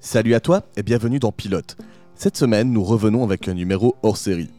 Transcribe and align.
Salut 0.00 0.34
à 0.34 0.40
toi 0.40 0.62
et 0.76 0.84
bienvenue 0.84 1.18
dans 1.18 1.32
Pilote. 1.32 1.76
Cette 2.14 2.36
semaine, 2.36 2.70
nous 2.70 2.84
revenons 2.84 3.24
avec 3.24 3.48
un 3.48 3.54
numéro 3.54 3.96
hors 4.04 4.16
série. 4.16 4.50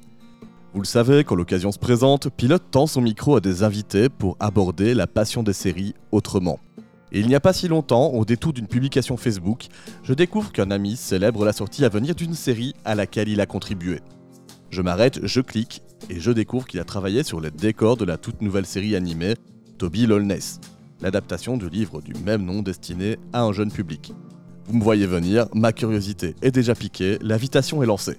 Vous 0.74 0.82
le 0.82 0.86
savez, 0.86 1.24
quand 1.24 1.36
l'occasion 1.36 1.72
se 1.72 1.80
présente, 1.80 2.30
Pilote 2.30 2.66
tend 2.72 2.88
son 2.88 3.00
micro 3.00 3.38
à 3.38 3.40
des 3.40 3.64
invités 3.64 4.10
pour 4.10 4.36
aborder 4.42 4.94
la 4.94 5.08
passion 5.08 5.42
des 5.42 5.54
séries 5.54 5.96
autrement. 6.12 6.60
Et 7.14 7.22
il 7.22 7.28
n'y 7.28 7.36
a 7.36 7.40
pas 7.40 7.54
si 7.54 7.70
longtemps, 7.70 8.08
au 8.10 8.26
détour 8.26 8.52
d'une 8.52 8.68
publication 8.68 9.16
Facebook, 9.16 9.68
je 10.04 10.14
découvre 10.14 10.52
qu'un 10.52 10.72
ami 10.72 10.98
célèbre 10.98 11.46
la 11.46 11.54
sortie 11.54 11.86
à 11.86 11.90
venir 11.90 12.16
d'une 12.16 12.34
série 12.34 12.74
à 12.84 12.94
laquelle 12.94 13.30
il 13.30 13.40
a 13.40 13.46
contribué. 13.46 14.02
Je 14.72 14.82
m'arrête, 14.82 15.26
je 15.26 15.40
clique 15.40 15.84
et 16.10 16.20
je 16.20 16.32
découvre 16.32 16.68
qu'il 16.68 16.82
a 16.82 16.86
travaillé 16.86 17.24
sur 17.24 17.40
les 17.40 17.50
décors 17.50 17.96
de 17.96 18.06
la 18.06 18.18
toute 18.18 18.42
nouvelle 18.42 18.66
série 18.66 18.94
animée 18.94 19.36
Toby 19.78 20.06
Lolness, 20.06 20.60
l'adaptation 21.00 21.56
du 21.56 21.70
livre 21.70 22.02
du 22.02 22.14
même 22.26 22.44
nom 22.44 22.62
destiné 22.62 23.18
à 23.32 23.44
un 23.44 23.54
jeune 23.54 23.72
public. 23.72 24.14
Vous 24.70 24.78
me 24.78 24.84
voyez 24.84 25.08
venir, 25.08 25.48
ma 25.56 25.74
curiosité 25.74 26.36
est 26.44 26.52
déjà 26.52 26.76
piquée, 26.76 27.18
l'invitation 27.22 27.82
est 27.82 27.88
lancée. 27.88 28.18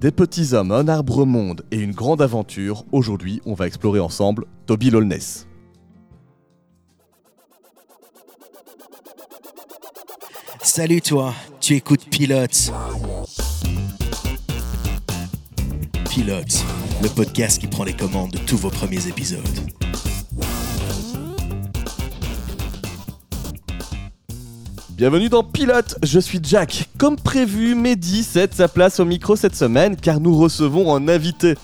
Des 0.00 0.10
petits 0.10 0.52
hommes, 0.52 0.72
un 0.72 0.88
arbre 0.88 1.24
monde 1.24 1.64
et 1.70 1.78
une 1.78 1.92
grande 1.92 2.20
aventure, 2.20 2.84
aujourd'hui 2.90 3.40
on 3.46 3.54
va 3.54 3.68
explorer 3.68 4.00
ensemble 4.00 4.46
Toby 4.66 4.90
Lolness. 4.90 5.46
Salut 10.60 11.02
toi, 11.02 11.32
tu 11.60 11.76
écoutes 11.76 12.10
Pilote. 12.10 12.72
Pilote, 16.10 16.64
le 17.00 17.08
podcast 17.14 17.60
qui 17.60 17.68
prend 17.68 17.84
les 17.84 17.94
commandes 17.94 18.32
de 18.32 18.38
tous 18.38 18.56
vos 18.56 18.70
premiers 18.70 19.06
épisodes. 19.06 19.38
Bienvenue 25.00 25.30
dans 25.30 25.42
Pilote, 25.42 25.96
je 26.02 26.20
suis 26.20 26.40
Jack. 26.42 26.90
Comme 26.98 27.16
prévu, 27.16 27.74
Mehdi 27.74 28.22
cède 28.22 28.52
sa 28.52 28.68
place 28.68 29.00
au 29.00 29.06
micro 29.06 29.34
cette 29.34 29.56
semaine 29.56 29.96
car 29.96 30.20
nous 30.20 30.36
recevons 30.36 30.94
un 30.94 31.08
invité. 31.08 31.54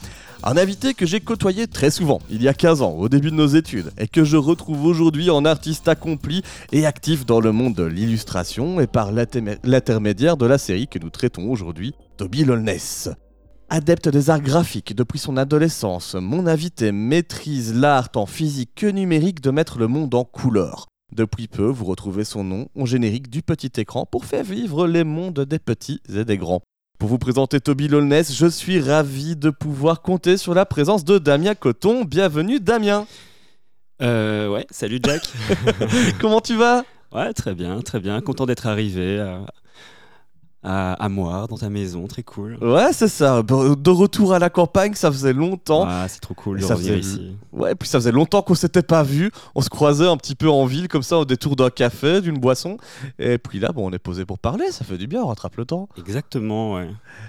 Un 0.42 0.56
invité 0.56 0.94
que 0.94 1.04
j'ai 1.04 1.20
côtoyé 1.20 1.66
très 1.66 1.90
souvent, 1.90 2.22
il 2.30 2.42
y 2.42 2.48
a 2.48 2.54
15 2.54 2.80
ans, 2.80 2.92
au 2.92 3.10
début 3.10 3.30
de 3.30 3.36
nos 3.36 3.48
études, 3.48 3.90
et 3.98 4.08
que 4.08 4.24
je 4.24 4.38
retrouve 4.38 4.86
aujourd'hui 4.86 5.28
en 5.28 5.44
artiste 5.44 5.86
accompli 5.86 6.40
et 6.72 6.86
actif 6.86 7.26
dans 7.26 7.40
le 7.40 7.52
monde 7.52 7.74
de 7.74 7.84
l'illustration 7.84 8.80
et 8.80 8.86
par 8.86 9.12
l'intermédiaire 9.12 10.38
de 10.38 10.46
la 10.46 10.56
série 10.56 10.88
que 10.88 10.98
nous 10.98 11.10
traitons 11.10 11.50
aujourd'hui, 11.50 11.92
Toby 12.16 12.42
Lolness. 12.42 13.10
Adepte 13.68 14.08
des 14.08 14.30
arts 14.30 14.40
graphiques 14.40 14.96
depuis 14.96 15.18
son 15.18 15.36
adolescence, 15.36 16.14
mon 16.14 16.46
invité 16.46 16.90
maîtrise 16.90 17.74
l'art 17.74 18.08
en 18.14 18.24
physique 18.24 18.70
que 18.74 18.86
numérique 18.86 19.42
de 19.42 19.50
mettre 19.50 19.78
le 19.78 19.88
monde 19.88 20.14
en 20.14 20.24
couleur. 20.24 20.86
Depuis 21.14 21.46
peu, 21.46 21.66
vous 21.66 21.84
retrouvez 21.84 22.24
son 22.24 22.42
nom 22.42 22.68
en 22.76 22.84
générique 22.84 23.30
du 23.30 23.40
petit 23.40 23.70
écran 23.76 24.06
pour 24.06 24.24
faire 24.24 24.42
vivre 24.42 24.88
les 24.88 25.04
mondes 25.04 25.40
des 25.40 25.60
petits 25.60 26.00
et 26.12 26.24
des 26.24 26.36
grands. 26.36 26.62
Pour 26.98 27.08
vous 27.08 27.18
présenter 27.18 27.60
Toby 27.60 27.86
Lolness, 27.88 28.34
je 28.34 28.46
suis 28.46 28.80
ravi 28.80 29.36
de 29.36 29.50
pouvoir 29.50 30.02
compter 30.02 30.36
sur 30.36 30.52
la 30.52 30.66
présence 30.66 31.04
de 31.04 31.18
Damien 31.18 31.54
Coton. 31.54 32.04
Bienvenue 32.04 32.58
Damien 32.58 33.06
euh, 34.02 34.48
Ouais, 34.48 34.66
salut 34.70 34.98
Jack 35.02 35.22
Comment 36.20 36.40
tu 36.40 36.56
vas? 36.56 36.84
Ouais, 37.12 37.32
très 37.32 37.54
bien, 37.54 37.80
très 37.82 38.00
bien. 38.00 38.20
Content 38.20 38.46
d'être 38.46 38.66
arrivé. 38.66 39.18
Euh, 39.20 39.38
à, 40.62 40.94
à 40.94 41.08
Moire, 41.08 41.46
dans 41.48 41.56
ta 41.56 41.70
maison, 41.70 42.06
très 42.06 42.22
cool. 42.22 42.58
Ouais, 42.60 42.92
c'est 42.92 43.08
ça. 43.08 43.42
De 43.42 43.90
retour 43.90 44.34
à 44.34 44.38
la 44.38 44.50
campagne, 44.50 44.94
ça 44.94 45.10
faisait 45.12 45.32
longtemps. 45.32 45.84
Ah, 45.86 46.06
c'est 46.08 46.20
trop 46.20 46.34
cool 46.34 46.60
de 46.60 46.64
revenir 46.64 46.96
ici. 46.96 47.36
Ouais, 47.52 47.74
puis 47.74 47.88
ça 47.88 47.98
faisait 47.98 48.12
longtemps 48.12 48.42
qu'on 48.42 48.54
s'était 48.54 48.82
pas 48.82 49.02
vu. 49.02 49.30
On 49.54 49.60
se 49.60 49.68
croisait 49.68 50.08
un 50.08 50.16
petit 50.16 50.34
peu 50.34 50.48
en 50.50 50.66
ville, 50.66 50.88
comme 50.88 51.02
ça, 51.02 51.18
au 51.18 51.24
détour 51.24 51.56
d'un 51.56 51.70
café, 51.70 52.20
d'une 52.20 52.38
boisson. 52.38 52.78
Et 53.18 53.38
puis 53.38 53.58
là, 53.60 53.70
bon, 53.72 53.88
on 53.88 53.92
est 53.92 53.98
posé 53.98 54.24
pour 54.24 54.38
parler. 54.38 54.70
Ça 54.72 54.84
fait 54.84 54.98
du 54.98 55.06
bien, 55.06 55.22
on 55.22 55.28
rattrape 55.28 55.56
le 55.56 55.64
temps. 55.64 55.88
Exactement, 55.98 56.74
ouais. 56.74 56.88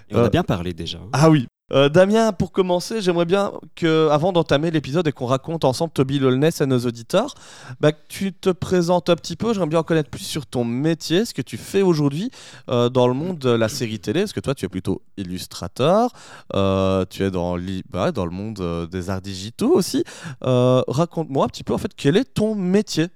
Et 0.10 0.16
on 0.16 0.20
a 0.20 0.24
euh, 0.24 0.30
bien 0.30 0.44
parlé 0.44 0.74
déjà. 0.74 1.00
Ah 1.14 1.30
oui, 1.30 1.48
euh, 1.74 1.90
Damien, 1.90 2.32
pour 2.32 2.52
commencer, 2.52 3.02
j'aimerais 3.02 3.26
bien 3.26 3.52
que, 3.76 4.10
avant 4.10 4.32
d'entamer 4.32 4.72
l'épisode 4.72 5.08
et 5.08 5.12
qu'on 5.12 5.26
raconte 5.26 5.66
ensemble 5.66 5.92
Toby 5.92 6.20
Lolness 6.20 6.62
à 6.62 6.66
nos 6.66 6.80
auditeurs, 6.80 7.34
bah, 7.82 7.92
que 7.92 8.00
tu 8.08 8.34
te 8.34 8.50
présentes 8.50 9.10
un 9.10 9.16
petit 9.16 9.36
peu. 9.36 9.54
J'aimerais 9.54 9.70
bien 9.70 9.80
en 9.80 9.84
connaître 9.84 10.10
plus 10.10 10.24
sur 10.24 10.46
ton 10.46 10.64
métier, 10.64 11.26
ce 11.26 11.34
que 11.34 11.42
tu 11.42 11.58
fais 11.58 11.82
aujourd'hui 11.82 12.32
euh, 12.70 12.90
dans 12.90 13.08
le 13.08 13.14
monde 13.14 13.38
de 13.40 13.50
la 13.50 13.70
série 13.70 14.00
télé. 14.00 14.22
Parce 14.22 14.34
que 14.34 14.40
toi, 14.40 14.56
tu 14.56 14.66
es 14.66 14.70
plutôt 14.70 15.02
illustrateur, 15.18 16.12
euh, 16.56 17.06
tu 17.10 17.24
es 17.24 17.32
dans, 17.32 17.58
bah, 17.90 18.12
dans 18.12 18.26
le 18.26 18.32
monde 18.32 18.88
des 18.90 19.10
arts 19.10 19.22
digitaux 19.22 19.74
aussi. 19.74 20.04
Raconte-moi 20.42 21.46
un 21.46 21.50
petit 21.50 21.64
peu, 21.64 21.74
en 21.74 21.78
fait, 21.78 21.92
quel 21.96 22.18
est 22.18 22.34
ton 22.34 22.56
métier? 22.56 23.08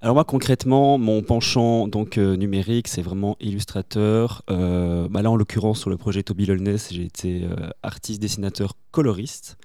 Alors 0.00 0.14
moi 0.14 0.24
concrètement, 0.24 0.96
mon 0.96 1.22
penchant 1.22 1.88
donc 1.88 2.18
euh, 2.18 2.36
numérique, 2.36 2.86
c'est 2.86 3.02
vraiment 3.02 3.36
illustrateur. 3.40 4.42
Euh, 4.48 5.08
bah 5.08 5.22
là 5.22 5.30
en 5.30 5.36
l'occurrence 5.36 5.80
sur 5.80 5.90
le 5.90 5.96
projet 5.96 6.22
Toby 6.22 6.46
Lolness, 6.46 6.92
j'ai 6.92 7.02
été 7.02 7.42
euh, 7.42 7.68
artiste, 7.82 8.20
dessinateur, 8.22 8.74
coloriste. 8.92 9.58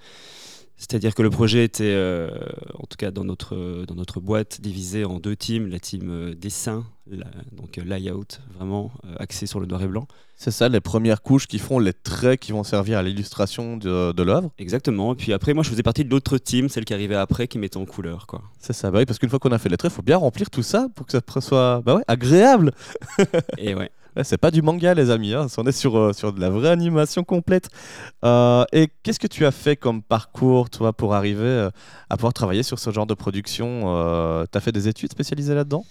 C'est-à-dire 0.75 1.13
que 1.13 1.21
le 1.21 1.29
projet 1.29 1.63
était, 1.63 1.95
en 2.73 2.85
tout 2.88 2.97
cas 2.97 3.11
dans 3.11 3.23
notre, 3.23 4.19
boîte, 4.19 4.59
divisé 4.59 5.05
en 5.05 5.19
deux 5.19 5.35
teams. 5.35 5.67
La 5.67 5.79
team 5.79 6.09
euh, 6.09 6.35
donc 7.51 7.77
euh, 7.77 7.83
layout, 7.83 8.39
vraiment 8.55 8.91
axé 9.19 9.45
sur 9.45 9.59
le 9.59 9.65
noir 9.65 9.81
et 9.83 9.87
blanc. 9.87 10.07
C'est 10.35 10.51
ça, 10.51 10.69
les 10.69 10.81
premières 10.81 11.21
couches 11.21 11.47
qui 11.47 11.59
font 11.59 11.79
les 11.79 11.93
traits 11.93 12.39
qui 12.39 12.51
vont 12.51 12.63
servir 12.63 12.97
à 12.97 13.03
l'illustration 13.03 13.77
de, 13.77 14.11
de 14.11 14.23
l'œuvre. 14.23 14.51
Exactement. 14.57 15.13
Et 15.13 15.15
puis 15.15 15.33
après, 15.33 15.53
moi, 15.53 15.63
je 15.63 15.69
faisais 15.69 15.83
partie 15.83 16.03
de 16.03 16.09
l'autre 16.09 16.37
team, 16.37 16.69
celle 16.69 16.85
qui 16.85 16.93
arrivait 16.93 17.15
après, 17.15 17.47
qui 17.47 17.59
mettait 17.59 17.77
en 17.77 17.85
couleur. 17.85 18.27
quoi. 18.27 18.41
C'est 18.59 18.73
ça, 18.73 18.91
bah 18.91 18.99
oui, 18.99 19.05
parce 19.05 19.19
qu'une 19.19 19.29
fois 19.29 19.39
qu'on 19.39 19.51
a 19.51 19.59
fait 19.59 19.69
les 19.69 19.77
traits, 19.77 19.91
il 19.91 19.95
faut 19.95 20.01
bien 20.01 20.17
remplir 20.17 20.49
tout 20.49 20.63
ça 20.63 20.87
pour 20.95 21.05
que 21.05 21.11
ça 21.11 21.21
soit 21.41 21.81
bah 21.85 21.95
ouais, 21.95 22.03
agréable. 22.07 22.73
et 23.57 23.75
ouais 23.75 23.91
c'est 24.21 24.37
pas 24.37 24.51
du 24.51 24.61
manga, 24.61 24.93
les 24.93 25.09
amis. 25.09 25.33
Hein. 25.33 25.47
On 25.57 25.65
est 25.65 25.71
sur, 25.71 25.97
euh, 25.97 26.13
sur 26.13 26.33
de 26.33 26.39
la 26.39 26.51
vraie 26.51 26.69
animation 26.69 27.23
complète. 27.23 27.69
Euh, 28.23 28.63
et 28.71 28.89
qu'est-ce 29.01 29.19
que 29.19 29.27
tu 29.27 29.45
as 29.45 29.51
fait 29.51 29.75
comme 29.75 30.03
parcours, 30.03 30.69
toi, 30.69 30.93
pour 30.93 31.15
arriver 31.15 31.41
euh, 31.41 31.69
à 32.09 32.17
pouvoir 32.17 32.33
travailler 32.33 32.63
sur 32.63 32.77
ce 32.77 32.91
genre 32.91 33.07
de 33.07 33.15
production 33.15 34.45
Tu 34.51 34.57
as 34.57 34.61
fait 34.61 34.71
des 34.71 34.87
études 34.87 35.11
spécialisées 35.11 35.55
là-dedans? 35.55 35.85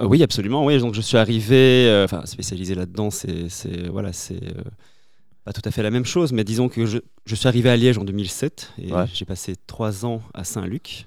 Oui, 0.00 0.22
absolument. 0.22 0.64
Oui, 0.64 0.78
donc 0.78 0.94
je 0.94 1.00
suis 1.00 1.16
arrivé, 1.16 2.02
enfin, 2.04 2.24
spécialisé 2.26 2.74
là-dedans, 2.74 3.10
c'est 3.10 3.48
voilà, 3.90 4.12
c'est 4.12 4.40
pas 5.44 5.52
tout 5.52 5.62
à 5.64 5.70
fait 5.70 5.82
la 5.82 5.90
même 5.90 6.04
chose, 6.04 6.32
mais 6.32 6.44
disons 6.44 6.68
que 6.68 6.86
je, 6.86 6.98
je 7.24 7.34
suis 7.34 7.48
arrivé 7.48 7.70
à 7.70 7.76
Liège 7.76 7.98
en 7.98 8.04
2007 8.04 8.72
et 8.78 8.90
j'ai 9.12 9.24
passé 9.24 9.54
trois 9.66 10.04
ans 10.04 10.22
à 10.34 10.44
Saint-Luc 10.44 11.06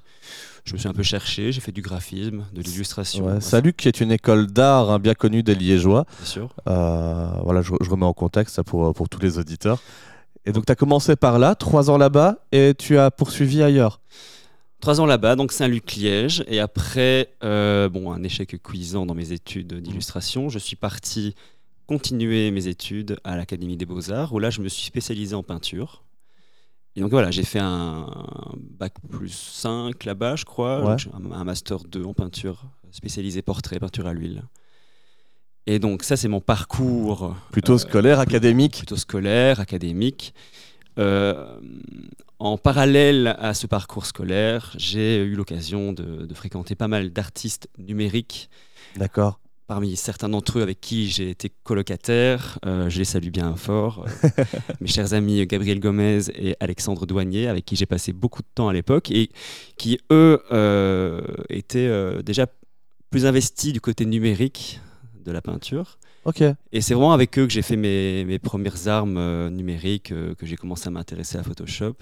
je 0.66 0.74
me 0.74 0.78
suis 0.78 0.88
un 0.88 0.94
peu 0.94 1.04
cherché, 1.04 1.52
j'ai 1.52 1.60
fait 1.60 1.72
du 1.72 1.82
graphisme, 1.82 2.46
de 2.54 2.62
l'illustration. 2.62 3.26
Ouais, 3.26 3.74
qui 3.74 3.88
est 3.88 4.00
une 4.00 4.12
école 4.12 4.48
d'art 4.48 4.92
hein, 4.92 5.00
bien 5.00 5.14
connue 5.14 5.44
des 5.44 5.56
Liégeois. 5.56 6.06
Bien 6.20 6.26
sûr. 6.26 6.50
Euh, 6.70 7.28
voilà, 7.44 7.62
je, 7.62 7.72
remets 7.90 8.06
en 8.06 8.14
contexte 8.14 8.56
ça 8.56 8.64
pour, 8.64 8.94
pour 8.94 9.10
tous 9.10 9.20
les 9.20 9.38
auditeurs. 9.38 9.82
Et 10.46 10.52
donc, 10.52 10.66
tu 10.66 10.72
as 10.72 10.76
commencé 10.76 11.16
par 11.16 11.38
là, 11.40 11.56
trois 11.56 11.90
ans 11.90 11.98
là-bas, 11.98 12.38
et 12.52 12.74
tu 12.78 12.98
as 12.98 13.12
poursuivi 13.12 13.62
ailleurs 13.62 14.00
Trois 14.84 15.00
ans 15.00 15.06
là-bas, 15.06 15.38
donc 15.38 15.54
Saint-Luc-Liège. 15.54 16.44
Et 16.46 16.60
après, 16.60 17.30
euh, 17.42 17.88
bon, 17.88 18.12
un 18.12 18.22
échec 18.22 18.62
cuisant 18.62 19.06
dans 19.06 19.14
mes 19.14 19.32
études 19.32 19.76
d'illustration, 19.76 20.50
je 20.50 20.60
suis 20.60 20.76
parti 20.76 21.36
continuer 21.88 22.52
mes 22.52 22.68
études 22.68 23.16
à 23.24 23.38
l'Académie 23.38 23.78
des 23.78 23.86
Beaux-Arts, 23.86 24.34
où 24.34 24.40
là, 24.40 24.50
je 24.50 24.60
me 24.60 24.68
suis 24.68 24.84
spécialisé 24.84 25.36
en 25.36 25.42
peinture. 25.42 26.04
Et 26.98 27.00
donc 27.00 27.12
voilà, 27.12 27.32
j'ai 27.32 27.46
fait 27.46 27.62
un 27.62 28.08
bac 28.58 28.96
plus 29.10 29.32
5 29.32 30.04
là-bas, 30.04 30.36
je 30.36 30.44
crois, 30.44 30.98
un, 31.32 31.44
master 31.46 31.80
2 31.86 32.04
en 32.04 32.14
peinture 32.14 32.66
spécialisé 32.92 33.42
portrait, 33.42 33.80
peinture 33.80 34.06
à 34.06 34.14
l'huile. 34.14 34.44
Et 35.66 35.80
donc 35.80 36.04
ça, 36.04 36.18
c'est 36.18 36.28
mon 36.28 36.42
parcours. 36.42 37.38
Plutôt 37.54 37.76
euh, 37.76 37.78
scolaire, 37.78 38.20
académique 38.20 38.80
Plutôt 38.80 38.98
scolaire, 38.98 39.62
académique. 39.62 40.34
Euh, 41.00 41.58
en 42.44 42.58
parallèle 42.58 43.36
à 43.40 43.54
ce 43.54 43.68
parcours 43.68 44.06
scolaire, 44.06 44.74
j'ai 44.78 45.24
eu 45.24 45.36
l'occasion 45.36 45.94
de, 45.94 46.26
de, 46.26 46.34
fréquenter 46.34 46.76
pas 46.76 46.90
mal 46.90 47.12
d'artistes 47.12 47.70
numériques. 47.78 48.50
D'accord 48.98 49.40
parmi 49.66 49.96
certains 49.96 50.28
d'entre 50.28 50.60
eux 50.60 50.62
avec 50.62 50.82
qui 50.82 51.10
j'ai 51.10 51.30
été 51.30 51.50
colocataire. 51.64 52.60
Euh, 52.66 52.90
je 52.90 53.00
les 53.00 53.06
salue 53.06 53.30
bien 53.30 53.56
fort. 53.56 54.06
Euh, 54.24 54.44
mes 54.82 54.88
chers 54.88 55.14
amis 55.14 55.48
Gabriel 55.48 55.80
Gomez 55.80 56.20
et 56.36 56.56
Alexandre 56.60 57.06
Douanier, 57.06 57.48
avec 57.48 57.64
qui 57.64 57.78
j'ai 57.78 57.86
passé 57.86 58.12
beaucoup 58.12 58.42
de 58.42 58.48
temps 58.54 58.68
à 58.68 58.74
l'époque 58.74 59.10
et 59.10 59.30
qui, 59.78 60.00
eux, 60.12 60.44
euh, 60.52 61.22
étaient 61.50 62.22
déjà 62.24 62.46
plus 63.10 63.26
investis 63.26 63.72
du 63.72 63.80
côté 63.80 64.06
numérique 64.06 64.82
de 65.24 65.32
la 65.32 65.42
peinture. 65.42 65.98
Ok. 66.26 66.44
Et 66.72 66.82
c'est 66.82 66.94
vraiment 66.94 67.14
avec 67.14 67.40
eux 67.40 67.48
que 67.48 67.54
j'ai 67.54 67.62
fait 67.62 67.78
mes, 67.78 68.26
mes 68.26 68.38
premières 68.38 68.90
armes 68.90 69.50
numériques, 69.50 70.10
que 70.10 70.46
j'ai 70.46 70.58
commencé 70.58 70.88
à 70.88 70.92
m'intéresser 70.92 71.38
à 71.38 71.44
Photoshop. 71.44 71.96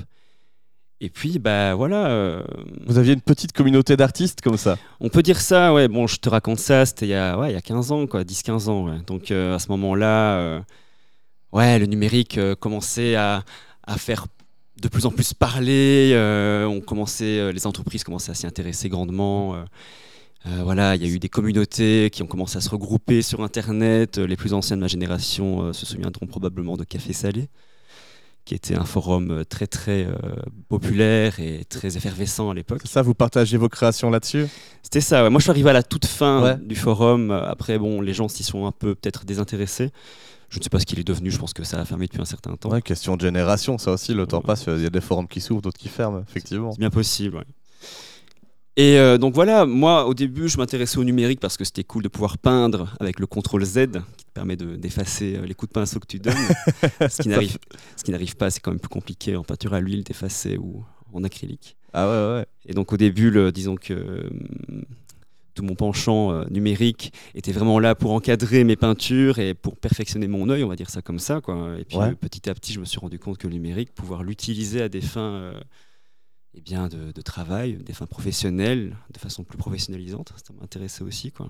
Et 1.04 1.10
puis, 1.10 1.40
bah 1.40 1.74
voilà. 1.74 2.06
Euh, 2.06 2.44
Vous 2.86 3.00
aviez 3.00 3.14
une 3.14 3.22
petite 3.22 3.54
communauté 3.54 3.98
d'artistes 3.98 4.42
comme 4.42 4.56
ça 4.56 4.78
On 5.00 5.10
peut 5.10 5.24
dire 5.24 5.42
ça, 5.42 5.74
ouais. 5.74 5.88
Bon, 5.88 6.06
je 6.06 6.18
te 6.18 6.30
raconte 6.30 6.60
ça, 6.60 6.86
c'était 6.86 7.08
il, 7.08 7.10
y 7.10 7.16
a, 7.16 7.40
ouais, 7.40 7.50
il 7.50 7.54
y 7.54 7.58
a 7.58 7.62
15 7.62 7.92
ans, 7.92 8.06
quoi, 8.06 8.24
10-15 8.24 8.70
ans. 8.70 8.86
Ouais. 8.86 9.00
Donc 9.08 9.32
euh, 9.32 9.56
à 9.56 9.60
ce 9.60 9.70
moment-là, 9.70 10.36
euh, 10.38 10.60
ouais, 11.54 11.80
le 11.80 11.88
numérique 11.88 12.40
commençait 12.60 13.16
à, 13.16 13.44
à, 13.88 13.98
faire 13.98 14.28
de 14.80 14.88
plus 14.90 15.08
en 15.08 15.12
plus 15.12 15.34
parler. 15.34 16.14
on 16.70 16.82
commençait, 16.82 17.52
les 17.52 17.66
entreprises 17.66 18.04
commençaient 18.04 18.32
à 18.32 18.36
s'y 18.36 18.46
intéresser 18.46 18.88
grandement. 18.88 19.56
Voilà, 20.46 20.96
il 20.96 21.04
y 21.04 21.06
a 21.06 21.10
eu 21.10 21.18
des 21.18 21.30
communautés 21.30 22.10
qui 22.12 22.22
ont 22.22 22.28
commencé 22.28 22.58
à 22.58 22.62
se 22.62 22.70
regrouper 22.70 23.24
sur 23.24 23.42
Internet. 23.42 24.20
Les 24.20 24.36
plus 24.36 24.54
anciens 24.54 24.76
de 24.76 24.82
ma 24.82 24.88
génération 24.88 25.74
se 25.74 25.86
souviendront 25.88 26.28
probablement 26.28 26.78
de 26.78 26.84
Café 26.84 27.14
Salé, 27.14 27.50
qui 28.46 28.56
était 28.56 28.76
un 28.76 28.86
forum 28.86 29.32
euh, 29.32 29.44
très 29.44 29.68
très 29.68 30.06
euh, 30.06 30.14
populaire 30.70 31.40
et 31.40 31.64
très 31.70 31.96
effervescent 31.98 32.50
à 32.50 32.54
l'époque. 32.54 32.82
Ça, 32.86 33.02
vous 33.02 33.14
partagez 33.14 33.58
vos 33.58 33.70
créations 33.70 34.10
là-dessus? 34.10 34.48
C'était 34.84 35.02
ça. 35.02 35.24
ouais. 35.24 35.30
Moi, 35.30 35.40
je 35.40 35.44
suis 35.44 35.52
arrivé 35.52 35.70
à 35.70 35.74
la 35.74 35.84
toute 35.84 36.06
fin 36.06 36.42
Ouais. 36.44 36.58
du 36.58 36.76
forum. 36.76 37.32
Après, 37.32 37.78
bon, 37.78 38.02
les 38.02 38.14
gens 38.14 38.28
s'y 38.28 38.44
sont 38.44 38.66
un 38.66 38.72
peu 38.72 38.96
peut-être 38.96 39.26
désintéressés. 39.26 39.92
Je 40.50 40.58
ne 40.60 40.64
sais 40.64 40.70
pas 40.70 40.80
ce 40.80 40.86
qu'il 40.86 41.00
est 41.00 41.04
devenu. 41.08 41.32
Je 41.32 41.38
pense 41.38 41.54
que 41.54 41.64
ça 41.64 41.80
a 41.80 41.86
fermé 41.86 42.08
depuis 42.08 42.20
un 42.22 42.26
certain 42.26 42.56
temps. 42.58 42.70
Ouais, 42.72 42.82
question 42.82 43.16
de 43.16 43.22
génération, 43.22 43.78
ça 43.78 43.92
aussi, 43.92 44.14
le 44.14 44.26
temps 44.28 44.42
passe, 44.42 44.66
il 44.68 44.82
y 44.82 44.86
a 44.86 44.90
des 44.90 45.00
forums 45.00 45.28
qui 45.28 45.40
s'ouvrent, 45.40 45.62
d'autres 45.62 45.78
qui 45.80 45.88
ferment, 45.88 46.22
effectivement. 46.28 46.72
C'est 46.74 46.80
bien 46.80 46.90
possible. 46.90 47.38
ouais. 47.38 47.44
Et 48.78 48.98
euh, 48.98 49.18
donc 49.18 49.34
voilà, 49.34 49.66
moi 49.66 50.06
au 50.06 50.14
début 50.14 50.48
je 50.48 50.58
m'intéressais 50.58 50.98
au 50.98 51.04
numérique 51.04 51.42
parce 51.42 51.58
que 51.58 51.66
c'était 51.66 51.84
cool 51.84 52.04
de 52.04 52.08
pouvoir 52.08 52.38
peindre 52.38 52.96
avec 53.02 53.20
le 53.20 53.28
contrôle 53.28 53.66
Z 53.66 53.88
permet 54.34 54.56
de- 54.56 54.76
d'effacer 54.76 55.36
euh, 55.38 55.46
les 55.46 55.54
coups 55.54 55.70
de 55.70 55.74
pinceau 55.74 56.00
que 56.00 56.08
tu 56.08 56.20
donnes. 56.20 56.34
ce 57.10 57.22
qui 58.04 58.12
n'arrive 58.12 58.36
pas, 58.36 58.50
c'est 58.50 58.60
quand 58.60 58.72
même 58.72 58.80
plus 58.80 58.90
compliqué 58.90 59.36
en 59.36 59.44
peinture 59.44 59.74
à 59.74 59.80
l'huile 59.82 60.04
d'effacer 60.04 60.58
ou 60.58 60.84
en 61.14 61.24
acrylique. 61.24 61.76
Ah 61.94 62.08
ouais, 62.08 62.36
ouais. 62.40 62.46
Et 62.66 62.74
donc 62.74 62.94
au 62.94 62.98
début, 62.98 63.30
le- 63.32 63.52
disons 63.52 63.76
que 63.76 63.94
hum, 64.30 64.86
tout 65.54 65.64
mon 65.64 65.76
penchant 65.76 66.32
euh, 66.32 66.46
numérique 66.50 67.12
était 67.36 67.52
vraiment 67.52 67.78
là 67.80 67.94
pour 67.96 68.12
encadrer 68.14 68.64
mes 68.64 68.78
peintures 68.78 69.40
et 69.40 69.54
pour 69.54 69.76
perfectionner 69.76 70.28
mon 70.30 70.48
œil, 70.50 70.64
on 70.64 70.70
va 70.70 70.78
dire 70.78 70.90
ça 70.90 71.02
comme 71.02 71.20
ça. 71.20 71.42
Quoi. 71.42 71.76
Et 71.80 71.84
puis 71.84 71.98
Ouais. 71.98 72.12
euh, 72.12 72.16
petit 72.16 72.50
à 72.50 72.54
petit, 72.54 72.72
je 72.72 72.80
me 72.80 72.86
suis 72.86 73.00
rendu 73.00 73.20
compte 73.20 73.38
que 73.38 73.48
le 73.48 73.54
numérique, 73.54 73.94
pouvoir 73.94 74.24
l'utiliser 74.24 74.82
à 74.82 74.88
des 74.88 75.02
fins 75.02 75.34
euh, 75.34 75.60
eh 76.54 76.62
bien, 76.62 76.88
de, 76.88 77.12
de 77.12 77.22
travail, 77.22 77.76
des 77.76 77.92
fins 77.94 78.06
professionnelles, 78.06 78.96
de 79.14 79.20
façon 79.20 79.44
plus 79.44 79.58
professionnalisante, 79.58 80.32
ça 80.46 80.54
m'intéressait 80.54 81.04
aussi. 81.04 81.32
Quoi. 81.32 81.50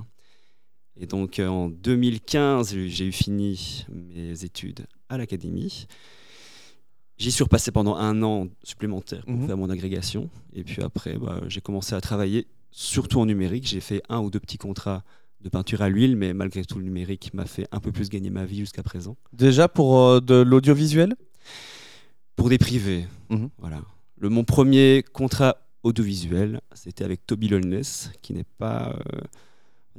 Et 1.00 1.06
donc 1.08 1.40
euh, 1.40 1.48
en 1.48 1.70
2015, 1.70 2.76
j'ai 2.88 3.06
eu 3.06 3.12
fini 3.12 3.86
mes 3.90 4.44
études 4.44 4.86
à 5.10 5.18
l'académie. 5.18 5.88
J'y 7.18 7.32
suis 7.32 7.44
repassé 7.44 7.72
pendant 7.72 7.96
un 7.96 8.24
an 8.24 8.48
supplémentaire 8.64 9.24
pour 9.26 9.36
Mhm. 9.36 9.48
faire 9.48 9.58
mon 9.58 9.70
agrégation. 9.70 10.30
Et 10.54 10.64
puis 10.64 10.82
après, 10.82 11.18
bah, 11.18 11.42
j'ai 11.48 11.62
commencé 11.62 11.94
à 11.96 12.02
travailler 12.02 12.48
surtout 12.72 13.20
en 13.20 13.26
numérique. 13.26 13.68
J'ai 13.68 13.80
fait 13.80 14.02
un 14.10 14.20
ou 14.20 14.30
deux 14.32 14.40
petits 14.40 14.58
contrats 14.58 15.04
de 15.42 15.50
peinture 15.50 15.82
à 15.82 15.90
l'huile, 15.90 16.16
mais 16.16 16.34
malgré 16.34 16.64
tout, 16.66 16.78
le 16.80 16.86
numérique 16.86 17.34
m'a 17.34 17.46
fait 17.46 17.68
un 17.72 17.80
peu 17.80 17.92
plus 17.92 18.10
gagner 18.10 18.30
ma 18.30 18.46
vie 18.46 18.60
jusqu'à 18.60 18.84
présent. 18.84 19.18
Déjà 19.34 19.68
pour 19.68 20.00
euh, 20.00 20.20
de 20.20 20.36
l'audiovisuel? 20.36 21.16
Pour 22.36 22.50
des 22.50 22.58
privés, 22.58 23.06
Mhm. 23.30 23.50
voilà. 23.60 23.82
Le, 24.18 24.30
mon 24.30 24.44
premier 24.44 25.04
contrat 25.14 25.58
audiovisuel, 25.84 26.62
c'était 26.74 27.04
avec 27.04 27.26
Toby 27.26 27.48
Lolness, 27.50 28.12
qui 28.22 28.34
n'est 28.34 28.46
pas, 28.58 28.96
euh, 29.14 29.22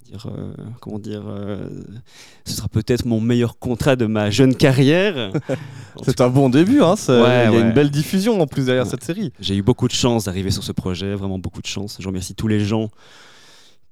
dire, 0.00 0.26
euh, 0.26 0.52
comment 0.80 0.98
dire, 0.98 1.22
euh, 1.26 1.68
ce 2.44 2.54
sera 2.54 2.68
peut-être 2.68 3.04
mon 3.04 3.20
meilleur 3.20 3.58
contrat 3.58 3.96
de 3.96 4.06
ma 4.06 4.30
jeune 4.30 4.54
carrière. 4.54 5.32
C'est 6.02 6.20
un 6.20 6.28
bon 6.28 6.48
début, 6.48 6.80
hein, 6.82 6.94
Ouais, 7.08 7.14
il 7.16 7.18
y 7.18 7.20
a 7.20 7.50
ouais. 7.52 7.60
une 7.60 7.72
belle 7.72 7.90
diffusion 7.90 8.40
en 8.40 8.46
plus 8.46 8.66
derrière 8.66 8.84
Ouais. 8.84 8.90
cette 8.90 9.04
série. 9.04 9.32
J'ai 9.40 9.56
eu 9.56 9.62
beaucoup 9.62 9.88
de 9.88 9.92
chance 9.92 10.24
d'arriver 10.24 10.50
sur 10.50 10.64
ce 10.64 10.72
projet, 10.72 11.14
vraiment 11.14 11.38
beaucoup 11.38 11.60
de 11.62 11.66
chance. 11.66 11.96
Je 12.00 12.06
remercie 12.06 12.34
tous 12.34 12.48
les 12.48 12.60
gens 12.60 12.90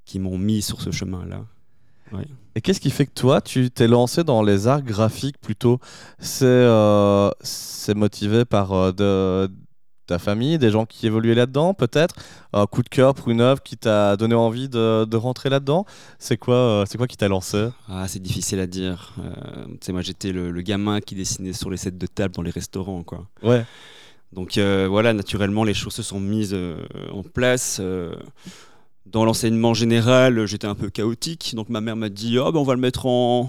qui 0.05 0.19
m'ont 0.19 0.39
mis 0.39 0.63
sur 0.63 0.81
ce 0.81 0.91
chemin-là. 0.91 1.45
Et 2.57 2.61
qu'est-ce 2.61 2.81
qui 2.81 2.91
fait 2.91 3.07
que 3.07 3.15
toi, 3.15 3.41
tu 3.41 3.71
t'es 3.71 3.87
lancé 3.87 4.25
dans 4.25 4.43
les 4.43 4.67
arts 4.67 4.83
graphiques 4.83 5.39
plutôt? 5.41 5.79
C'est 6.19 6.45
euh, 6.45 7.31
motivé 7.95 8.45
par 8.45 8.93
de, 8.93 9.49
ta 10.11 10.19
famille, 10.19 10.59
des 10.59 10.71
gens 10.71 10.87
qui 10.87 11.07
évoluaient 11.07 11.37
là-dedans, 11.37 11.73
peut-être? 11.73 12.17
Un 12.53 12.67
coup 12.67 12.83
de 12.83 12.89
cœur 12.89 13.15
pour 13.15 13.29
une 13.31 13.41
œuvre 13.41 13.63
qui 13.63 13.77
t'a 13.77 14.17
donné 14.17 14.35
envie 14.35 14.69
de, 14.69 15.05
de 15.05 15.17
rentrer 15.17 15.51
là-dedans? 15.51 15.87
C'est 16.19 16.37
quoi, 16.37 16.57
euh, 16.57 16.85
c'est 16.87 16.99
quoi 16.99 17.07
qui 17.07 17.17
t'a 17.17 17.29
lancé? 17.29 17.69
Ah, 17.89 18.09
c'est 18.09 18.21
difficile 18.21 18.59
à 18.59 18.67
dire. 18.67 19.15
Euh, 19.19 19.65
tu 19.67 19.79
sais, 19.83 19.93
moi, 19.93 20.03
j'étais 20.03 20.33
le, 20.33 20.51
le 20.51 20.63
gamin 20.63 21.01
qui 21.01 21.15
dessinait 21.15 21.53
sur 21.53 21.71
les 21.71 21.77
sets 21.77 21.93
de 21.93 22.07
table 22.07 22.35
dans 22.35 22.43
les 22.43 22.51
restaurants, 22.51 23.05
quoi. 23.05 23.27
Ouais. 23.43 23.65
Donc 24.33 24.59
euh, 24.59 24.89
voilà, 24.91 25.13
naturellement, 25.13 25.63
les 25.65 25.75
choses 25.75 25.95
se 25.95 26.03
sont 26.03 26.21
mises 26.21 26.55
euh, 26.55 26.77
en 27.13 27.23
place. 27.23 27.81
dans 29.07 29.25
l'enseignement 29.25 29.75
général, 29.75 30.45
j'étais 30.47 30.67
un 30.67 30.75
peu 30.75 30.91
chaotique. 30.91 31.55
Donc 31.55 31.69
ma 31.69 31.81
mère 31.81 31.95
m'a 31.95 32.09
dit 32.09 32.37
Ah, 32.39 32.51
ben, 32.51 32.59
on 32.59 32.65
va 32.65 32.75
le 32.75 32.81
mettre 32.81 33.07
en... 33.07 33.49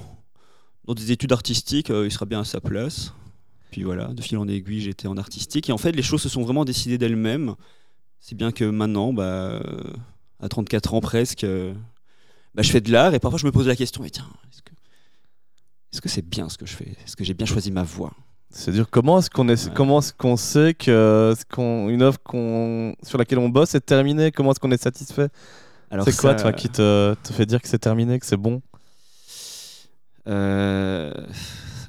dans 0.85 0.93
des 0.93 1.11
études 1.11 1.31
artistiques, 1.33 1.89
il 1.89 2.11
sera 2.11 2.25
bien 2.25 2.41
à 2.41 2.45
sa 2.45 2.61
place. 2.61 3.13
Puis 3.71 3.83
voilà, 3.83 4.07
de 4.07 4.21
fil 4.21 4.37
en 4.37 4.47
aiguille, 4.47 4.81
j'étais 4.81 5.07
en 5.07 5.17
artistique. 5.17 5.69
Et 5.69 5.71
en 5.71 5.77
fait, 5.77 5.93
les 5.93 6.01
choses 6.03 6.21
se 6.21 6.29
sont 6.29 6.43
vraiment 6.43 6.65
décidées 6.65 6.97
d'elles-mêmes. 6.97 7.55
Si 8.19 8.35
bien 8.35 8.51
que 8.51 8.65
maintenant, 8.65 9.13
bah, 9.13 9.23
euh, 9.23 9.61
à 10.41 10.49
34 10.49 10.93
ans 10.93 10.99
presque, 11.01 11.43
euh, 11.45 11.73
bah, 12.53 12.61
je 12.63 12.71
fais 12.71 12.81
de 12.81 12.91
l'art 12.91 13.13
et 13.13 13.19
parfois 13.19 13.39
je 13.39 13.45
me 13.45 13.51
pose 13.51 13.67
la 13.67 13.75
question 13.75 14.03
Mais 14.03 14.09
tiens, 14.09 14.27
est-ce 15.93 16.01
que 16.01 16.09
c'est 16.09 16.21
bien 16.21 16.47
ce 16.49 16.57
que 16.57 16.65
je 16.65 16.73
fais? 16.75 16.89
Est-ce 17.05 17.15
que 17.15 17.23
j'ai 17.23 17.33
bien 17.33 17.45
choisi 17.45 17.71
ma 17.71 17.83
voie? 17.83 18.13
C'est-à-dire 18.49 18.89
comment 18.89 19.19
est-ce 19.19 19.29
qu'on 19.29 19.47
est, 19.47 19.67
Ouais. 19.67 19.73
comment 19.73 19.99
est-ce 19.99 20.11
qu'on 20.13 20.35
sait 20.35 20.73
que 20.73 21.33
ce 21.37 21.45
qu'on- 21.45 21.87
une 21.89 22.01
œuvre 22.01 22.19
qu'on, 22.21 22.93
sur 23.03 23.17
laquelle 23.17 23.39
on 23.39 23.47
bosse 23.49 23.75
est 23.75 23.79
terminée? 23.85 24.31
Comment 24.31 24.51
est-ce 24.51 24.59
qu'on 24.59 24.71
est 24.71 24.81
satisfait? 24.83 25.29
C'est 26.03 26.15
quoi 26.17 26.35
toi 26.35 26.51
qui 26.53 26.69
te, 26.69 27.13
te 27.23 27.33
fait 27.33 27.45
dire 27.45 27.61
que 27.61 27.67
c'est 27.69 27.79
terminé, 27.79 28.19
que 28.19 28.25
c'est 28.25 28.37
bon? 28.37 28.61
Euh, 30.27 31.11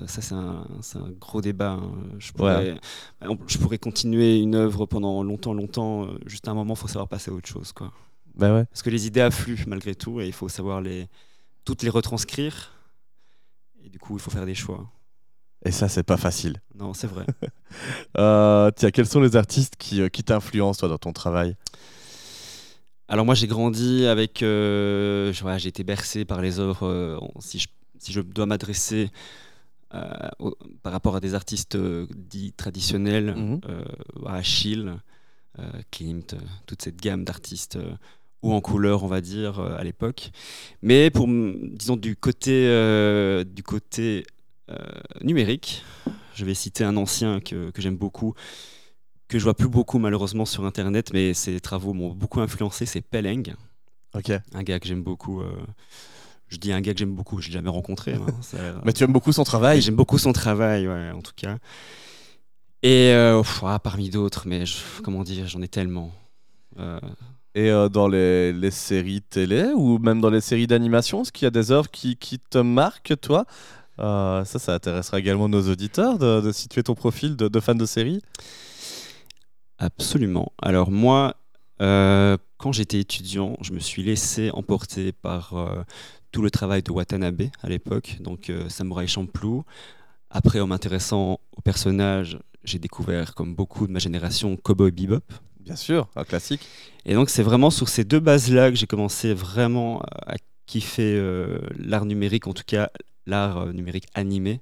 ça, 0.07 0.21
c'est 0.23 0.35
un, 0.35 0.67
un 0.97 1.11
gros 1.21 1.41
débat. 1.41 1.73
hein. 1.73 1.93
Je, 2.19 2.33
pourrais, 2.33 2.77
exemple, 3.21 3.45
je 3.47 3.59
pourrais 3.59 3.79
continuer 3.79 4.39
une 4.39 4.55
œuvre 4.55 4.87
pendant 4.87 5.23
longtemps, 5.23 5.55
longtemps. 5.55 6.07
euh, 6.07 6.19
Juste 6.27 6.49
à 6.49 6.53
un 6.53 6.55
moment, 6.55 6.75
il 6.75 6.79
faut 6.81 6.89
savoir 6.89 7.09
passer 7.09 7.31
à 7.31 7.35
autre 7.35 7.49
chose. 7.49 7.73
Quoi. 7.73 7.93
Bah 8.35 8.53
ouais. 8.55 8.65
Parce 8.67 8.83
que 8.83 8.91
les 8.91 9.07
idées 9.07 9.21
affluent 9.21 9.65
malgré 9.67 9.95
tout 9.95 10.21
et 10.21 10.27
il 10.27 10.33
faut 10.33 10.49
savoir 10.49 10.81
les, 10.81 11.09
toutes 11.65 11.83
les 11.83 11.91
retranscrire. 11.91 12.73
Et 13.85 13.89
du 13.89 13.99
coup, 13.99 14.15
il 14.17 14.21
faut 14.21 14.31
faire 14.31 14.47
des 14.47 14.55
choix. 14.55 14.91
Et 15.65 15.71
ça, 15.71 15.89
c'est 15.89 16.03
pas 16.03 16.17
facile. 16.17 16.61
Non, 16.75 16.95
c'est 16.95 17.07
vrai. 17.09 17.27
Euh, 18.19 18.71
tiens, 18.77 18.91
quels 18.91 19.07
sont 19.07 19.21
les 19.21 19.35
artistes 19.35 19.77
qui, 19.79 20.03
euh, 20.03 20.09
qui 20.11 20.23
t'influencent 20.23 20.79
toi 20.81 20.89
dans 20.91 20.99
ton 20.99 21.15
travail? 21.15 21.57
Alors 23.09 23.25
moi, 23.25 23.35
j'ai 23.35 23.47
grandi 23.47 24.05
avec... 24.07 24.43
euh, 24.43 25.33
j'ai 25.33 25.69
été 25.69 25.83
bercé 25.85 26.25
par 26.27 26.41
les 26.43 26.59
œuvres. 26.61 26.87
euh, 26.87 27.19
si, 27.41 27.59
je, 27.59 27.69
si 27.99 28.13
je 28.13 28.21
dois 28.21 28.45
m'adresser 28.47 29.11
au- 30.39 30.57
par 30.83 30.93
rapport 30.93 31.17
à 31.17 31.21
des 31.21 31.35
artistes 31.35 31.75
euh, 31.77 32.07
dits 32.17 32.53
traditionnels, 32.53 33.35
euh, 33.69 33.85
à 34.27 34.35
Achille, 34.37 34.95
euh, 35.59 35.63
Klimt, 35.91 36.35
euh, 36.35 36.39
toute 36.67 36.83
cette 36.83 37.01
gamme 37.01 37.25
d'artistes 37.25 37.77
euh, 37.77 37.93
ou 38.43 38.53
en 38.53 38.61
couleur, 38.61 39.05
on 39.05 39.07
va 39.07 39.21
dire, 39.21 39.59
euh, 39.61 39.77
à 39.77 39.85
l'époque. 39.85 40.31
Mais 40.83 41.11
pour, 41.11 41.29
disons, 41.29 41.97
du 41.97 42.17
côté, 42.17 42.67
euh, 42.69 43.45
du 43.45 43.63
côté 43.63 44.25
euh, 44.71 44.77
numérique, 45.21 45.85
je 46.35 46.45
vais 46.45 46.55
citer 46.55 46.85
un 46.85 46.97
ancien 46.97 47.41
que, 47.41 47.71
que 47.71 47.83
j'aime 47.83 47.97
beaucoup, 47.97 48.35
que 49.29 49.39
je 49.39 49.45
vois 49.45 49.55
plus 49.55 49.69
beaucoup 49.69 49.99
malheureusement 49.99 50.47
sur 50.47 50.65
Internet, 50.65 51.13
mais 51.13 51.35
ses 51.35 51.61
travaux 51.61 51.93
m'ont 51.93 52.15
beaucoup 52.15 52.41
influencé, 52.41 52.87
c'est 52.87 53.01
Peleng, 53.03 53.55
un 54.55 54.63
gars 54.63 54.81
que 54.81 54.87
j'aime 54.89 55.03
beaucoup. 55.03 55.43
Je 56.53 56.59
dis 56.59 56.73
un 56.73 56.81
gars 56.81 56.93
que 56.93 56.99
j'aime 56.99 57.15
beaucoup, 57.15 57.41
je 57.41 57.49
l'ai 57.49 57.53
jamais 57.55 57.71
rencontré. 57.71 58.15
hein, 58.15 58.27
ça 58.43 58.59
Mais 58.85 58.93
tu 58.93 59.03
aimes 59.05 59.13
beaucoup 59.13 59.33
son 59.33 59.45
travail 59.45 59.81
J'aime 59.81 59.97
beaucoup 59.97 60.19
son 60.19 60.33
travail, 60.33 60.87
ouais, 60.87 61.11
en 61.11 61.21
tout 61.23 61.33
cas. 61.35 61.57
Et 62.83 63.13
euh, 63.13 63.43
pff, 63.43 63.63
ah, 63.65 63.79
parmi 63.79 64.11
d'autres, 64.11 64.43
mais 64.47 64.67
je- 64.67 64.79
comment 65.03 65.23
dire, 65.23 65.47
j'en 65.49 65.63
ai 65.63 65.69
tellement. 65.69 66.11
Euh, 66.79 66.99
Et 67.55 67.71
euh, 67.71 67.89
dans 67.89 68.09
les, 68.09 68.53
les 68.53 68.71
séries 68.71 69.23
télé 69.23 69.71
ou 69.75 69.99
même 69.99 70.21
dans 70.21 70.31
les 70.31 70.41
séries 70.41 70.67
d'animation, 70.67 71.23
est-ce 71.23 71.33
qu'il 71.33 71.45
y 71.45 71.47
a 71.47 71.51
des 71.51 71.71
œuvres 71.71 71.91
qui, 71.91 72.17
qui 72.17 72.39
te 72.39 72.59
marquent, 72.59 73.15
toi? 73.21 73.45
Ça, 73.99 74.45
ça 74.45 74.75
intéressera 74.75 75.21
également 75.21 75.49
nos 75.49 75.71
auditeurs 75.71 76.19
de, 76.19 76.41
de 76.41 76.51
situer 76.51 76.83
ton 76.83 76.95
profil 76.97 77.37
de, 77.37 77.47
de 77.47 77.61
fan 77.61 77.79
de 77.79 77.87
série. 77.87 78.21
absolument. 79.79 80.53
Alors 80.61 80.91
moi, 80.91 81.37
euh, 81.81 82.37
quand 82.57 82.73
j'étais 82.73 82.99
étudiant, 83.01 83.57
je 83.61 83.73
me 83.73 83.79
suis 83.81 84.03
laissé 84.03 84.51
emporter 84.53 85.13
par 85.13 85.55
euh, 85.55 85.83
tout 86.33 86.43
le 86.43 86.51
travail 86.51 86.83
de 86.83 86.91
Watanabe 86.91 87.43
à 87.63 87.69
l'époque, 87.69 88.17
donc 88.21 88.51
euh, 88.51 88.69
Samurai 88.69 89.07
Champloo. 89.07 89.65
Après, 90.31 90.61
en 90.61 90.67
m'intéressant 90.67 91.39
au 91.57 91.61
personnage, 91.61 92.39
j'ai 92.65 92.79
découvert, 92.79 93.35
comme 93.35 93.55
beaucoup 93.55 93.87
de 93.87 93.93
ma 93.93 93.99
génération, 93.99 94.57
Cowboy 94.57 94.91
Bebop. 94.91 95.23
Bien 95.61 95.77
sûr, 95.77 96.09
un 96.17 96.25
classique. 96.25 96.67
Et 97.05 97.15
donc 97.15 97.29
c'est 97.31 97.43
vraiment 97.43 97.71
sur 97.71 97.89
ces 97.89 98.05
deux 98.05 98.19
bases-là 98.21 98.71
que 98.71 98.77
j'ai 98.77 98.87
commencé 98.87 99.35
vraiment 99.35 100.01
à 100.27 100.35
kiffer 100.67 101.15
euh, 101.17 101.59
l'art 101.79 102.07
numérique, 102.07 102.47
en 102.47 102.53
tout 102.55 102.65
cas 102.67 102.91
l'art 103.27 103.59
euh, 103.59 103.73
numérique 103.73 104.07
animé. 104.15 104.61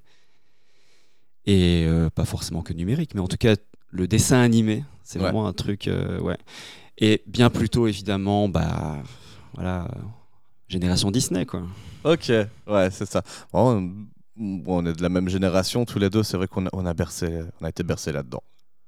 Et 1.47 1.85
euh, 1.87 2.11
pas 2.11 2.25
forcément 2.25 2.63
que 2.63 2.73
numérique, 2.73 3.15
mais 3.15 3.21
en 3.21 3.29
tout 3.29 3.39
cas 3.39 3.55
le 3.91 4.07
dessin 4.07 4.41
animé, 4.41 4.85
c'est 5.03 5.19
Ouais. 5.19 5.25
vraiment 5.25 5.47
un 5.47 5.53
truc, 5.53 5.89
euh, 5.89 6.21
ouais. 6.21 6.37
Et 6.99 7.23
bien 7.27 7.49
plus 7.49 7.69
tôt 7.71 7.87
évidemment, 7.87 8.49
bah 8.49 9.03
voilà, 9.55 9.85
euh, 9.85 9.99
génération 10.71 11.11
Disney 11.11 11.45
quoi. 11.45 11.63
Ok, 12.05 12.33
ouais, 12.67 12.91
c'est 12.91 13.07
ça. 13.07 13.23
Bon, 13.53 14.07
on 14.67 14.87
est 14.87 14.95
de 14.95 15.03
la 15.03 15.09
même 15.11 15.29
génération 15.29 15.85
tous 15.85 15.99
les 15.99 16.09
deux, 16.09 16.23
c'est 16.23 16.37
vrai 16.39 16.47
qu'on 16.49 16.67
a, 16.67 16.71
on 16.73 16.87
a, 16.87 16.95
bercé, 16.95 17.41
on 17.61 17.65
a 17.67 17.69
été 17.69 17.83
bercé 17.83 18.13
là-dedans. 18.13 18.43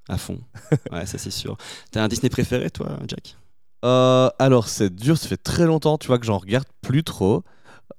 À 0.08 0.16
fond. 0.16 0.38
Ouais, 0.90 1.04
ça 1.06 1.18
c'est 1.18 1.30
sûr. 1.30 1.56
T'as 1.90 2.02
un 2.02 2.08
Disney 2.08 2.30
préféré 2.30 2.70
toi, 2.70 2.98
Jack? 3.06 3.36
Euh, 3.84 4.30
alors, 4.38 4.68
c'est 4.68 4.94
dur, 4.94 5.18
ça 5.18 5.28
fait 5.28 5.36
très 5.36 5.66
longtemps, 5.66 5.98
tu 5.98 6.06
vois, 6.06 6.18
que 6.18 6.24
j'en 6.24 6.38
regarde 6.38 6.66
plus 6.80 7.02
trop. 7.04 7.42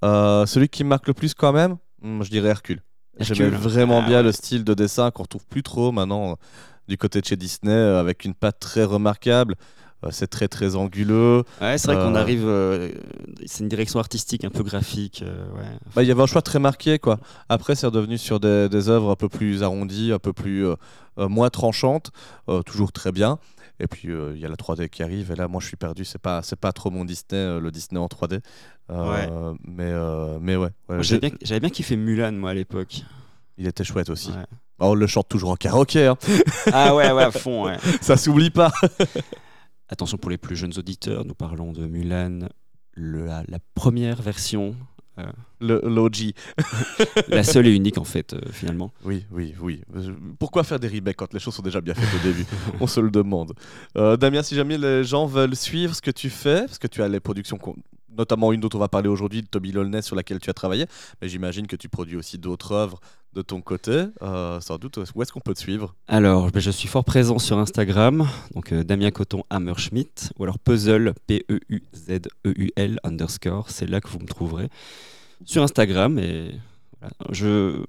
Euh, 0.04 0.46
celui 0.46 0.70
qui 0.70 0.84
me 0.84 0.90
marque 0.90 1.08
le 1.08 1.14
plus 1.14 1.34
quand 1.34 1.54
même, 1.54 1.78
hmm, 2.02 2.24
je 2.24 2.30
dirais 2.30 2.50
Hercule. 2.50 2.82
J'aimais 3.20 3.50
vraiment 3.50 4.02
Ah 4.04 4.08
bien 4.08 4.18
ouais. 4.18 4.24
le 4.24 4.32
style 4.32 4.64
de 4.64 4.74
dessin 4.74 5.12
qu'on 5.12 5.24
retrouve 5.24 5.46
plus 5.46 5.62
trop 5.62 5.92
maintenant 5.92 6.32
euh, 6.32 6.36
du 6.88 6.98
côté 6.98 7.22
de 7.22 7.26
chez 7.26 7.36
Disney, 7.36 7.72
avec 7.74 8.26
une 8.26 8.34
patte 8.34 8.60
très 8.60 8.84
remarquable. 8.84 9.56
Euh, 10.04 10.10
c'est 10.12 10.28
très 10.28 10.48
très 10.48 10.76
anguleux. 10.76 11.44
Ouais, 11.62 11.78
c'est 11.78 11.92
vrai 11.94 12.04
qu'on 12.04 12.16
Euh, 12.16 12.20
arrive. 12.20 12.44
euh, 12.46 12.90
c'est 13.46 13.64
une 13.64 13.70
direction 13.70 14.00
artistique 14.00 14.44
un 14.46 14.50
peu 14.50 14.64
graphique. 14.64 15.24
ouais. 15.56 15.64
Bah, 15.96 16.04
Il 16.04 16.08
y 16.08 16.12
avait 16.12 16.22
un 16.24 16.26
choix 16.28 16.42
très 16.42 16.60
marqué, 16.60 17.00
quoi. 17.00 17.20
Après, 17.50 17.76
c'est 17.76 17.86
redevenu 17.88 18.18
sur 18.18 18.40
des, 18.40 18.70
des 18.70 18.90
œuvres 18.90 19.12
un 19.12 19.16
peu 19.16 19.30
plus 19.30 19.64
arrondies, 19.64 20.12
un 20.12 20.20
peu 20.20 20.34
plus 20.34 20.66
moins 21.18 21.50
tranchantes, 21.50 22.12
toujours 22.66 22.92
très 22.92 23.12
bien. 23.12 23.38
Et 23.80 23.88
puis 23.88 24.10
euh, 24.12 24.34
il 24.36 24.40
y 24.42 24.46
a 24.46 24.50
la 24.50 24.56
3D 24.56 24.88
qui 24.88 25.02
arrive, 25.02 25.32
et 25.32 25.36
là, 25.36 25.48
moi, 25.48 25.60
je 25.60 25.66
suis 25.68 25.76
perdu. 25.78 26.06
C'est 26.06 26.22
pas, 26.22 26.42
c'est 26.44 26.56
pas 26.60 26.72
trop 26.72 26.92
mon 26.92 27.06
Disney, 27.06 27.40
euh, 27.40 27.60
le 27.60 27.72
Disney 27.72 28.00
en 28.00 28.06
3D. 28.08 28.40
Euh, 28.92 29.54
Mais, 29.64 29.92
mais 30.42 30.56
ouais, 30.56 30.70
J'avais 31.02 31.32
bien, 31.32 31.60
bien 31.60 31.70
kiffé 31.70 31.96
Mulan, 31.96 32.32
moi, 32.34 32.52
à 32.52 32.54
l'époque. 32.54 33.04
il 33.58 33.68
était 33.68 33.84
chouette 33.84 34.10
aussi. 34.10 34.30
Ouais. 34.30 34.46
Bah, 34.80 34.86
on 34.88 34.96
le 34.96 35.08
chante 35.08 35.28
toujours 35.28 35.50
en 35.52 35.56
karaoké, 35.56 36.08
hein. 36.08 36.18
Ah 36.72 36.96
ouais, 36.96 37.12
ouais, 37.12 37.24
à 37.24 37.32
fond, 37.32 37.66
ouais. 37.66 37.78
ça 38.02 38.16
s'oublie 38.18 38.50
pas. 38.52 38.72
Attention 39.94 40.18
pour 40.18 40.32
les 40.32 40.40
plus 40.40 40.56
jeunes 40.56 40.74
auditeurs, 40.80 41.24
nous 41.24 41.36
parlons 41.36 41.72
de 41.72 41.86
Mulan, 41.86 42.40
le- 42.96 43.26
la, 43.28 43.44
la 43.48 43.60
première 43.76 44.20
version, 44.24 44.76
Le 45.60 45.80
l'OG. 45.84 46.32
la 47.28 47.44
seule 47.44 47.68
et 47.68 47.72
unique 47.76 48.00
en 48.00 48.04
fait, 48.04 48.34
euh, 48.34 48.42
finalement. 48.52 48.92
Oui, 49.06 49.24
oui, 49.32 49.54
oui. 49.62 49.82
Euh, 49.96 50.12
Pourquoi 50.40 50.64
faire 50.64 50.80
des 50.80 50.88
remakes 50.88 51.18
quand 51.18 51.32
les 51.32 51.40
choses 51.40 51.54
sont 51.54 51.62
déjà 51.62 51.80
bien 51.80 51.94
faites 51.94 52.20
au 52.20 52.24
début? 52.28 52.44
On 52.80 52.88
se 52.88 53.00
le 53.00 53.12
demande. 53.12 53.54
Euh, 53.96 54.18
Damien, 54.18 54.42
si 54.42 54.56
jamais 54.56 54.80
les 54.80 55.04
gens 55.04 55.28
veulent 55.28 55.56
suivre 55.56 55.94
ce 55.96 56.02
que 56.02 56.10
tu 56.10 56.32
fais, 56.32 56.62
parce 56.62 56.80
que 56.80 56.88
tu 56.88 57.04
as 57.04 57.08
les 57.08 57.20
productions, 57.20 57.60
notamment 58.18 58.52
une 58.52 58.62
dont 58.62 58.70
on 58.74 58.80
va 58.80 58.88
parler 58.88 59.10
aujourd'hui, 59.10 59.44
de 59.44 59.48
Toby 59.48 59.72
Lolness, 59.72 60.08
sur 60.08 60.16
laquelle 60.16 60.40
tu 60.40 60.50
as 60.50 60.54
travaillé, 60.56 60.88
mais 61.22 61.30
j'imagine 61.30 61.68
que 61.68 61.76
tu 61.76 61.88
produis 61.88 62.16
aussi 62.18 62.40
d'autres 62.40 62.72
œuvres 62.72 63.00
de 63.34 63.42
ton 63.42 63.62
côté. 63.62 64.06
Euh, 64.22 64.60
sans 64.62 64.78
doute, 64.78 65.00
où 65.16 65.22
est-ce 65.22 65.32
qu'on 65.32 65.40
peut 65.40 65.54
te 65.54 65.60
suivre 65.60 65.96
Alors, 66.08 66.52
ben, 66.52 66.60
je 66.60 66.72
suis 66.72 66.88
fort 66.88 67.04
présent 67.04 67.40
sur 67.40 67.58
Instagram, 67.58 68.28
donc 68.54 68.72
euh, 68.72 68.84
Damien 68.84 69.12
Coton 69.12 69.44
Hammerschmidt, 69.50 70.30
ou 70.38 70.44
alors 70.44 70.60
Puzzle, 70.60 71.14
P-E-U-Z-E-U-L 71.28 73.00
underscore, 73.04 73.70
c'est 73.70 73.90
là 73.90 74.02
que 74.02 74.08
vous 74.10 74.20
me 74.20 74.28
trouverez. 74.28 74.70
Sur 75.46 75.64
Instagram, 75.64 76.20
et 76.20 76.52
voilà. 77.00 77.14
je, 77.32 77.84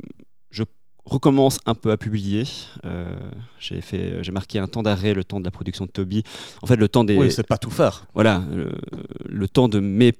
je 0.50 0.64
recommence 1.04 1.58
un 1.66 1.74
peu 1.74 1.90
à 1.90 1.96
publier. 1.96 2.44
Euh, 2.84 3.14
j'ai 3.58 3.80
fait, 3.80 4.22
j'ai 4.24 4.32
marqué 4.32 4.58
un 4.58 4.66
temps 4.66 4.82
d'arrêt, 4.82 5.14
le 5.14 5.24
temps 5.24 5.40
de 5.40 5.44
la 5.44 5.50
production 5.50 5.84
de 5.84 5.90
Toby. 5.90 6.22
En 6.62 6.66
fait, 6.66 6.76
le 6.76 6.88
temps 6.88 7.04
des, 7.04 7.16
Oui, 7.16 7.30
c'est 7.30 7.46
pas 7.46 7.58
tout 7.58 7.70
faire. 7.70 8.06
voilà, 8.14 8.42
le, 8.50 8.72
le 9.26 9.48
temps 9.48 9.68
de 9.68 9.78
mes, 9.80 10.14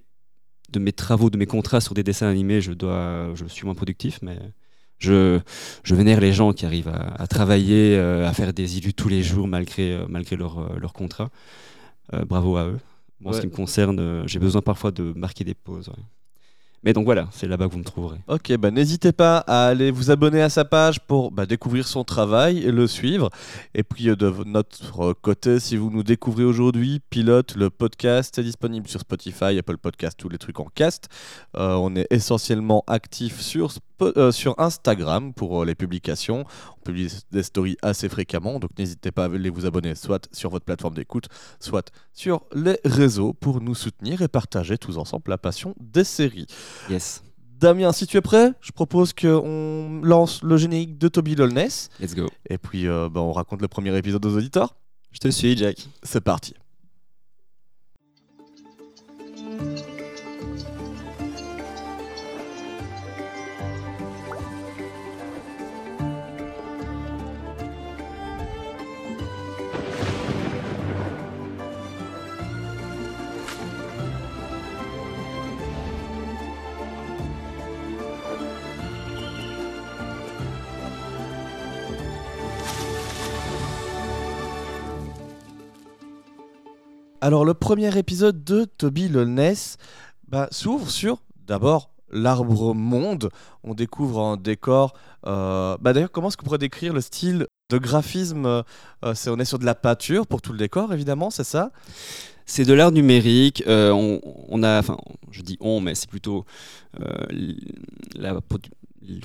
de 0.70 0.78
mes 0.78 0.92
travaux, 0.92 1.30
de 1.30 1.38
mes 1.38 1.46
contrats 1.46 1.80
sur 1.80 1.94
des 1.94 2.02
dessins 2.02 2.28
animés, 2.28 2.60
je, 2.60 2.72
dois, 2.72 3.30
je 3.34 3.46
suis 3.46 3.64
moins 3.64 3.74
productif, 3.74 4.18
mais 4.22 4.38
je, 5.04 5.40
je 5.82 5.94
vénère 5.94 6.20
les 6.20 6.32
gens 6.32 6.52
qui 6.52 6.64
arrivent 6.66 6.88
à, 6.88 7.14
à 7.22 7.26
travailler, 7.26 7.96
euh, 7.96 8.28
à 8.28 8.32
faire 8.32 8.52
des 8.52 8.78
illus 8.78 8.94
tous 8.94 9.08
les 9.08 9.22
jours 9.22 9.46
malgré, 9.46 9.92
euh, 9.92 10.06
malgré 10.08 10.36
leur, 10.36 10.58
euh, 10.58 10.78
leur 10.80 10.92
contrat. 10.92 11.28
Bravo 12.28 12.56
à 12.56 12.64
eux. 12.66 12.78
Moi, 13.20 13.32
Ouais. 13.32 13.36
ce 13.36 13.40
qui 13.40 13.46
me 13.46 13.56
concerne, 13.56 14.24
j'ai 14.26 14.38
besoin 14.38 14.60
parfois 14.60 14.90
de 14.90 15.12
marquer 15.16 15.44
des 15.44 15.54
pauses. 15.54 15.88
ouais. 15.88 16.04
Mais 16.82 16.92
donc 16.92 17.06
voilà, 17.06 17.28
c'est 17.32 17.48
là-bas 17.48 17.66
que 17.66 17.72
vous 17.72 17.78
me 17.78 17.84
trouverez. 17.84 18.18
Ok, 18.28 18.54
bah, 18.58 18.70
n'hésitez 18.70 19.12
pas 19.12 19.38
à 19.38 19.68
aller 19.68 19.90
vous 19.90 20.10
abonner 20.10 20.42
à 20.42 20.50
sa 20.50 20.66
page 20.66 21.00
pour 21.00 21.30
bah, 21.30 21.46
découvrir 21.46 21.86
son 21.88 22.04
travail 22.04 22.58
et 22.58 22.70
le 22.70 22.86
suivre. 22.86 23.30
Et 23.74 23.82
puis 23.82 24.04
de 24.04 24.34
notre 24.44 25.14
côté, 25.14 25.60
si 25.60 25.78
vous 25.78 25.88
nous 25.90 26.02
découvrez 26.02 26.44
aujourd'hui, 26.44 27.00
Pilote, 27.08 27.56
le 27.56 27.70
podcast 27.70 28.38
est 28.38 28.42
disponible 28.42 28.86
sur 28.86 29.00
Spotify, 29.00 29.56
Apple 29.58 29.78
Podcast, 29.78 30.18
tous 30.18 30.28
les 30.28 30.36
trucs 30.36 30.60
en 30.60 30.66
cast. 30.74 31.08
Euh, 31.56 31.72
on 31.76 31.96
est 31.96 32.06
essentiellement 32.10 32.84
actif 32.86 33.40
sur, 33.40 33.70
Spo- 33.70 33.80
euh, 34.02 34.32
sur 34.32 34.54
Instagram 34.58 35.32
pour 35.32 35.62
euh, 35.62 35.64
les 35.64 35.74
publications. 35.74 36.44
On 36.78 36.80
publie 36.84 37.12
des 37.30 37.42
stories 37.42 37.76
assez 37.82 38.08
fréquemment, 38.08 38.58
donc 38.58 38.70
n'hésitez 38.78 39.10
pas 39.10 39.24
à 39.24 39.26
aller 39.26 39.50
vous 39.50 39.66
abonner 39.66 39.94
soit 39.94 40.28
sur 40.32 40.50
votre 40.50 40.64
plateforme 40.64 40.94
d'écoute, 40.94 41.28
soit 41.60 41.90
sur 42.12 42.42
les 42.54 42.78
réseaux 42.84 43.32
pour 43.32 43.60
nous 43.60 43.74
soutenir 43.74 44.22
et 44.22 44.28
partager 44.28 44.78
tous 44.78 44.98
ensemble 44.98 45.24
la 45.28 45.38
passion 45.38 45.74
des 45.80 46.04
séries. 46.04 46.46
Yes, 46.90 47.22
Damien, 47.64 47.92
si 47.92 48.06
tu 48.06 48.16
es 48.16 48.20
prêt, 48.20 48.52
je 48.60 48.72
propose 48.72 49.12
qu'on 49.12 50.00
lance 50.02 50.42
le 50.42 50.56
générique 50.56 50.98
de 50.98 51.08
Toby 51.08 51.34
Lolness. 51.34 51.88
let's 52.00 52.14
go. 52.14 52.28
Et 52.50 52.58
puis, 52.58 52.86
euh, 52.86 53.08
bah, 53.08 53.20
on 53.20 53.32
raconte 53.32 53.62
le 53.62 53.68
premier 53.68 53.96
épisode 53.96 54.26
aux 54.26 54.36
auditeurs. 54.36 54.74
Je 55.12 55.18
te 55.18 55.28
suis, 55.28 55.56
Jack. 55.56 55.86
C'est 56.02 56.20
parti. 56.20 56.54
Alors, 87.24 87.46
le 87.46 87.54
premier 87.54 87.96
épisode 87.96 88.44
de 88.44 88.66
Toby 88.66 89.08
Lolness 89.08 89.78
bah, 90.28 90.46
s'ouvre 90.50 90.90
sur, 90.90 91.22
d'abord, 91.46 91.88
l'arbre 92.12 92.74
monde. 92.74 93.30
On 93.62 93.72
découvre 93.72 94.20
un 94.20 94.36
décor. 94.36 94.92
euh, 95.26 95.78
bah, 95.80 95.94
D'ailleurs, 95.94 96.10
comment 96.12 96.28
est-ce 96.28 96.36
qu'on 96.36 96.44
pourrait 96.44 96.58
décrire 96.58 96.92
le 96.92 97.00
style 97.00 97.46
de 97.70 97.78
graphisme 97.78 98.44
euh, 98.44 98.62
On 99.26 99.38
est 99.38 99.46
sur 99.46 99.58
de 99.58 99.64
la 99.64 99.74
peinture 99.74 100.26
pour 100.26 100.42
tout 100.42 100.52
le 100.52 100.58
décor, 100.58 100.92
évidemment, 100.92 101.30
c'est 101.30 101.44
ça? 101.44 101.70
C'est 102.44 102.66
de 102.66 102.74
l'art 102.74 102.92
numérique. 102.92 103.64
euh, 103.66 103.90
on, 103.92 104.20
on 104.50 104.62
a, 104.62 104.78
enfin, 104.80 104.98
je 105.30 105.40
dis 105.40 105.56
on, 105.60 105.80
mais 105.80 105.94
c'est 105.94 106.10
plutôt 106.10 106.44
la, 108.16 108.34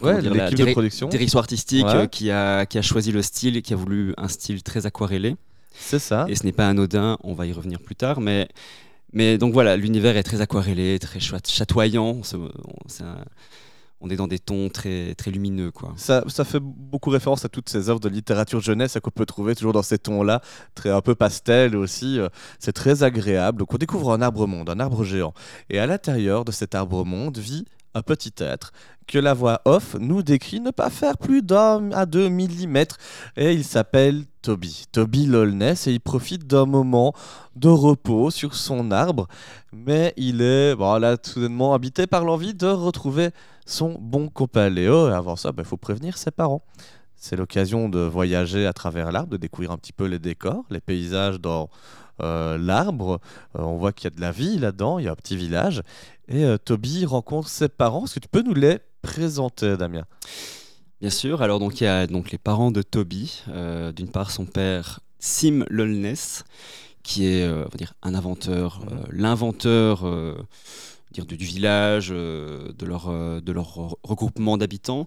Ouais, 0.02 0.22
dire, 0.22 0.34
la 0.34 0.46
l'équipe 0.46 0.66
de 0.66 0.72
production. 0.72 1.10
direction 1.10 1.40
artistique 1.40 1.86
Ouais. 1.86 1.96
euh, 1.96 2.06
qui, 2.08 2.32
a, 2.32 2.66
qui 2.66 2.78
a 2.78 2.82
choisi 2.82 3.12
le 3.12 3.22
style 3.22 3.58
et 3.58 3.62
qui 3.62 3.74
a 3.74 3.76
voulu 3.76 4.14
un 4.16 4.30
style 4.30 4.64
très 4.64 4.86
aquarellé. 4.86 5.36
C'est 5.80 6.00
ça. 6.00 6.26
Et 6.30 6.36
ce 6.36 6.44
n'est 6.46 6.52
pas 6.52 6.68
anodin, 6.68 7.18
on 7.24 7.34
va 7.34 7.46
y 7.48 7.54
revenir 7.54 7.80
plus 7.80 7.96
tard, 7.96 8.22
mais, 8.22 8.48
mais 9.14 9.38
donc 9.38 9.54
voilà, 9.54 9.76
l'univers 9.78 10.18
est 10.18 10.24
très 10.24 10.42
aquarellé, 10.42 11.00
très 11.00 11.20
chatoyant. 11.20 12.18
On, 12.20 12.24
se- 12.24 12.36
on- 12.38 12.52
c'est 12.88 13.04
un- 13.04 13.24
on 14.02 14.10
est 14.10 14.16
dans 14.16 14.28
des 14.28 14.40
tons 14.40 14.70
très, 14.70 15.14
très 15.16 15.30
lumineux, 15.30 15.72
quoi. 15.72 15.94
Ça, 15.98 16.24
ça 16.28 16.46
fait 16.46 16.62
beaucoup 16.62 17.10
référence 17.10 17.44
à 17.44 17.50
toutes 17.50 17.68
ces 17.70 17.90
œuvres 17.90 18.00
de 18.00 18.08
littérature 18.08 18.62
jeunesse 18.62 18.98
qu'on 19.04 19.10
peut 19.10 19.26
trouver 19.26 19.56
toujours 19.56 19.74
dans 19.74 19.84
ces 19.84 19.98
tons-là, 19.98 20.42
très 20.74 20.90
un 20.90 21.02
peu 21.02 21.16
pastel 21.16 21.76
aussi. 21.76 22.18
euh, 22.20 22.30
C'est 22.60 22.72
très 22.72 23.04
agréable. 23.04 23.60
Donc 23.60 23.74
on 23.74 23.78
découvre 23.78 24.14
un 24.14 24.22
arbre 24.22 24.48
monde, 24.48 24.70
un 24.70 24.80
arbre 24.80 25.04
géant. 25.04 25.34
Et 25.70 25.80
à 25.80 25.86
l'intérieur 25.86 26.46
de 26.46 26.52
cet 26.54 26.76
arbre 26.76 27.04
monde 27.04 27.38
vit 27.40 27.66
un 27.94 28.02
petit 28.02 28.32
être 28.38 28.72
que 29.08 29.18
la 29.20 29.34
voix 29.34 29.62
off 29.66 29.96
nous 30.00 30.22
décrit 30.24 30.60
ne 30.62 30.72
pas 30.72 30.90
faire 30.92 31.18
plus 31.18 31.42
d'un 31.42 31.92
à 31.92 32.06
deux 32.06 32.30
millimètres. 32.30 32.98
Et 33.36 33.52
il 33.54 33.66
s'appelle 33.66 34.24
Toby. 34.42 34.86
Toby 34.92 35.26
Lolness 35.26 35.88
et 35.88 35.92
il 35.92 36.00
profite 36.00 36.48
d'un 36.48 36.66
moment 36.66 37.14
de 37.56 37.70
repos 37.70 38.32
sur 38.32 38.56
son 38.56 38.92
arbre. 38.92 39.28
Mais 39.74 40.14
il 40.18 40.42
est, 40.42 40.76
bon, 40.76 40.98
là, 41.00 41.18
soudainement 41.22 41.74
habité 41.74 42.08
par 42.08 42.24
l'envie 42.24 42.54
de 42.54 42.68
retrouver 42.68 43.30
son 43.66 43.98
bon 44.00 44.30
copain. 44.30 44.76
Et 44.76 44.88
avant 44.88 45.36
ça, 45.36 45.52
il 45.58 45.64
faut 45.64 45.78
prévenir 45.78 46.18
ses 46.18 46.32
parents. 46.32 46.64
C'est 47.16 47.36
l'occasion 47.36 47.90
de 47.90 48.00
voyager 48.00 48.66
à 48.66 48.74
travers 48.74 49.12
l'arbre, 49.12 49.32
de 49.32 49.38
découvrir 49.38 49.72
un 49.72 49.78
petit 49.78 49.92
peu 49.92 50.06
les 50.06 50.20
décors, 50.20 50.64
les 50.70 50.80
paysages 50.80 51.40
dans 51.40 51.70
euh, 52.22 52.58
l'arbre. 52.58 53.20
Euh, 53.58 53.62
on 53.62 53.78
voit 53.78 53.92
qu'il 53.92 54.06
y 54.10 54.14
a 54.14 54.16
de 54.16 54.22
la 54.22 54.32
vie 54.32 54.58
là-dedans, 54.58 55.00
il 55.00 55.06
y 55.06 55.08
a 55.10 55.12
un 55.12 55.16
petit 55.16 55.36
village. 55.36 55.82
Et 56.30 56.46
euh, 56.46 56.58
Toby 56.58 57.06
rencontre 57.06 57.50
ses 57.50 57.68
parents. 57.68 58.06
Est-ce 58.06 58.16
que 58.16 58.20
tu 58.22 58.30
peux 58.30 58.42
nous 58.42 58.54
les 58.54 58.80
présenter, 59.02 59.76
Damien? 59.76 60.06
Bien 61.02 61.10
sûr, 61.10 61.42
alors 61.42 61.60
donc 61.60 61.80
il 61.80 61.86
y 61.86 61.88
a 61.88 62.08
donc 62.08 62.32
les 62.32 62.38
parents 62.38 62.72
de 62.72 62.82
Toby. 62.82 63.44
Euh, 63.48 63.92
D'une 63.92 64.10
part, 64.10 64.32
son 64.32 64.46
père 64.46 65.00
Sim 65.20 65.66
Lolness, 65.70 66.44
qui 67.04 67.26
est 67.26 67.44
euh, 67.44 67.64
on 67.66 67.70
va 67.70 67.78
dire 67.78 67.94
un 68.02 68.16
inventeur, 68.16 68.82
euh, 68.92 68.96
l'inventeur 69.12 70.06
euh, 70.06 70.36
dire 71.12 71.26
du, 71.26 71.38
du 71.38 71.46
village, 71.46 72.10
de 72.10 72.86
leur 72.86 73.10
de 73.42 73.52
leur 73.52 73.66
re- 73.78 73.96
regroupement 74.04 74.58
d'habitants. 74.58 75.06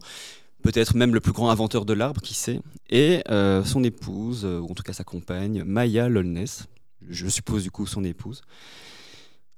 Peut-être 0.63 0.95
même 0.97 1.13
le 1.13 1.21
plus 1.21 1.33
grand 1.33 1.51
inventeur 1.51 1.85
de 1.85 1.93
l'arbre, 1.93 2.21
qui 2.23 2.35
sait. 2.35 2.61
Et 2.89 3.23
son 3.65 3.83
épouse, 3.83 4.45
ou 4.45 4.69
en 4.71 4.75
tout 4.75 4.85
cas 4.85 4.93
sa 4.93 5.03
compagne, 5.03 5.65
Maya 5.65 6.09
Lolness, 6.09 6.67
je 7.11 7.27
suppose 7.29 7.65
du 7.65 7.73
coup 7.73 7.85
son 7.85 8.05
épouse. 8.05 8.43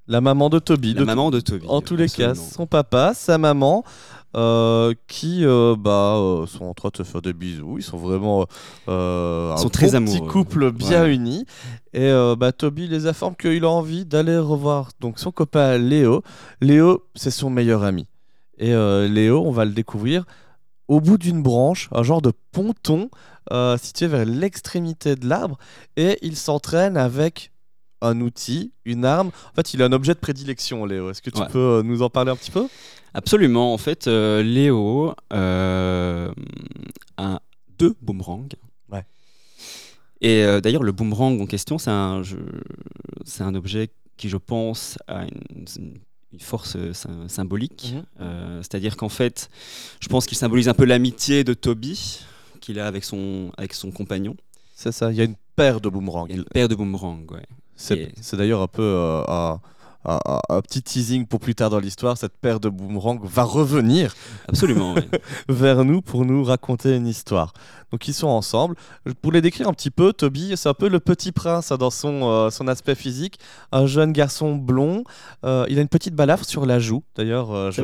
La 0.07 0.21
maman 0.21 0.51
de 0.51 0.59
Toby. 0.59 0.95
La 0.95 1.01
de 1.01 1.05
maman 1.05 1.31
de 1.31 1.41
Toby. 1.41 1.67
En 1.69 1.81
tous 1.81 1.97
les 1.97 2.09
cas, 2.09 2.35
son 2.35 2.67
papa, 2.67 3.13
sa 3.15 3.39
maman, 3.39 3.85
euh, 4.37 4.93
qui 5.07 5.45
euh, 5.45 5.77
bah, 5.79 6.17
euh, 6.17 6.47
sont 6.47 6.65
en 6.65 6.75
train 6.75 6.91
de 6.93 6.97
se 6.99 7.03
faire 7.05 7.23
des 7.23 7.33
bisous. 7.33 7.79
Ils 7.79 7.85
sont 7.85 7.97
vraiment 7.97 8.47
un 8.89 9.55
très 9.73 9.87
bon 9.93 10.05
petit 10.05 10.17
amoureux. 10.17 10.29
couple 10.29 10.73
bien 10.73 11.05
Ouais. 11.05 11.15
uni. 11.15 11.47
Et 11.93 12.11
bah, 12.37 12.53
Toby 12.53 12.89
les 12.89 13.07
informe 13.07 13.37
qu'il 13.37 13.65
a 13.65 13.69
envie 13.71 14.05
d'aller 14.05 14.37
revoir 14.37 14.91
donc 15.01 15.19
son 15.19 15.31
copain 15.31 15.79
Léo. 15.79 16.23
Léo, 16.61 17.05
c'est 17.15 17.31
son 17.31 17.49
meilleur 17.49 17.85
ami. 17.85 18.07
Et 18.59 18.73
Léo, 19.09 19.43
on 19.47 19.53
va 19.53 19.65
le 19.65 19.73
découvrir 19.73 20.25
au 20.87 21.01
bout 21.01 21.17
d'une 21.17 21.43
branche, 21.43 21.89
un 21.93 22.03
genre 22.03 22.21
de 22.21 22.33
ponton 22.53 23.09
situé 23.79 24.09
vers 24.09 24.27
l'extrémité 24.27 25.15
de 25.15 25.29
l'arbre. 25.29 25.57
Et 25.97 26.19
il 26.23 26.37
s'entraîne 26.37 26.97
avec 26.97 27.53
un 28.01 28.21
outil, 28.21 28.73
une 28.85 29.05
arme. 29.05 29.29
En 29.29 29.55
fait, 29.55 29.75
il 29.75 29.83
a 29.83 29.87
un 29.87 29.93
objet 29.93 30.15
de 30.15 30.19
prédilection, 30.19 30.85
Léo. 30.85 31.11
Est-ce 31.11 31.23
que 31.23 31.31
tu 31.31 31.41
Ouais. 31.41 31.49
peux 31.51 31.59
euh, 31.59 31.83
nous 31.83 32.03
en 32.03 32.11
parler 32.11 32.31
un 32.31 32.37
petit 32.37 32.51
peu? 32.51 32.67
Absolument. 33.15 33.73
En 33.73 33.79
fait, 33.79 34.07
euh, 34.09 34.43
Léo 34.43 35.15
euh, 35.33 36.33
a 37.17 37.41
deux 37.79 37.95
boomerangs. 38.03 38.49
Ouais. 38.91 39.05
Et 40.21 40.43
euh, 40.45 40.61
d'ailleurs, 40.61 40.83
le 40.83 40.93
boomerang 40.93 41.41
en 41.41 41.47
question, 41.47 41.79
c'est 41.79 41.91
un, 41.91 42.23
je- 42.23 42.37
c'est 43.25 43.43
un 43.45 43.55
objet 43.55 43.91
qui, 44.17 44.29
je 44.29 44.37
pense, 44.37 44.99
a 45.09 45.23
une, 45.25 45.65
une 46.33 46.41
force 46.41 46.77
sy- 46.93 47.09
symbolique. 47.29 47.93
Mhm. 47.95 48.03
Euh, 48.21 48.59
C'est-à-dire 48.63 48.97
qu'en 48.97 49.09
fait, 49.09 49.49
je 50.01 50.09
pense 50.09 50.27
qu'il 50.27 50.37
symbolise 50.37 50.69
un 50.69 50.75
peu 50.75 50.85
l'amitié 50.85 51.45
de 51.45 51.55
Toby 51.55 52.21
qu'il 52.61 52.79
a 52.81 52.87
avec 52.87 53.05
son, 53.05 53.53
avec 53.57 53.75
son 53.75 53.91
compagnon. 53.91 54.37
C'est 54.75 54.93
ça, 54.93 55.11
il 55.13 55.17
y 55.17 55.21
a 55.21 55.25
une 55.25 55.37
paire 55.57 55.81
de 55.81 55.89
boomerangs. 55.89 56.27
Le 56.29 56.43
père 56.45 56.69
de 56.69 56.75
boomerang, 56.75 57.31
ouais. 57.31 57.47
C'est 57.77 57.99
Et- 58.33 58.37
d'ailleurs 58.37 58.63
un 58.63 58.67
peu 58.69 58.83
euh, 58.83 59.23
un, 59.29 59.61
un- 60.05 60.21
un- 60.27 60.41
un 60.51 60.61
petit 60.61 60.83
teasing 60.83 61.27
pour 61.27 61.41
plus 61.41 61.55
tard 61.55 61.71
dans 61.71 61.79
l'histoire. 61.81 62.17
Cette 62.19 62.37
paire 62.37 62.61
de 62.61 62.69
boomerangs 62.69 63.19
va 63.23 63.43
revenir 63.45 64.15
Absolument, 64.49 64.95
ouais. 64.95 65.09
vers 65.49 65.85
nous 65.85 66.03
pour 66.03 66.25
nous 66.25 66.45
raconter 66.45 66.95
une 66.97 67.07
histoire. 67.07 67.53
Donc 67.95 68.09
ils 68.09 68.13
sont 68.13 68.27
ensemble. 68.27 68.75
Pour 69.23 69.31
les 69.31 69.41
décrire 69.41 69.69
un 69.69 69.73
petit 69.73 69.93
peu, 69.93 70.13
Toby, 70.13 70.55
c'est 70.57 70.69
un 70.69 70.75
peu 70.75 70.89
le 70.89 70.99
petit 70.99 71.31
prince 71.31 71.71
hein, 71.71 71.77
dans 71.77 71.91
son, 71.91 72.29
euh, 72.29 72.51
son 72.51 72.67
aspect 72.67 72.97
physique. 72.97 73.39
Un 73.71 73.87
jeune 73.87 74.11
garçon 74.11 74.57
blond. 74.57 75.05
Euh, 75.45 75.65
il 75.69 75.79
a 75.79 75.81
une 75.81 75.87
petite 75.89 76.17
balafre 76.17 76.45
sur 76.45 76.67
la 76.67 76.81
joue. 76.81 77.05
D'ailleurs, 77.15 77.53
euh, 77.53 77.71
je- 77.71 77.83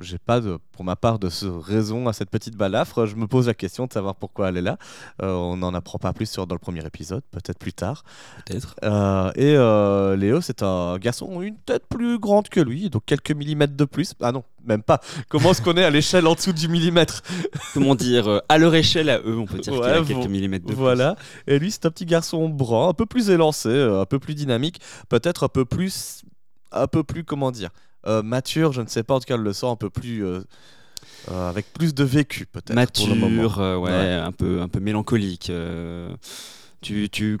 j'ai 0.00 0.18
pas 0.18 0.40
de, 0.40 0.58
pour 0.72 0.84
ma 0.84 0.96
part 0.96 1.20
de 1.20 1.28
ce 1.28 1.46
raison 1.46 2.08
à 2.08 2.12
cette 2.12 2.30
petite 2.30 2.56
balafre. 2.56 3.06
Je 3.06 3.14
me 3.14 3.28
pose 3.28 3.46
la 3.46 3.54
question 3.54 3.86
de 3.86 3.92
savoir 3.92 4.16
pourquoi 4.16 4.48
elle 4.48 4.56
est 4.56 4.62
là. 4.62 4.76
On 5.22 5.56
n'en 5.56 5.72
apprend 5.72 5.98
pas 6.00 6.12
plus 6.12 6.28
sur, 6.28 6.48
dans 6.48 6.56
le 6.56 6.58
premier 6.58 6.84
épisode, 6.84 7.22
peut-être 7.30 7.58
plus 7.60 7.72
tard. 7.72 8.02
Peut-être. 8.44 8.74
Et 9.36 9.54
Léo, 10.16 10.40
c'est 10.40 10.64
un 10.64 10.98
garçon 10.98 11.40
une 11.42 11.58
tête 11.58 11.84
plus 11.88 12.18
grande 12.18 12.48
que 12.48 12.58
lui, 12.60 12.90
donc 12.90 13.04
quelques 13.06 13.30
millimètres 13.30 13.76
de 13.76 13.84
plus. 13.84 14.14
Ah 14.20 14.32
non, 14.32 14.42
même 14.66 14.82
pas. 14.82 15.00
Comment 15.28 15.50
est-ce 15.52 15.62
qu'on 15.62 15.74
est 15.76 15.84
à 15.84 15.90
l'échelle 15.90 16.26
en 16.26 16.34
dessous 16.34 16.52
du 16.52 16.68
millimètre 16.68 17.22
Comment 17.74 17.94
dire 17.94 18.28
euh, 18.28 18.38
À 18.48 18.58
leur 18.58 18.74
échelle, 18.74 19.08
à 19.10 19.18
eux, 19.20 19.36
on 19.38 19.46
peut 19.46 19.58
dire 19.58 19.72
qu'il 19.72 19.82
Ouais, 19.82 19.90
a 19.90 20.02
quelques 20.04 20.26
millimètres 20.28 20.64
de 20.66 20.72
plus. 20.72 20.76
Voilà. 20.78 21.16
Et 21.46 21.58
lui, 21.58 21.70
c'est 21.70 21.86
un 21.86 21.90
petit 21.90 22.06
garçon 22.06 22.48
brun, 22.48 22.88
un 22.88 22.94
peu 22.94 23.06
plus 23.06 23.30
élancé, 23.30 23.68
euh, 23.68 24.00
un 24.00 24.06
peu 24.06 24.18
plus 24.18 24.34
dynamique, 24.34 24.80
peut-être 25.08 25.44
un 25.44 25.48
peu 25.48 25.64
plus, 25.64 26.22
un 26.72 26.86
peu 26.86 27.02
plus, 27.04 27.24
comment 27.24 27.50
dire, 27.50 27.70
euh, 28.06 28.22
mature. 28.22 28.72
Je 28.72 28.82
ne 28.82 28.86
sais 28.88 29.02
pas. 29.02 29.14
En 29.14 29.20
tout 29.20 29.26
cas, 29.26 29.36
le 29.36 29.52
sent 29.52 29.66
un 29.66 29.76
peu 29.76 29.90
plus, 29.90 30.24
euh, 30.24 30.40
euh, 31.30 31.48
avec 31.50 31.72
plus 31.72 31.94
de 31.94 32.04
vécu, 32.04 32.46
peut-être. 32.46 32.92
pour 32.92 33.08
le 33.08 33.14
moment. 33.14 33.42
mature, 33.42 33.60
euh, 33.60 33.76
ouais, 33.76 33.90
Ouais. 33.90 34.12
un 34.12 34.32
peu, 34.32 34.60
un 34.60 34.68
peu 34.68 34.80
mélancolique. 34.80 35.50
euh, 35.50 36.08
tu, 36.82 37.08
tu, 37.10 37.38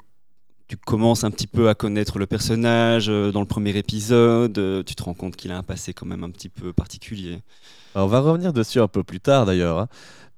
tu 0.68 0.76
commences 0.76 1.24
un 1.24 1.30
petit 1.30 1.46
peu 1.46 1.68
à 1.68 1.74
connaître 1.74 2.18
le 2.18 2.26
personnage 2.26 3.08
euh, 3.08 3.30
dans 3.30 3.40
le 3.40 3.46
premier 3.46 3.76
épisode. 3.76 4.58
euh, 4.58 4.82
tu 4.82 4.94
te 4.94 5.02
rends 5.02 5.14
compte 5.14 5.36
qu'il 5.36 5.52
a 5.52 5.58
un 5.58 5.62
passé 5.62 5.92
quand 5.94 6.06
même 6.06 6.24
un 6.24 6.30
petit 6.30 6.48
peu 6.48 6.72
particulier. 6.72 7.40
Alors, 7.94 8.08
on 8.08 8.10
va 8.10 8.20
revenir 8.20 8.52
dessus 8.52 8.80
un 8.80 8.88
peu 8.88 9.04
plus 9.04 9.20
tard 9.20 9.46
d'ailleurs. 9.46 9.78
hein. 9.78 9.88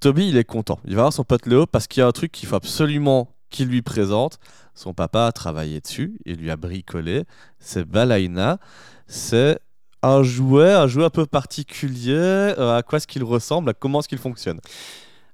Toby, 0.01 0.29
il 0.29 0.37
est 0.37 0.45
content. 0.45 0.79
Il 0.85 0.95
va 0.95 1.03
voir 1.03 1.13
son 1.13 1.25
pote 1.25 1.47
Léo 1.47 1.67
parce 1.67 1.87
qu'il 1.87 2.01
y 2.01 2.05
a 2.05 2.07
un 2.07 2.13
truc 2.13 2.31
qu'il 2.31 2.49
faut 2.49 2.57
absolument 2.57 3.35
qu'il 3.51 3.69
lui 3.69 3.83
présente. 3.83 4.39
Son 4.75 4.95
papa 4.95 5.27
a 5.27 5.33
travaillé 5.33 5.81
dessus, 5.81 6.21
il 6.25 6.37
lui 6.37 6.51
a 6.51 6.57
bricolé. 6.57 7.25
C'est 7.59 7.85
Balaina. 7.85 8.59
C'est 9.07 9.59
un 10.03 10.23
jouet, 10.23 10.73
un 10.73 10.87
jouet 10.87 11.05
un 11.07 11.11
peu 11.11 11.27
particulier. 11.27 12.13
Euh, 12.13 12.77
à 12.77 12.83
quoi 12.83 12.99
est-ce 12.99 13.07
qu'il 13.07 13.25
ressemble? 13.25 13.71
À 13.71 13.75
comment 13.75 14.01
est-ce 14.01 14.09
qu'il 14.09 14.19
fonctionne? 14.19 14.61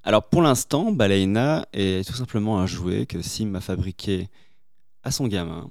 Alors 0.03 0.23
pour 0.23 0.41
l'instant, 0.41 0.91
Baleina 0.91 1.65
est 1.73 2.07
tout 2.07 2.15
simplement 2.15 2.59
un 2.59 2.65
jouet 2.65 3.05
que 3.05 3.21
Sim 3.21 3.53
a 3.55 3.59
fabriqué 3.59 4.29
à 5.05 5.11
son 5.11 5.27
gamin. 5.27 5.69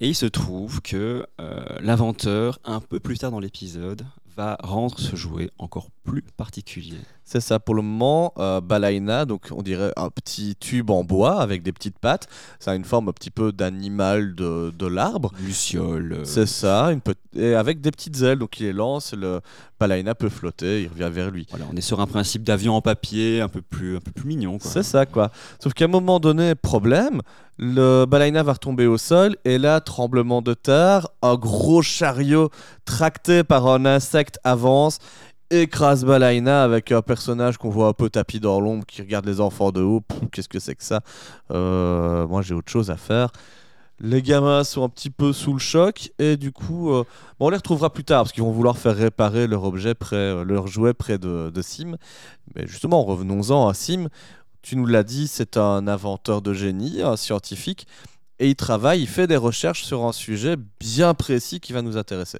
Et 0.00 0.08
il 0.08 0.14
se 0.14 0.26
trouve 0.26 0.82
que 0.82 1.26
euh, 1.40 1.64
l'inventeur, 1.80 2.58
un 2.64 2.80
peu 2.80 3.00
plus 3.00 3.18
tard 3.18 3.30
dans 3.30 3.40
l'épisode, 3.40 4.04
va 4.36 4.56
rendre 4.62 4.98
ce 4.98 5.16
jouet 5.16 5.50
encore 5.58 5.90
plus 6.04 6.22
particulier. 6.22 6.98
C'est 7.30 7.40
ça 7.40 7.58
pour 7.60 7.74
le 7.74 7.82
moment. 7.82 8.32
Euh, 8.38 8.62
Balaina, 8.62 9.26
donc 9.26 9.48
on 9.54 9.60
dirait 9.60 9.92
un 9.96 10.08
petit 10.08 10.56
tube 10.58 10.88
en 10.88 11.04
bois 11.04 11.42
avec 11.42 11.62
des 11.62 11.72
petites 11.72 11.98
pattes. 11.98 12.26
Ça 12.58 12.70
a 12.70 12.74
une 12.74 12.84
forme 12.86 13.10
un 13.10 13.12
petit 13.12 13.30
peu 13.30 13.52
d'animal 13.52 14.34
de, 14.34 14.72
de 14.74 14.86
l'arbre. 14.86 15.30
Luciole. 15.38 16.12
euh, 16.20 16.24
C'est 16.24 16.46
ça, 16.46 16.86
une 16.90 17.02
et 17.36 17.54
avec 17.54 17.82
des 17.82 17.90
petites 17.90 18.22
ailes. 18.22 18.38
Donc 18.38 18.58
il 18.60 18.66
les 18.66 18.72
lance, 18.72 19.12
le 19.12 19.42
Balaina 19.78 20.14
peut 20.14 20.30
flotter, 20.30 20.84
il 20.84 20.88
revient 20.88 21.10
vers 21.12 21.30
lui. 21.30 21.46
Voilà, 21.50 21.66
on 21.70 21.76
est 21.76 21.82
sur 21.82 22.00
un 22.00 22.06
principe 22.06 22.44
d'avion 22.44 22.74
en 22.74 22.80
papier 22.80 23.42
un 23.42 23.48
peu 23.48 23.60
plus, 23.60 23.98
un 23.98 24.00
peu 24.00 24.10
plus 24.10 24.26
mignon. 24.26 24.56
C'est 24.58 24.82
ça, 24.82 25.04
quoi. 25.04 25.30
Sauf 25.62 25.74
qu'à 25.74 25.84
un 25.84 25.88
moment 25.88 26.20
donné, 26.20 26.54
problème, 26.54 27.20
le 27.58 28.06
balaïna 28.06 28.42
va 28.42 28.54
retomber 28.54 28.86
au 28.86 28.98
sol, 28.98 29.36
et 29.44 29.58
là, 29.58 29.80
tremblement 29.80 30.42
de 30.42 30.54
terre, 30.54 31.08
un 31.22 31.34
gros 31.34 31.82
chariot 31.82 32.50
tracté 32.84 33.44
par 33.44 33.66
un 33.66 33.84
insecte 33.84 34.38
avance, 34.44 34.98
écrase 35.50 36.04
balaïna 36.04 36.62
avec 36.62 36.92
un 36.92 37.02
personnage 37.02 37.56
qu'on 37.58 37.70
voit 37.70 37.88
un 37.88 37.92
peu 37.92 38.10
tapis 38.10 38.40
dans 38.40 38.60
l'ombre, 38.60 38.84
qui 38.86 39.02
regarde 39.02 39.26
les 39.26 39.40
enfants 39.40 39.70
de 39.72 39.80
haut. 39.80 40.02
Qu'est-ce 40.32 40.48
que 40.48 40.58
c'est 40.58 40.74
que 40.74 40.84
ça 40.84 41.00
Euh, 41.50 42.26
Moi, 42.26 42.42
j'ai 42.42 42.54
autre 42.54 42.70
chose 42.70 42.90
à 42.90 42.96
faire. 42.96 43.30
Les 44.00 44.22
gamins 44.22 44.62
sont 44.62 44.84
un 44.84 44.88
petit 44.88 45.10
peu 45.10 45.32
sous 45.32 45.52
le 45.52 45.58
choc 45.58 46.12
et 46.20 46.36
du 46.36 46.52
coup, 46.52 46.92
euh, 46.92 47.02
bon, 47.40 47.46
on 47.46 47.50
les 47.50 47.56
retrouvera 47.56 47.92
plus 47.92 48.04
tard 48.04 48.22
parce 48.22 48.32
qu'ils 48.32 48.44
vont 48.44 48.52
vouloir 48.52 48.78
faire 48.78 48.94
réparer 48.94 49.48
leur 49.48 49.64
objet 49.64 49.94
près, 49.94 50.14
euh, 50.14 50.44
leur 50.44 50.68
jouet 50.68 50.94
près 50.94 51.18
de, 51.18 51.50
de 51.52 51.62
Sim. 51.62 51.96
Mais 52.54 52.66
justement, 52.68 53.02
revenons-en 53.02 53.66
à 53.66 53.74
Sim. 53.74 54.08
Tu 54.62 54.76
nous 54.76 54.86
l'as 54.86 55.02
dit, 55.02 55.26
c'est 55.26 55.56
un 55.56 55.88
inventeur 55.88 56.42
de 56.42 56.52
génie, 56.52 57.02
un 57.02 57.16
scientifique, 57.16 57.86
et 58.38 58.48
il 58.48 58.54
travaille, 58.56 59.00
il 59.00 59.08
fait 59.08 59.26
des 59.26 59.36
recherches 59.36 59.82
sur 59.84 60.04
un 60.04 60.12
sujet 60.12 60.56
bien 60.78 61.14
précis 61.14 61.58
qui 61.58 61.72
va 61.72 61.82
nous 61.82 61.96
intéresser. 61.96 62.38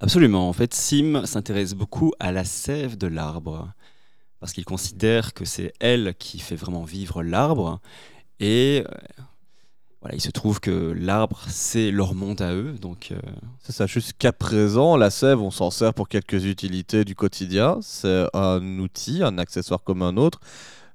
Absolument. 0.00 0.48
En 0.48 0.52
fait, 0.54 0.72
Sim 0.72 1.26
s'intéresse 1.26 1.74
beaucoup 1.74 2.12
à 2.20 2.32
la 2.32 2.44
sève 2.44 2.96
de 2.96 3.06
l'arbre 3.06 3.68
parce 4.40 4.54
qu'il 4.54 4.64
considère 4.64 5.34
que 5.34 5.44
c'est 5.44 5.74
elle 5.78 6.14
qui 6.18 6.38
fait 6.38 6.56
vraiment 6.56 6.84
vivre 6.84 7.22
l'arbre. 7.22 7.80
Et 8.40 8.82
euh, 8.88 9.22
voilà, 10.00 10.16
il 10.16 10.22
se 10.22 10.30
trouve 10.30 10.60
que 10.60 10.94
l'arbre, 10.98 11.42
c'est 11.48 11.90
leur 11.90 12.14
monde 12.14 12.40
à 12.40 12.54
eux. 12.54 12.72
Donc, 12.80 13.10
euh, 13.12 13.20
C'est 13.62 13.72
ça, 13.72 13.86
jusqu'à 13.86 14.32
présent, 14.32 14.96
la 14.96 15.10
sève, 15.10 15.42
on 15.42 15.50
s'en 15.50 15.70
sert 15.70 15.92
pour 15.92 16.08
quelques 16.08 16.46
utilités 16.46 17.04
du 17.04 17.14
quotidien. 17.14 17.78
C'est 17.82 18.24
un 18.32 18.78
outil, 18.78 19.22
un 19.22 19.36
accessoire 19.36 19.82
comme 19.84 20.00
un 20.00 20.16
autre. 20.16 20.40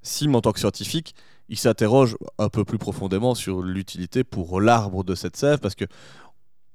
Sim, 0.02 0.34
en 0.34 0.42
tant 0.42 0.52
que 0.52 0.60
scientifique, 0.60 1.14
il 1.48 1.60
s'interroge 1.60 2.18
un 2.40 2.50
peu 2.50 2.66
plus 2.66 2.80
profondément 2.80 3.36
sur 3.36 3.62
l'utilité 3.62 4.24
pour 4.24 4.60
l'arbre 4.60 5.04
de 5.04 5.14
cette 5.14 5.38
sève 5.38 5.60
parce 5.60 5.76
que 5.76 5.86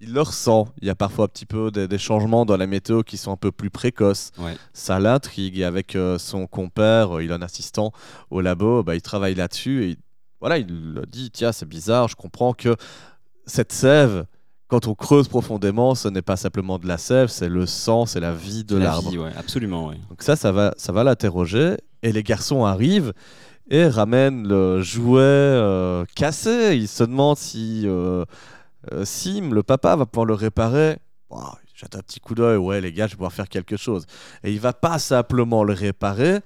il 0.00 0.12
le 0.12 0.22
ressent. 0.22 0.68
Il 0.80 0.86
y 0.86 0.90
a 0.90 0.94
parfois 0.94 1.26
un 1.26 1.28
petit 1.28 1.46
peu 1.46 1.70
des, 1.70 1.86
des 1.88 1.98
changements 1.98 2.44
dans 2.46 2.56
la 2.56 2.66
météo 2.66 3.02
qui 3.02 3.16
sont 3.16 3.32
un 3.32 3.36
peu 3.36 3.52
plus 3.52 3.70
précoces. 3.70 4.30
ouais. 4.38 4.56
Ça 4.72 4.98
l'intrigue 4.98 5.58
et 5.58 5.64
avec 5.64 5.94
euh, 5.96 6.18
son 6.18 6.46
compère, 6.46 7.16
euh, 7.18 7.24
il 7.24 7.32
a 7.32 7.34
un 7.36 7.42
assistant 7.42 7.92
au 8.30 8.40
labo, 8.40 8.82
bah, 8.82 8.94
il 8.94 9.02
travaille 9.02 9.34
là-dessus 9.34 9.84
et 9.84 9.88
il- 9.90 9.96
voilà, 10.40 10.56
il 10.58 10.66
dit 11.08 11.30
tiens, 11.30 11.52
c'est 11.52 11.68
bizarre, 11.68 12.08
je 12.08 12.16
comprends 12.16 12.54
que 12.54 12.74
cette 13.46 13.72
sève, 13.72 14.24
quand 14.68 14.86
on 14.86 14.94
creuse 14.94 15.28
profondément, 15.28 15.94
ce 15.94 16.08
n'est 16.08 16.22
pas 16.22 16.36
simplement 16.36 16.78
de 16.78 16.86
la 16.86 16.96
sève, 16.96 17.28
c'est 17.28 17.48
le 17.48 17.66
sang, 17.66 18.06
c'est 18.06 18.20
la 18.20 18.32
vie 18.32 18.64
de 18.64 18.76
La 18.76 18.84
l'arbre. 18.84 19.10
vie, 19.10 19.18
ouais, 19.18 19.32
absolument. 19.36 19.88
ouais. 19.88 19.96
Donc 20.08 20.22
ça, 20.22 20.36
ça 20.36 20.50
va, 20.52 20.72
ça 20.78 20.92
va 20.92 21.04
l'interroger. 21.04 21.76
Et 22.02 22.12
les 22.12 22.22
garçons 22.22 22.64
arrivent 22.64 23.12
et 23.68 23.86
ramènent 23.86 24.48
le 24.48 24.80
jouet 24.80 25.20
euh, 25.20 26.04
cassé. 26.14 26.76
Ils 26.76 26.88
se 26.88 27.04
demandent 27.04 27.36
si 27.36 27.82
euh, 28.92 29.04
Sim, 29.04 29.50
le 29.52 29.62
papa, 29.62 29.96
va 29.96 30.06
pouvoir 30.06 30.26
le 30.26 30.34
réparer. 30.34 30.98
Il 31.30 31.36
jette 31.74 31.94
un 31.94 32.00
petit 32.00 32.20
coup 32.20 32.34
d'œil. 32.34 32.56
Ouais, 32.56 32.80
les 32.80 32.92
gars, 32.92 33.06
je 33.06 33.12
vais 33.12 33.16
pouvoir 33.16 33.32
faire 33.32 33.48
quelque 33.48 33.76
chose. 33.76 34.06
Et 34.42 34.52
il 34.52 34.60
va 34.60 34.72
pas 34.72 34.98
simplement 34.98 35.64
le 35.64 35.72
réparer. 35.72 36.40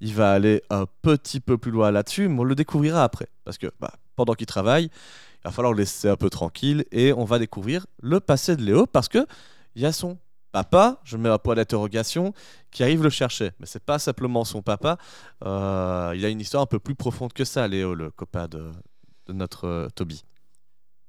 Il 0.00 0.14
va 0.14 0.32
aller 0.32 0.62
un 0.70 0.86
petit 1.02 1.40
peu 1.40 1.56
plus 1.56 1.70
loin 1.70 1.90
là-dessus, 1.90 2.28
mais 2.28 2.40
on 2.40 2.44
le 2.44 2.54
découvrira 2.54 3.04
après. 3.04 3.28
Parce 3.44 3.58
que 3.58 3.70
bah, 3.80 3.92
pendant 4.16 4.34
qu'il 4.34 4.46
travaille, 4.46 4.84
il 4.84 5.44
va 5.44 5.50
falloir 5.50 5.72
le 5.72 5.78
laisser 5.78 6.08
un 6.08 6.16
peu 6.16 6.30
tranquille 6.30 6.84
et 6.90 7.12
on 7.12 7.24
va 7.24 7.38
découvrir 7.38 7.86
le 8.02 8.20
passé 8.20 8.56
de 8.56 8.62
Léo 8.62 8.86
parce 8.86 9.08
que 9.08 9.26
il 9.76 9.82
y 9.82 9.86
a 9.86 9.92
son 9.92 10.18
papa, 10.54 11.00
je 11.02 11.16
mets 11.16 11.28
un 11.28 11.38
point 11.38 11.56
d'interrogation, 11.56 12.32
qui 12.70 12.84
arrive 12.84 13.02
le 13.02 13.10
chercher. 13.10 13.50
Mais 13.58 13.66
c'est 13.66 13.82
pas 13.82 13.98
simplement 13.98 14.44
son 14.44 14.62
papa. 14.62 14.98
Euh, 15.44 16.12
il 16.14 16.24
a 16.24 16.28
une 16.28 16.40
histoire 16.40 16.62
un 16.62 16.66
peu 16.66 16.78
plus 16.78 16.94
profonde 16.94 17.32
que 17.32 17.44
ça, 17.44 17.66
Léo, 17.66 17.94
le 17.96 18.12
copain 18.12 18.46
de, 18.46 18.70
de 19.26 19.32
notre 19.32 19.66
euh, 19.66 19.88
Toby. 19.96 20.24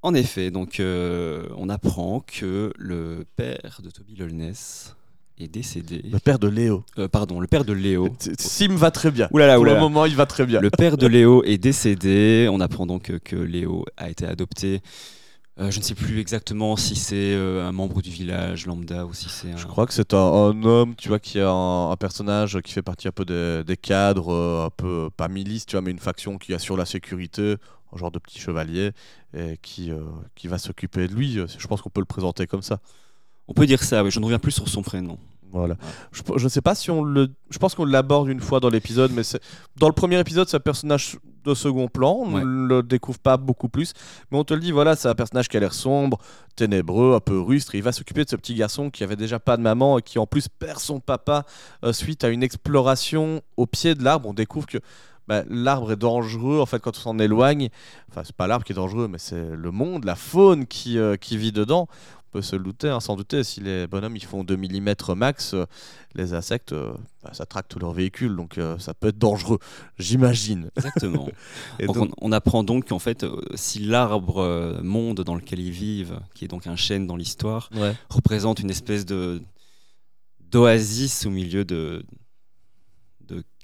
En 0.06 0.14
effet, 0.14 0.52
donc 0.52 0.80
euh, 0.80 1.48
on 1.58 1.68
apprend 1.68 2.20
que 2.20 2.72
le 2.78 3.26
père 3.38 3.82
de 3.84 3.90
Toby 3.90 4.16
Lolness 4.16 4.96
est 5.40 5.48
décédé. 5.48 6.04
Le 6.08 6.20
père 6.20 6.38
de 6.38 6.48
Léo. 6.48 6.84
Euh, 7.00 7.08
pardon, 7.08 7.40
le 7.40 7.48
père 7.48 7.66
de 7.66 7.74
Léo. 7.74 8.10
Sim 8.38 8.76
va 8.76 8.92
très 8.92 9.10
bien. 9.10 9.28
Oulala, 9.32 9.56
Pour 9.56 9.66
le 9.66 9.80
moment, 9.80 10.06
il 10.06 10.16
va 10.16 10.28
très 10.28 10.46
bien. 10.46 10.62
Le 10.62 10.70
père 10.70 10.98
de 10.98 11.08
Léo 11.08 11.44
est 11.44 11.58
décédé. 11.58 12.48
On 12.52 12.60
apprend 12.60 12.86
donc 12.86 13.06
que, 13.06 13.14
que 13.14 13.36
Léo 13.36 13.84
a 13.98 14.12
été 14.12 14.28
adopté. 14.28 14.84
Euh, 15.60 15.72
je 15.72 15.80
ne 15.80 15.84
sais 15.84 15.96
plus 15.96 16.20
exactement 16.20 16.76
si 16.76 16.96
c'est 16.96 17.16
euh, 17.34 17.66
un 17.68 17.72
membre 17.72 18.04
du 18.04 18.12
village 18.12 18.68
lambda 18.68 19.08
ou 19.08 19.14
si 19.16 19.30
c'est 19.30 19.54
un. 19.54 19.58
Je 19.58 19.66
crois 19.66 19.88
que 19.88 19.94
c'est 19.94 20.14
un, 20.14 20.18
un 20.20 20.64
homme, 20.64 20.94
tu 20.96 21.08
vois, 21.08 21.18
qui 21.18 21.40
est 21.40 21.44
un, 21.44 21.90
un 21.90 21.96
personnage 21.96 22.60
qui 22.62 22.74
fait 22.74 22.84
partie 22.84 23.08
un 23.08 23.12
peu 23.12 23.26
des, 23.26 23.64
des 23.66 23.78
cadres, 23.78 24.32
euh, 24.32 24.66
un 24.66 24.70
peu, 24.70 25.10
pas 25.18 25.30
milice, 25.30 25.66
tu 25.66 25.78
vois, 25.78 25.82
mais 25.82 25.90
une 25.92 25.98
faction 25.98 26.38
qui 26.38 26.54
assure 26.54 26.78
la 26.78 26.86
sécurité, 26.86 27.56
genre 27.98 28.12
de 28.12 28.20
petit 28.20 28.40
chevalier, 28.40 28.92
et 29.38 29.58
qui, 29.62 29.92
euh, 29.92 30.02
qui 30.36 30.48
va 30.48 30.58
s'occuper 30.58 31.08
de 31.08 31.14
lui. 31.14 31.38
Je 31.58 31.68
pense 31.68 31.82
qu'on 31.82 31.90
peut 31.90 32.02
le 32.02 32.06
présenter 32.06 32.48
comme 32.48 32.62
ça. 32.62 32.80
On 33.48 33.54
peut 33.54 33.66
dire 33.68 33.84
ça, 33.84 34.04
mais 34.04 34.12
je 34.12 34.20
ne 34.20 34.26
reviens 34.26 34.40
plus 34.40 34.52
sur 34.52 34.68
son 34.68 34.82
prénom. 34.82 35.18
Voilà. 35.52 35.78
Je, 36.12 36.44
ne 36.44 36.50
sais 36.50 36.62
pas 36.62 36.76
si 36.76 36.92
on 36.92 37.02
le. 37.04 37.30
Je 37.50 37.58
pense 37.60 37.76
qu'on 37.76 37.86
l'aborde 37.86 38.28
une 38.28 38.42
fois 38.42 38.60
dans 38.60 38.70
l'épisode, 38.70 39.12
mais 39.14 39.22
dans 39.78 39.88
le 39.88 39.94
premier 39.94 40.20
épisode, 40.20 40.50
c'est 40.50 40.58
un 40.58 40.60
personnage 40.60 41.18
de 41.46 41.54
second 41.54 41.88
plan. 41.88 42.12
On 42.20 42.34
Ouais. 42.34 42.42
ne 42.44 42.68
le 42.68 42.84
découvre 42.84 43.20
pas 43.20 43.38
beaucoup 43.38 43.70
plus, 43.70 43.94
mais 44.32 44.38
on 44.38 44.44
te 44.44 44.54
le 44.54 44.60
dit. 44.60 44.72
Voilà, 44.72 44.98
c'est 44.98 45.08
un 45.08 45.16
personnage 45.16 45.48
qui 45.48 45.56
a 45.56 45.62
l'air 45.62 45.74
sombre, 45.74 46.18
ténébreux, 46.58 47.14
un 47.16 47.22
peu 47.22 47.40
rustre. 47.40 47.76
et 47.76 47.78
il 47.78 47.84
va 47.84 47.94
s'occuper 47.94 48.26
de 48.26 48.30
ce 48.30 48.36
petit 48.36 48.56
garçon 48.56 48.90
qui 48.90 49.04
avait 49.06 49.16
déjà 49.16 49.40
pas 49.40 49.56
de 49.56 49.62
maman 49.62 50.00
et 50.00 50.02
qui 50.02 50.20
en 50.20 50.26
plus 50.26 50.50
perd 50.50 50.80
son 50.80 51.00
papa 51.00 51.46
euh, 51.86 51.94
suite 51.94 52.26
à 52.26 52.30
une 52.30 52.44
exploration 52.44 53.42
au 53.56 53.66
pied 53.66 53.96
de 53.96 54.04
l'arbre. 54.04 54.28
On 54.28 54.34
découvre 54.34 54.66
que 54.66 54.80
bah, 55.28 55.44
l'arbre 55.50 55.92
est 55.92 55.96
dangereux 55.98 56.60
en 56.60 56.66
fait 56.66 56.80
quand 56.80 56.98
on 56.98 57.00
s'en 57.02 57.20
éloigne. 57.20 57.70
Enfin, 58.10 58.22
c'est 58.24 58.36
pas 58.36 58.48
l'arbre 58.48 58.66
qui 58.66 58.72
est 58.74 58.76
dangereux, 58.76 59.08
mais 59.08 59.18
c'est 59.18 59.56
le 59.56 59.72
monde, 59.72 60.06
la 60.06 60.16
faune 60.16 60.66
qui, 60.68 60.98
euh, 60.98 61.16
qui 61.18 61.38
vit 61.38 61.52
dedans. 61.52 61.88
On 62.28 62.40
peut 62.40 62.42
se 62.42 62.58
le 62.58 62.64
douter, 62.64 62.90
hein, 62.90 63.00
sans 63.00 63.16
douter, 63.16 63.46
si 63.46 63.62
les 63.62 63.88
bonhommes 63.88 64.18
ils 64.18 64.26
font 64.26 64.44
2 64.44 64.58
mm 64.58 64.94
max, 65.16 65.54
euh, 65.54 65.66
les 66.16 66.34
insectes, 66.34 66.74
euh, 66.74 66.92
bah, 67.24 67.30
ça 67.32 67.46
traque 67.46 67.70
tous 67.70 67.80
leurs 67.80 67.94
véhicules, 67.94 68.36
donc 68.36 68.58
euh, 68.58 68.78
ça 68.78 68.94
peut 68.94 69.08
être 69.08 69.18
dangereux, 69.18 69.58
j'imagine. 69.98 70.70
Exactement. 70.76 71.30
Et 71.80 71.86
Donc, 71.86 71.96
donc- 71.96 72.10
on, 72.20 72.28
on 72.28 72.32
apprend 72.34 72.64
donc 72.66 72.90
qu'en 72.90 73.00
fait, 73.00 73.26
si 73.54 73.80
l'arbre 73.80 74.80
monde 74.84 75.22
dans 75.22 75.36
lequel 75.36 75.60
ils 75.62 75.72
vivent, 75.72 76.20
qui 76.34 76.44
est 76.44 76.50
donc 76.50 76.68
un 76.68 76.76
chêne 76.76 77.08
dans 77.08 77.16
l'histoire, 77.16 77.70
Ouais. 77.74 77.96
représente 78.10 78.60
une 78.60 78.70
espèce 78.70 79.06
de 79.06 79.42
d'oasis 80.52 81.26
au 81.26 81.30
milieu 81.30 81.66
de 81.66 82.06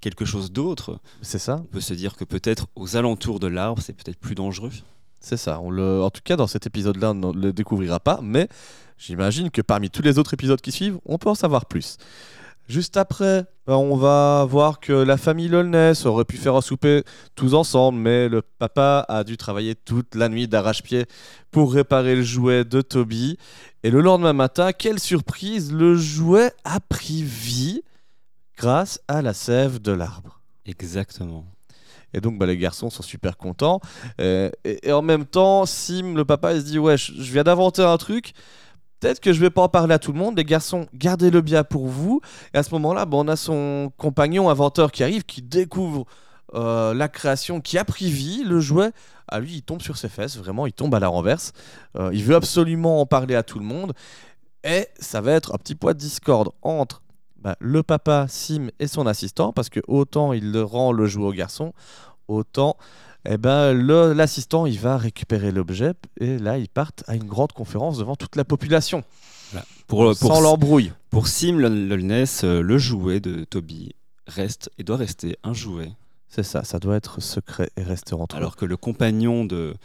quelque 0.02 0.26
chose 0.26 0.52
d'autre, 0.52 1.00
C'est 1.22 1.40
ça, 1.40 1.58
on 1.62 1.66
peut 1.66 1.80
se 1.80 1.94
dire 1.94 2.16
que 2.16 2.26
peut-être 2.26 2.68
aux 2.76 2.98
alentours 2.98 3.40
de 3.40 3.48
l'arbre, 3.48 3.82
c'est 3.82 3.94
peut-être 3.94 4.20
plus 4.20 4.36
dangereux. 4.36 4.72
c'est 5.22 5.38
ça. 5.38 5.60
On 5.62 5.70
le, 5.70 6.02
en 6.02 6.10
tout 6.10 6.22
cas, 6.24 6.36
dans 6.36 6.48
cet 6.48 6.66
épisode-là, 6.68 7.12
on 7.12 7.34
ne 7.34 7.40
le 7.40 7.54
découvrira 7.54 8.00
pas, 8.00 8.20
mais 8.22 8.50
j'imagine 8.98 9.50
que 9.52 9.62
parmi 9.62 9.90
tous 9.90 10.02
les 10.02 10.18
autres 10.20 10.34
épisodes 10.34 10.60
qui 10.60 10.72
suivent, 10.72 11.00
on 11.06 11.18
peut 11.18 11.30
en 11.30 11.36
savoir 11.36 11.68
plus. 11.68 11.98
Juste 12.68 12.96
après, 12.96 13.46
ben, 13.68 13.76
on 13.76 13.98
va 13.98 14.46
voir 14.50 14.80
que 14.80 14.94
la 14.94 15.18
famille 15.18 15.50
Lolness 15.50 16.06
aurait 16.06 16.26
pu 16.26 16.38
faire 16.38 16.56
un 16.56 16.62
souper 16.62 17.04
tous 17.36 17.54
ensemble, 17.54 18.00
mais 18.00 18.30
le 18.30 18.42
papa 18.42 19.06
a 19.10 19.24
dû 19.24 19.36
travailler 19.36 19.76
toute 19.76 20.16
la 20.16 20.30
nuit 20.30 20.48
d'arrache-pied 20.48 21.06
pour 21.52 21.74
réparer 21.74 22.16
le 22.16 22.22
jouet 22.22 22.64
de 22.64 22.82
Toby. 22.82 23.38
Et 23.84 23.90
le 23.90 24.00
lendemain 24.00 24.34
matin, 24.34 24.72
quelle 24.72 25.00
surprise, 25.00 25.74
le 25.74 25.96
jouet 25.96 26.54
a 26.64 26.80
pris 26.80 27.24
vie 27.24 27.82
grâce 28.58 29.00
à 29.08 29.22
la 29.22 29.34
sève 29.34 29.82
de 29.82 29.92
l'arbre. 29.92 30.42
Exactement. 30.66 31.46
Et 32.14 32.22
donc, 32.22 32.38
bah, 32.38 32.46
les 32.46 32.58
garçons 32.58 32.90
sont 32.90 33.04
super 33.04 33.38
contents. 33.38 33.80
Euh, 34.20 34.50
et, 34.64 34.90
et 34.90 34.92
en 34.92 35.02
même 35.02 35.26
temps, 35.26 35.66
Sim, 35.66 36.14
le 36.16 36.26
papa, 36.26 36.54
il 36.54 36.62
se 36.62 36.66
dit 36.66 36.80
Ouais, 36.80 36.98
je, 36.98 37.14
je 37.14 37.32
viens 37.32 37.44
d'inventer 37.44 37.84
un 37.84 37.98
truc. 37.98 38.34
Peut-être 39.00 39.20
que 39.20 39.34
je 39.34 39.40
vais 39.40 39.50
pas 39.50 39.64
en 39.64 39.70
parler 39.70 39.94
à 39.96 40.00
tout 40.00 40.12
le 40.12 40.20
monde. 40.20 40.38
Les 40.38 40.44
garçons, 40.44 40.86
gardez-le 40.94 41.42
bien 41.42 41.64
pour 41.64 41.88
vous. 41.88 42.22
Et 42.54 42.58
à 42.58 42.64
ce 42.64 42.72
moment-là, 42.76 43.06
bah, 43.06 43.18
on 43.18 43.28
a 43.28 43.36
son 43.36 43.92
compagnon 43.98 44.50
inventeur 44.50 44.92
qui 44.92 45.04
arrive, 45.04 45.24
qui 45.24 45.42
découvre 45.42 46.06
euh, 46.54 46.94
la 46.94 47.08
création 47.08 47.62
qui 47.62 47.78
a 47.78 47.86
pris 47.86 48.12
vie, 48.12 48.44
le 48.44 48.60
jouet. 48.60 48.92
À 49.28 49.40
lui, 49.40 49.56
il 49.56 49.62
tombe 49.64 49.82
sur 49.82 49.98
ses 49.98 50.10
fesses. 50.10 50.38
Vraiment, 50.38 50.68
il 50.68 50.74
tombe 50.74 50.94
à 50.94 51.00
la 51.00 51.08
renverse. 51.08 51.54
Euh, 51.98 52.12
il 52.14 52.24
veut 52.24 52.36
absolument 52.36 53.02
en 53.02 53.06
parler 53.06 53.36
à 53.36 53.44
tout 53.44 53.58
le 53.58 53.66
monde. 53.66 53.94
Et 54.64 54.88
ça 55.00 55.22
va 55.22 55.32
être 55.32 55.56
un 55.56 55.58
petit 55.58 55.74
poids 55.74 55.94
de 55.94 56.00
discorde 56.00 56.50
entre 56.62 57.02
bah, 57.42 57.56
le 57.60 57.84
papa, 57.84 58.26
Sim 58.30 58.70
et 58.80 58.88
son 58.88 59.08
assistant. 59.08 59.52
Parce 59.54 59.70
que 59.70 59.80
autant 59.88 60.34
il 60.34 60.58
rend 60.60 60.92
le 60.92 61.06
jouet 61.08 61.26
au 61.28 61.34
garçon, 61.34 61.74
autant 62.28 62.78
eh 63.30 63.38
ben, 63.38 63.74
l'assistant 63.74 64.66
il 64.66 64.80
va 64.80 64.98
récupérer 64.98 65.52
l'objet 65.52 65.94
et 66.20 66.38
là 66.40 66.58
ils 66.58 66.70
partent 66.70 67.04
à 67.08 67.16
une 67.16 67.26
grande 67.26 67.52
conférence 67.52 68.00
devant 68.00 68.16
toute 68.16 68.36
la 68.36 68.44
population 68.46 69.04
Pour, 69.88 70.04
euh, 70.06 70.16
pour, 70.16 70.34
sans 70.36 70.42
l'embrouille. 70.42 70.92
pour 71.12 71.28
Sim 71.28 71.58
Lol- 71.60 71.88
Lolness, 71.88 72.44
euh, 72.44 72.62
le 72.62 72.78
jouet 72.80 73.20
de 73.20 73.44
Toby 73.44 73.94
reste 74.28 74.72
et 74.80 74.84
doit 74.84 74.98
rester 74.98 75.38
un 75.44 75.54
jouet, 75.54 75.92
C'est 76.30 76.42
ça, 76.44 76.64
ça 76.64 76.80
doit 76.80 76.96
être 76.96 77.22
secret 77.22 77.70
et 77.78 77.84
rester 77.84 78.14
entre 78.16 78.36
eux. 78.36 78.40
alors 78.40 78.56
que 78.56 78.66
le 78.66 78.78
compagnon 78.78 79.46
de 79.46 79.76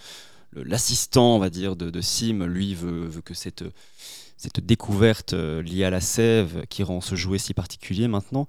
l'assistant, 0.54 1.36
on 1.36 1.38
va 1.38 1.50
dire, 1.50 1.76
de, 1.76 1.90
de 1.90 2.00
Sim, 2.00 2.46
lui 2.46 2.74
veut, 2.74 3.06
veut 3.06 3.20
que 3.20 3.34
cette 3.34 3.64
cette 4.36 4.60
découverte 4.60 5.32
euh, 5.32 5.62
liée 5.62 5.84
à 5.84 5.90
la 5.90 6.00
sève 6.00 6.64
qui 6.68 6.82
rend 6.82 7.00
ce 7.00 7.14
jouet 7.14 7.38
si 7.38 7.54
particulier 7.54 8.08
maintenant 8.08 8.46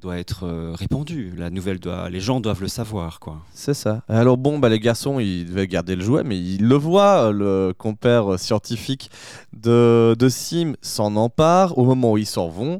doit 0.00 0.18
être 0.18 0.44
euh, 0.44 0.72
répandue. 0.74 1.32
La 1.36 1.48
nouvelle 1.48 1.78
doit, 1.78 2.10
les 2.10 2.20
gens 2.20 2.40
doivent 2.40 2.60
le 2.60 2.68
savoir, 2.68 3.18
quoi. 3.18 3.42
C'est 3.54 3.74
ça. 3.74 4.02
Alors 4.08 4.36
bon, 4.36 4.58
bah, 4.58 4.68
les 4.68 4.78
garçons, 4.78 5.18
ils 5.18 5.46
devaient 5.46 5.66
garder 5.66 5.96
le 5.96 6.04
jouet, 6.04 6.22
mais 6.22 6.38
ils 6.38 6.66
le 6.66 6.76
voient, 6.76 7.32
le 7.32 7.72
compère 7.76 8.34
euh, 8.34 8.36
scientifique 8.36 9.10
de, 9.54 10.14
de 10.18 10.28
Sim 10.28 10.74
s'en 10.82 11.16
empare 11.16 11.78
au 11.78 11.84
moment 11.84 12.12
où 12.12 12.18
ils 12.18 12.26
s'en 12.26 12.48
vont. 12.48 12.78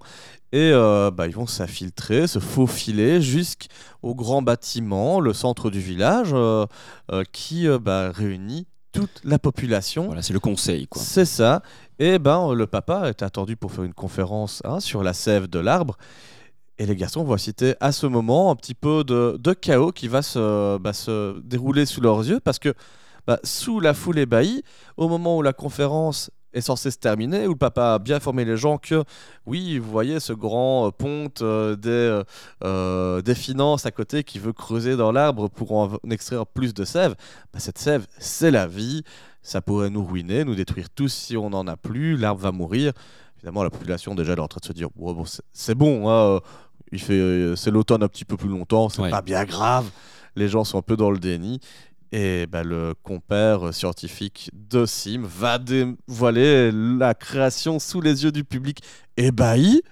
Et 0.52 0.70
euh, 0.72 1.10
bah, 1.10 1.26
ils 1.26 1.34
vont 1.34 1.46
s'infiltrer, 1.46 2.26
se 2.26 2.38
faufiler 2.38 3.20
jusqu'au 3.20 4.14
grand 4.14 4.42
bâtiment, 4.42 5.18
le 5.20 5.32
centre 5.32 5.70
du 5.70 5.80
village, 5.80 6.30
euh, 6.32 6.66
euh, 7.10 7.24
qui 7.32 7.66
euh, 7.66 7.78
bah, 7.78 8.12
réunit 8.12 8.66
toute 8.92 9.20
la 9.24 9.38
population. 9.38 10.06
Voilà, 10.06 10.22
c'est 10.22 10.32
le 10.32 10.40
conseil, 10.40 10.86
quoi. 10.86 11.02
C'est 11.02 11.24
ça. 11.24 11.62
Et 11.98 12.18
ben 12.18 12.52
le 12.52 12.66
papa 12.66 13.08
est 13.08 13.22
attendu 13.22 13.56
pour 13.56 13.72
faire 13.72 13.84
une 13.84 13.94
conférence 13.94 14.60
hein, 14.64 14.80
sur 14.80 15.02
la 15.02 15.14
sève 15.14 15.48
de 15.48 15.58
l'arbre. 15.58 15.96
Et 16.78 16.84
les 16.84 16.94
garçons 16.94 17.24
vont 17.24 17.36
citer 17.38 17.74
à 17.80 17.90
ce 17.90 18.06
moment 18.06 18.50
un 18.50 18.56
petit 18.56 18.74
peu 18.74 19.02
de, 19.02 19.52
chaos 19.54 19.92
qui 19.92 20.08
va 20.08 20.20
se, 20.20 20.76
bah, 20.76 20.92
se 20.92 21.38
dérouler 21.40 21.86
sous 21.86 22.02
leurs 22.02 22.18
yeux 22.18 22.38
parce 22.38 22.58
que 22.58 22.74
bah, 23.26 23.40
sous 23.42 23.80
la 23.80 23.94
foule 23.94 24.18
ébahie, 24.18 24.62
au 24.98 25.08
moment 25.08 25.38
où 25.38 25.42
la 25.42 25.54
conférence 25.54 26.30
est 26.52 26.60
censée 26.60 26.90
se 26.90 26.98
terminer, 26.98 27.46
où 27.46 27.50
le 27.50 27.56
papa 27.56 27.94
a 27.94 27.98
bien 27.98 28.16
informé 28.16 28.44
les 28.44 28.56
gens 28.56 28.78
que 28.78 29.04
oui, 29.44 29.78
vous 29.78 29.90
voyez 29.90 30.20
ce 30.20 30.32
grand 30.32 30.86
euh, 30.86 30.90
ponte 30.90 31.42
euh, 31.42 31.76
des, 31.76 32.22
euh, 32.64 33.20
des 33.22 33.34
finances 33.34 33.84
à 33.84 33.90
côté 33.90 34.24
qui 34.24 34.38
veut 34.38 34.52
creuser 34.52 34.96
dans 34.96 35.12
l'arbre 35.12 35.48
pour 35.48 35.72
en 35.72 35.98
extraire 36.10 36.46
plus 36.46 36.72
de 36.72 36.84
sève, 36.84 37.14
bah, 37.52 37.58
cette 37.58 37.78
sève, 37.78 38.06
c'est 38.18 38.50
la 38.50 38.66
vie, 38.66 39.02
ça 39.46 39.60
pourrait 39.60 39.90
nous 39.90 40.04
ruiner, 40.04 40.44
nous 40.44 40.54
détruire 40.54 40.90
tous 40.90 41.12
si 41.12 41.36
on 41.36 41.50
n'en 41.50 41.66
a 41.66 41.76
plus, 41.76 42.16
l'arbre 42.16 42.40
va 42.40 42.52
mourir. 42.52 42.92
Évidemment, 43.38 43.62
la 43.62 43.70
population 43.70 44.14
déjà 44.14 44.32
elle 44.32 44.38
est 44.38 44.42
en 44.42 44.48
train 44.48 44.60
de 44.60 44.66
se 44.66 44.72
dire 44.72 44.88
bon, 44.96 45.24
c'est- 45.24 45.42
c'est 45.52 45.74
bon, 45.74 46.08
hein, 46.08 46.12
euh, 46.36 46.40
il 46.92 47.00
fait, 47.00 47.14
euh, 47.14 47.54
c'est 47.56 47.70
l'automne 47.70 48.02
un 48.02 48.08
petit 48.08 48.24
peu 48.24 48.36
plus 48.36 48.48
longtemps, 48.48 48.88
c'est 48.88 49.02
Ouais. 49.02 49.10
pas 49.10 49.22
bien 49.22 49.44
grave. 49.44 49.88
Les 50.34 50.48
gens 50.48 50.64
sont 50.64 50.78
un 50.78 50.82
peu 50.82 50.96
dans 50.96 51.10
le 51.10 51.18
déni. 51.18 51.60
Et 52.12 52.46
bah, 52.46 52.62
le 52.62 52.94
compère 53.02 53.74
scientifique 53.74 54.50
de 54.52 54.86
Sim 54.86 55.22
va 55.24 55.58
dévoiler 55.58 56.70
la 56.72 57.14
création 57.14 57.78
sous 57.78 58.00
les 58.00 58.22
yeux 58.24 58.30
du 58.32 58.44
public 58.44 58.80
ébahi. 59.16 59.82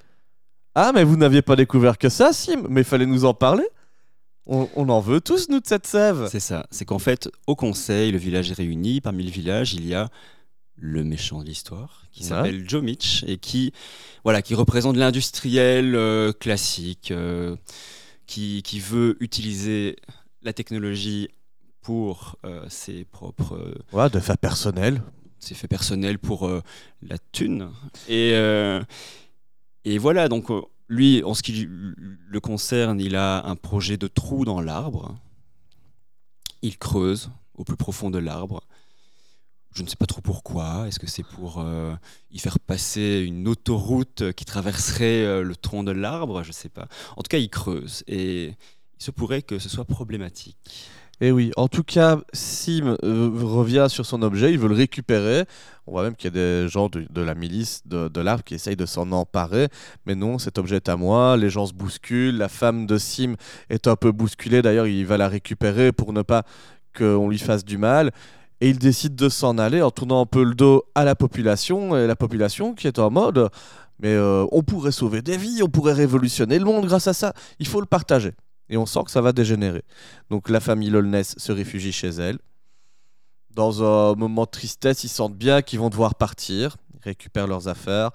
Ah, 0.76 0.92
mais 0.94 1.02
vous 1.04 1.16
n'aviez 1.16 1.42
pas 1.42 1.56
découvert 1.56 1.98
que 1.98 2.08
ça, 2.08 2.32
Sim? 2.32 2.66
Mais 2.68 2.80
il 2.82 2.84
fallait 2.84 3.06
nous 3.06 3.24
en 3.24 3.34
parler. 3.34 3.66
On, 4.46 4.68
on 4.76 4.88
en 4.90 5.00
veut 5.00 5.20
tous, 5.20 5.48
nous, 5.48 5.60
de 5.60 5.66
cette 5.66 5.86
sève. 5.86 6.28
C'est 6.30 6.40
ça. 6.40 6.66
C'est 6.70 6.84
qu'en 6.84 6.98
fait, 6.98 7.30
au 7.46 7.56
conseil, 7.56 8.12
le 8.12 8.18
village 8.18 8.50
est 8.50 8.54
réuni. 8.54 9.00
Parmi 9.00 9.24
le 9.24 9.30
village, 9.30 9.72
il 9.74 9.86
y 9.86 9.94
a 9.94 10.10
le 10.76 11.02
méchant 11.04 11.40
de 11.40 11.46
l'histoire 11.46 12.04
qui 12.12 12.22
Ouais. 12.24 12.28
s'appelle 12.28 12.68
Joe 12.68 12.82
Mitch 12.82 13.24
et 13.26 13.38
qui, 13.38 13.72
voilà, 14.22 14.42
qui 14.42 14.54
représente 14.54 14.96
l'industriel 14.96 15.94
euh, 15.94 16.32
classique, 16.32 17.10
euh, 17.10 17.56
qui, 18.26 18.62
qui 18.62 18.80
veut 18.80 19.16
utiliser 19.20 19.96
la 20.42 20.52
technologie 20.52 21.28
pour 21.80 22.36
euh, 22.44 22.64
ses 22.68 23.04
propres 23.04 23.74
Ouais, 23.92 24.10
de 24.10 24.18
fait 24.20 24.36
personnel. 24.38 25.00
ses 25.38 25.54
faits 25.54 25.70
personnels 25.70 26.18
pour 26.18 26.50
la 27.02 27.16
thune. 27.32 27.70
Et, 28.08 28.32
et 29.84 29.98
voilà, 29.98 30.28
donc 30.28 30.48
lui, 30.88 31.22
en 31.24 31.34
ce 31.34 31.42
qui 31.42 31.66
le 31.68 32.40
concerne, 32.40 33.00
il 33.00 33.16
a 33.16 33.44
un 33.46 33.56
projet 33.56 33.96
de 33.96 34.06
trou 34.06 34.44
dans 34.44 34.60
l'arbre. 34.60 35.16
Il 36.62 36.78
creuse 36.78 37.30
au 37.54 37.64
plus 37.64 37.76
profond 37.76 38.10
de 38.10 38.18
l'arbre. 38.18 38.62
Je 39.74 39.82
ne 39.82 39.88
sais 39.88 39.96
pas 39.96 40.06
trop 40.06 40.20
pourquoi. 40.20 40.86
Est-ce 40.86 41.00
que 41.00 41.06
c'est 41.06 41.24
pour 41.24 41.60
euh, 41.60 41.94
y 42.30 42.38
faire 42.38 42.60
passer 42.60 43.24
une 43.26 43.48
autoroute 43.48 44.32
qui 44.32 44.44
traverserait 44.44 45.24
euh, 45.24 45.42
le 45.42 45.56
tronc 45.56 45.82
de 45.82 45.90
l'arbre? 45.90 46.42
Je 46.42 46.48
ne 46.48 46.54
sais 46.54 46.68
pas. 46.68 46.86
En 47.16 47.22
tout 47.22 47.28
cas, 47.28 47.38
il 47.38 47.50
creuse 47.50 48.04
et 48.06 48.54
il 48.98 49.02
se 49.02 49.10
pourrait 49.10 49.42
que 49.42 49.58
ce 49.58 49.68
soit 49.68 49.84
problématique. 49.84 50.56
Et 51.20 51.32
oui, 51.32 51.52
en 51.56 51.68
tout 51.68 51.84
cas, 51.84 52.20
Sim 52.32 52.96
euh, 53.02 53.30
revient 53.34 53.86
sur 53.88 54.06
son 54.06 54.22
objet, 54.22 54.52
il 54.52 54.58
veut 54.58 54.68
le 54.68 54.74
récupérer. 54.74 55.44
On 55.86 55.92
voit 55.92 56.02
même 56.02 56.16
qu'il 56.16 56.26
y 56.26 56.38
a 56.38 56.62
des 56.62 56.68
gens 56.68 56.88
de, 56.88 57.20
la 57.20 57.34
milice 57.34 57.82
de, 57.84 58.08
de 58.08 58.20
l'arbre 58.20 58.42
qui 58.42 58.54
essayent 58.54 58.76
de 58.76 58.86
s'en 58.86 59.12
emparer. 59.12 59.68
Mais 60.06 60.14
non, 60.14 60.38
cet 60.38 60.58
objet 60.58 60.76
est 60.76 60.88
à 60.88 60.96
moi, 60.96 61.36
les 61.36 61.50
gens 61.50 61.66
se 61.66 61.74
bousculent, 61.74 62.38
la 62.38 62.48
femme 62.48 62.86
de 62.86 62.96
Sim 62.96 63.34
est 63.68 63.86
un 63.86 63.96
peu 63.96 64.10
bousculée, 64.10 64.62
d'ailleurs 64.62 64.86
il 64.86 65.04
va 65.04 65.18
la 65.18 65.28
récupérer 65.28 65.92
pour 65.92 66.12
ne 66.12 66.22
pas 66.22 66.44
qu'on 66.96 67.28
lui 67.28 67.38
fasse 67.38 67.64
du 67.64 67.76
mal. 67.76 68.12
Et 68.60 68.70
il 68.70 68.78
décide 68.78 69.14
de 69.14 69.28
s'en 69.28 69.58
aller 69.58 69.82
en 69.82 69.90
tournant 69.90 70.22
un 70.22 70.26
peu 70.26 70.42
le 70.42 70.54
dos 70.54 70.84
à 70.94 71.04
la 71.04 71.14
population, 71.14 71.96
et 71.96 72.06
la 72.06 72.16
population 72.16 72.74
qui 72.74 72.86
est 72.86 72.98
en 72.98 73.10
mode 73.10 73.50
mais 74.00 74.12
euh, 74.12 74.46
on 74.52 74.62
pourrait 74.62 74.92
sauver 74.92 75.22
des 75.22 75.36
vies, 75.36 75.62
on 75.62 75.68
pourrait 75.68 75.92
révolutionner 75.92 76.58
le 76.58 76.64
monde 76.64 76.86
grâce 76.86 77.06
à 77.06 77.12
ça, 77.12 77.32
il 77.58 77.66
faut 77.66 77.80
le 77.80 77.86
partager. 77.86 78.32
Et 78.68 78.76
on 78.76 78.86
sent 78.86 79.00
que 79.04 79.10
ça 79.10 79.20
va 79.20 79.32
dégénérer. 79.32 79.82
Donc 80.30 80.48
la 80.48 80.60
famille 80.60 80.90
Lolness 80.90 81.34
se 81.36 81.52
réfugie 81.52 81.92
chez 81.92 82.08
elle. 82.08 82.38
Dans 83.54 83.82
un 83.82 84.14
moment 84.16 84.44
de 84.44 84.50
tristesse, 84.50 85.04
ils 85.04 85.08
sentent 85.08 85.36
bien 85.36 85.62
qu'ils 85.62 85.78
vont 85.78 85.90
devoir 85.90 86.14
partir. 86.14 86.76
Ils 86.94 87.00
récupèrent 87.04 87.46
leurs 87.46 87.68
affaires. 87.68 88.10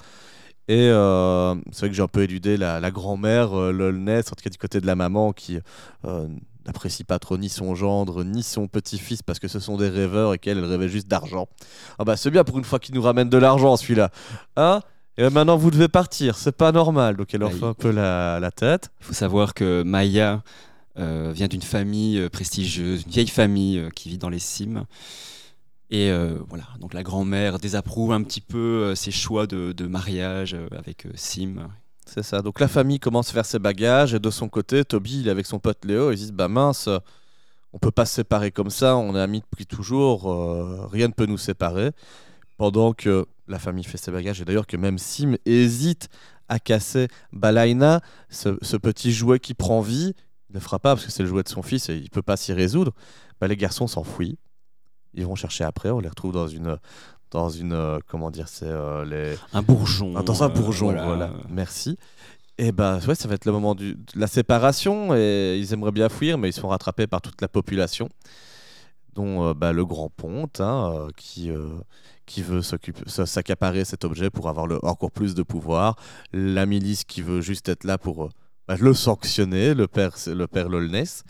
Et 0.68 0.90
euh, 0.90 1.56
c'est 1.72 1.80
vrai 1.80 1.90
que 1.90 1.96
j'ai 1.96 2.04
un 2.04 2.08
peu 2.08 2.22
éludé 2.22 2.56
la, 2.56 2.80
la 2.80 2.92
grand-mère 2.92 3.58
euh, 3.58 3.72
Lolness, 3.72 4.28
en 4.28 4.36
tout 4.36 4.44
cas 4.44 4.52
du 4.52 4.60
côté 4.60 4.80
de 4.80 4.86
la 4.86 4.96
maman, 4.96 5.34
qui 5.34 5.58
euh, 6.06 6.28
n'apprécie 6.68 7.04
pas 7.04 7.18
trop 7.18 7.40
ni 7.40 7.50
son 7.50 7.74
gendre, 7.74 8.24
ni 8.24 8.44
son 8.44 8.68
petit-fils, 8.68 9.24
parce 9.24 9.40
que 9.40 9.48
ce 9.48 9.60
sont 9.60 9.78
des 9.78 9.90
rêveurs 9.90 10.36
et 10.36 10.38
qu'elle, 10.38 10.60
elle 10.60 10.66
rêvait 10.66 10.88
juste 10.88 11.08
d'argent. 11.08 11.48
Ah 11.98 12.04
bah 12.04 12.16
c'est 12.18 12.30
bien 12.30 12.44
pour 12.44 12.60
une 12.60 12.66
fois 12.66 12.78
qu'il 12.78 12.94
nous 12.94 13.02
ramène 13.02 13.30
de 13.30 13.38
l'argent, 13.40 13.78
celui-là. 13.78 14.12
Hein? 14.58 14.82
Et 15.18 15.28
maintenant, 15.32 15.58
vous 15.58 15.72
devez 15.72 15.88
partir, 15.88 16.38
c'est 16.38 16.56
pas 16.56 16.72
normal. 16.72 17.18
Donc 17.18 17.34
elle 17.34 17.40
leur 17.40 17.52
fait 17.52 17.66
un 17.66 17.74
peu 17.74 17.90
la, 17.90 18.40
la 18.40 18.52
tête. 18.52 18.92
Il 19.02 19.08
faut 19.08 19.14
savoir 19.14 19.56
que 19.56 19.82
Maya 19.82 20.44
vient 21.34 21.48
d'une 21.48 21.62
famille 21.62 22.20
euh, 22.20 22.30
prestigieuse, 22.30 23.04
une 23.04 23.12
vieille 23.12 23.28
famille 23.28 23.78
euh, 23.78 23.90
qui 23.90 24.10
vit 24.10 24.18
dans 24.18 24.30
les 24.30 24.40
cimes. 24.40 24.86
Et 25.92 26.12
euh, 26.12 26.38
voilà, 26.48 26.66
donc 26.80 26.94
la 26.94 27.02
grand-mère 27.02 27.58
désapprouve 27.58 28.12
un 28.12 28.22
petit 28.22 28.42
peu 28.42 28.58
euh, 28.58 28.96
ses 28.96 29.10
choix 29.12 29.48
de, 29.48 29.88
mariage 29.88 30.54
euh, 30.54 30.68
avec 30.78 31.08
euh, 31.08 31.12
Sim. 31.16 31.68
C'est 32.06 32.24
ça. 32.24 32.42
Donc 32.42 32.60
la 32.60 32.68
famille 32.68 33.00
commence 33.00 33.30
à 33.30 33.34
faire 33.34 33.46
ses 33.46 33.60
bagages 33.60 34.14
et 34.14 34.20
de 34.20 34.30
son 34.30 34.50
côté, 34.50 34.86
Toby, 34.86 35.22
il 35.22 35.28
est 35.28 35.32
avec 35.32 35.46
son 35.46 35.60
pote 35.60 35.84
Léo, 35.86 36.12
ils 36.12 36.18
disent 36.18 36.32
bah 36.32 36.48
mince, 36.48 36.88
euh, 36.88 37.00
on 37.74 37.80
peut 37.80 37.92
pas 37.92 38.06
se 38.06 38.16
séparer 38.16 38.52
comme 38.52 38.70
ça, 38.70 38.98
on 38.98 39.16
est 39.16 39.20
amis 39.20 39.42
depuis 39.42 39.66
toujours, 39.66 40.32
euh, 40.32 40.88
rien 40.92 41.08
ne 41.08 41.14
peut 41.14 41.26
nous 41.26 41.38
séparer. 41.38 41.92
Pendant 42.58 42.94
que 42.94 43.26
la 43.48 43.58
famille 43.58 43.84
fait 43.84 43.98
ses 43.98 44.12
bagages 44.12 44.42
et 44.42 44.46
d'ailleurs 44.46 44.68
que 44.68 44.78
même 44.78 45.00
Sim 45.00 45.38
hésite 45.46 46.10
à 46.50 46.60
casser 46.60 47.08
Balaina, 47.32 48.02
ce 48.30 48.78
petit 48.78 49.12
jouet 49.12 49.40
qui 49.40 49.54
prend 49.54 49.82
vie, 49.82 50.14
il 50.50 50.56
ne 50.56 50.60
fera 50.60 50.80
pas 50.80 50.96
parce 50.96 51.06
que 51.06 51.12
c'est 51.12 51.24
le 51.24 51.30
jouet 51.30 51.44
de 51.44 51.50
son 51.50 51.62
fils 51.62 51.90
et 51.90 51.96
il 51.98 52.10
peut 52.10 52.22
pas 52.22 52.38
s'y 52.38 52.54
résoudre. 52.54 52.92
Bah, 53.40 53.48
les 53.48 53.56
garçons 53.58 53.88
s'enfuient. 53.88 54.38
Ils 55.14 55.26
vont 55.26 55.36
chercher 55.36 55.64
après, 55.64 55.90
on 55.90 56.00
les 56.00 56.10
retrouve 56.10 56.34
dans 56.34 56.48
une 56.48 56.78
dans 57.32 57.50
une 57.50 57.74
euh, 57.74 58.00
comment 58.08 58.32
dire 58.32 58.48
c'est 58.48 58.66
euh, 58.68 59.06
les 59.06 59.36
Un 59.54 59.62
bourgeon. 59.62 60.14
ah, 60.18 60.24
Dans 60.24 60.44
un 60.44 60.48
euh, 60.48 60.54
bourgeon, 60.54 60.92
voilà. 60.92 61.32
Merci. 61.50 61.98
Et 62.58 62.72
bah 62.72 63.00
ouais, 63.08 63.16
ça 63.16 63.28
va 63.28 63.36
être 63.36 63.46
le 63.46 63.52
moment 63.52 63.74
du- 63.76 63.94
de 63.96 64.20
la 64.20 64.28
séparation 64.28 65.16
et 65.16 65.58
ils 65.60 65.72
aimeraient 65.74 65.92
bien 65.92 66.10
fuir, 66.10 66.38
mais 66.38 66.50
ils 66.50 66.54
se 66.54 66.60
font 66.60 66.68
rattraper 66.70 67.08
par 67.08 67.22
toute 67.22 67.40
la 67.42 67.48
population, 67.48 68.10
dont 69.14 69.46
euh, 69.50 69.54
bah, 69.54 69.72
le 69.72 69.86
grand 69.86 70.10
ponte 70.10 70.60
hein, 70.60 71.08
qui, 71.16 71.52
qui 72.26 72.42
veut 72.42 72.62
s'accaparer 72.62 73.86
cet 73.86 74.04
objet 74.06 74.30
pour 74.30 74.50
avoir 74.50 74.68
le, 74.68 74.84
encore 74.84 75.12
plus 75.12 75.36
de 75.36 75.44
pouvoir, 75.44 75.96
la 76.34 76.66
milice 76.66 77.04
qui 77.06 77.22
veut 77.22 77.42
juste 77.42 77.70
être 77.70 77.84
là 77.86 77.98
pour 77.98 78.30
bah, 78.70 78.78
le 78.80 78.94
sanctionner, 78.94 79.74
le 79.74 79.88
père, 79.88 80.16
le 80.28 80.46
père 80.48 80.70
Lolness. 80.70 81.24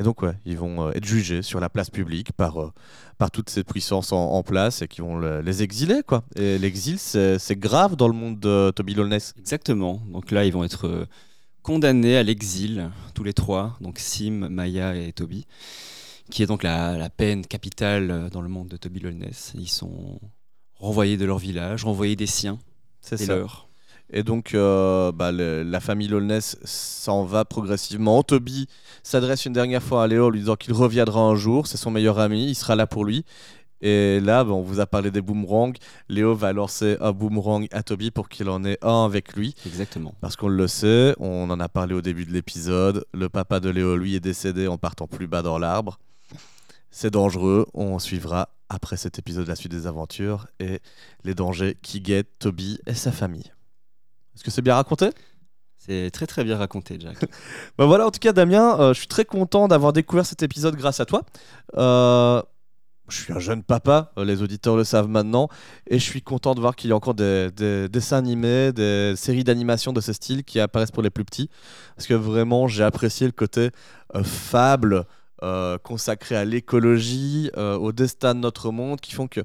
Et 0.00 0.02
donc 0.02 0.22
ouais, 0.22 0.34
ils 0.44 0.56
vont 0.58 0.88
euh, 0.88 0.92
être 0.92 1.04
jugés 1.04 1.42
sur 1.42 1.60
la 1.60 1.68
place 1.68 1.90
publique 1.90 2.32
par, 2.32 2.60
euh, 2.60 2.72
par 3.18 3.30
toutes 3.30 3.50
ces 3.50 3.62
puissances 3.62 4.12
en, 4.12 4.32
en 4.32 4.42
place 4.42 4.82
et 4.82 4.88
qui 4.88 5.00
vont 5.00 5.16
le- 5.16 5.42
les 5.42 5.62
exiler 5.62 6.00
quoi. 6.06 6.24
Et 6.34 6.58
l'exil 6.58 6.98
c'est 6.98 7.56
grave 7.56 7.94
dans 7.96 8.08
le 8.08 8.14
monde 8.14 8.40
de 8.40 8.72
Toby 8.74 8.94
Lolness. 8.94 9.32
Exactement. 9.38 10.02
Donc 10.10 10.30
là, 10.30 10.44
ils 10.44 10.52
vont 10.52 10.64
être 10.64 10.86
euh, 10.88 11.06
condamnés 11.62 12.16
à 12.16 12.22
l'exil, 12.22 12.90
tous 13.14 13.22
les 13.22 13.34
trois, 13.34 13.76
donc 13.80 13.98
Sim, 14.00 14.48
Maya 14.50 14.96
et 14.96 15.12
Toby, 15.12 15.46
qui 16.30 16.42
est 16.42 16.46
donc 16.46 16.62
la, 16.64 16.96
la 16.96 17.10
peine 17.10 17.46
capitale 17.46 18.10
euh, 18.10 18.28
dans 18.30 18.40
le 18.40 18.48
monde 18.48 18.68
de 18.68 18.76
Toby 18.76 18.98
Lolness. 19.00 19.52
Ils 19.54 19.68
sont 19.68 20.18
renvoyés 20.80 21.16
de 21.18 21.26
leur 21.26 21.38
village, 21.38 21.84
renvoyés 21.84 22.16
des 22.16 22.26
siens, 22.26 22.58
C'est 23.02 23.16
des 23.16 23.26
leurs. 23.26 23.68
Et 24.12 24.22
donc, 24.22 24.54
euh, 24.54 25.10
bah, 25.10 25.32
le- 25.32 25.62
la 25.62 25.80
famille 25.80 26.08
Lolness 26.08 26.56
s'en 26.64 27.24
va 27.24 27.44
progressivement. 27.44 28.22
Toby 28.22 28.66
s'adresse 29.02 29.46
une 29.46 29.54
dernière 29.54 29.82
fois 29.82 30.04
à 30.04 30.06
Léo, 30.06 30.30
lui 30.30 30.40
disant 30.40 30.56
qu'il 30.56 30.74
reviendra 30.74 31.20
un 31.20 31.34
jour. 31.34 31.66
C'est 31.66 31.78
son 31.78 31.90
meilleur 31.90 32.18
ami, 32.18 32.48
il 32.48 32.54
sera 32.54 32.76
là 32.76 32.86
pour 32.86 33.04
lui. 33.04 33.24
Et 33.84 34.20
là, 34.20 34.44
bah, 34.44 34.52
on 34.52 34.60
vous 34.62 34.78
a 34.80 34.86
parlé 34.86 35.10
des 35.10 35.22
boomerangs. 35.22 35.72
Léo 36.08 36.34
va 36.36 36.52
lancer 36.52 36.96
un 37.00 37.10
boomerang 37.12 37.66
à 37.72 37.82
Toby 37.82 38.10
pour 38.12 38.28
qu'il 38.28 38.48
en 38.48 38.64
ait 38.64 38.78
un 38.82 39.04
avec 39.06 39.34
lui. 39.34 39.54
Exactement. 39.66 40.14
Parce 40.20 40.36
qu'on 40.36 40.48
le 40.48 40.68
sait, 40.68 41.14
on 41.18 41.50
en 41.50 41.58
a 41.58 41.68
parlé 41.68 41.94
au 41.94 42.02
début 42.02 42.24
de 42.24 42.32
l'épisode. 42.32 43.04
Le 43.12 43.28
papa 43.28 43.58
de 43.60 43.70
Léo, 43.70 43.96
lui, 43.96 44.14
est 44.14 44.20
décédé 44.20 44.68
en 44.68 44.78
partant 44.78 45.06
plus 45.08 45.26
bas 45.26 45.42
dans 45.42 45.58
l'arbre. 45.58 45.98
C'est 46.90 47.10
dangereux. 47.10 47.66
On 47.74 47.98
suivra 47.98 48.50
après 48.68 48.96
cet 48.98 49.18
épisode 49.18 49.48
la 49.48 49.56
suite 49.56 49.72
des 49.72 49.86
aventures 49.86 50.46
et 50.60 50.80
les 51.24 51.34
dangers 51.34 51.76
qui 51.82 52.00
guettent 52.02 52.38
Toby 52.38 52.78
et 52.86 52.94
sa 52.94 53.10
famille. 53.10 53.50
Est-ce 54.34 54.44
que 54.44 54.50
c'est 54.50 54.62
bien 54.62 54.74
raconté? 54.74 55.10
C'est 55.84 56.10
très 56.12 56.26
très 56.26 56.44
bien 56.44 56.56
raconté, 56.56 56.96
Jack. 57.00 57.16
Ben 57.78 57.86
voilà, 57.86 58.06
en 58.06 58.10
tout 58.12 58.20
cas, 58.20 58.32
Damien, 58.32 58.78
euh, 58.78 58.94
je 58.94 59.00
suis 59.00 59.08
très 59.08 59.24
content 59.24 59.66
d'avoir 59.66 59.92
découvert 59.92 60.24
cet 60.24 60.42
épisode 60.42 60.76
grâce 60.76 61.00
à 61.00 61.06
toi. 61.06 61.22
Euh, 61.76 62.40
je 63.08 63.16
suis 63.20 63.32
un 63.32 63.40
jeune 63.40 63.64
papa, 63.64 64.12
euh, 64.16 64.24
les 64.24 64.42
auditeurs 64.42 64.76
le 64.76 64.84
savent 64.84 65.08
maintenant, 65.08 65.48
et 65.88 65.98
je 65.98 66.04
suis 66.04 66.22
content 66.22 66.54
de 66.54 66.60
voir 66.60 66.76
qu'il 66.76 66.90
y 66.90 66.92
a 66.92 66.96
encore 66.96 67.14
des, 67.14 67.50
des 67.50 67.88
dessins 67.88 68.18
animés, 68.18 68.72
des 68.72 69.14
séries 69.16 69.42
d'animation 69.42 69.92
de 69.92 70.00
ce 70.00 70.12
style 70.12 70.44
qui 70.44 70.60
apparaissent 70.60 70.92
pour 70.92 71.02
les 71.02 71.10
plus 71.10 71.24
petits, 71.24 71.50
parce 71.96 72.06
que 72.06 72.14
vraiment, 72.14 72.68
j'ai 72.68 72.84
apprécié 72.84 73.26
le 73.26 73.32
côté 73.32 73.70
euh, 74.14 74.22
fable 74.22 75.04
consacré 75.82 76.36
à 76.36 76.44
l'écologie, 76.44 77.50
au 77.56 77.90
destin 77.90 78.36
de 78.36 78.38
notre 78.38 78.70
monde, 78.70 79.00
qui 79.00 79.12
font 79.12 79.26
que 79.26 79.40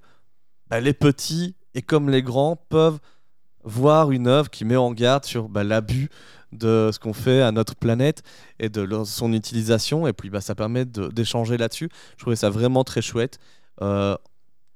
bah, 0.69 0.79
les 0.79 0.93
petits 0.93 1.55
et 1.73 1.81
comme 1.81 2.11
les 2.11 2.21
grands 2.21 2.55
peuvent 2.55 2.99
voir 3.67 4.11
une 4.11 4.27
œuvre 4.27 4.49
qui 4.49 4.65
met 4.65 4.75
en 4.75 4.91
garde 4.91 5.25
sur 5.25 5.49
bah, 5.49 5.63
l'abus 5.63 6.09
de 6.53 6.89
ce 6.93 6.99
qu'on 6.99 7.13
fait 7.13 7.41
à 7.41 7.51
notre 7.51 7.75
planète 7.75 8.23
et 8.59 8.69
de 8.69 9.03
son 9.03 9.33
utilisation. 9.33 10.07
Et 10.07 10.13
puis 10.13 10.29
bah, 10.29 10.41
ça 10.41 10.55
permet 10.55 10.85
d'échanger 10.85 11.57
là-dessus. 11.57 11.89
Je 12.15 12.21
trouvais 12.21 12.35
ça 12.35 12.49
vraiment 12.49 12.83
très 12.83 13.01
chouette. 13.01 13.39
Euh, 13.81 14.15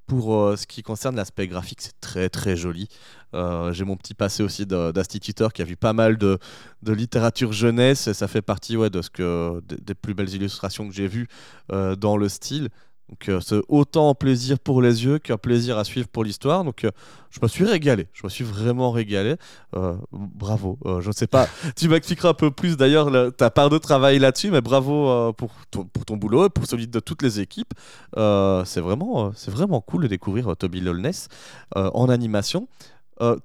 pour 0.08 0.36
euh, 0.36 0.58
ce 0.58 0.68
qui 0.68 0.84
concerne 0.84 1.16
l'aspect 1.16 1.48
graphique, 1.48 1.80
c'est 1.82 2.00
très 2.02 2.28
très 2.28 2.58
joli. 2.58 2.90
Euh, 3.34 3.72
J'ai 3.72 3.86
mon 3.86 3.96
petit 3.96 4.14
passé 4.14 4.44
aussi 4.44 4.66
d'instituteur 4.66 5.54
qui 5.54 5.62
a 5.62 5.66
vu 5.66 5.78
pas 5.78 5.94
mal 5.94 6.18
de, 6.18 6.38
littérature 6.86 7.54
jeunesse 7.54 8.08
et 8.08 8.14
ça 8.14 8.28
fait 8.28 8.42
partie 8.42 8.76
ouais, 8.76 8.90
de 8.90 9.02
ce 9.02 9.10
que, 9.10 9.62
des, 9.70 9.96
plus 9.96 10.14
belles 10.14 10.34
illustrations 10.34 10.90
que 10.90 10.94
j'ai 10.94 11.08
vues 11.08 11.30
dans 11.70 12.18
le 12.18 12.28
style. 12.28 12.70
Donc 13.12 13.28
euh, 13.28 13.42
c'est 13.42 13.62
autant 13.68 14.16
plaisir 14.16 14.58
pour 14.58 14.82
les 14.82 15.04
yeux 15.04 15.20
qu'un 15.20 15.38
plaisir 15.38 15.78
à 15.78 15.84
suivre 15.84 16.08
pour 16.08 16.24
l'histoire. 16.24 16.64
Donc 16.64 16.86
euh, 16.86 16.92
je 17.30 17.40
me 17.42 17.48
suis 17.50 17.66
régalé, 17.66 18.08
je 18.14 18.22
me 18.24 18.30
suis 18.30 18.46
vraiment 18.46 18.92
régalé. 18.92 19.36
Euh, 19.76 19.96
bravo. 20.12 20.80
Je 21.02 21.08
ne 21.08 21.14
sais 21.14 21.28
pas, 21.28 21.48
tu 21.76 21.90
m'expliqueras 21.90 22.30
un 22.30 22.34
peu 22.34 22.52
plus 22.52 22.78
d'ailleurs 22.78 23.10
le- 23.10 23.32
ta 23.32 23.50
part 23.50 23.70
de 23.70 23.78
travail 23.78 24.18
là-dessus, 24.18 24.50
mais 24.50 24.62
bravo 24.62 25.34
pour, 25.34 25.52
ton, 25.70 25.84
pour 25.84 26.06
ton 26.06 26.16
boulot 26.16 26.46
et 26.46 26.50
pour 26.50 26.66
celui 26.66 26.88
de 26.88 27.00
toutes 27.00 27.22
les 27.22 27.42
équipes. 27.42 27.74
C'est 28.16 28.82
vraiment, 28.82 29.34
c'est 29.36 29.52
vraiment 29.52 29.82
cool 29.82 30.04
de 30.04 30.08
découvrir 30.08 30.56
Toby 30.58 30.80
Lolness 30.80 31.28
en 31.76 32.10
animation. 32.10 32.68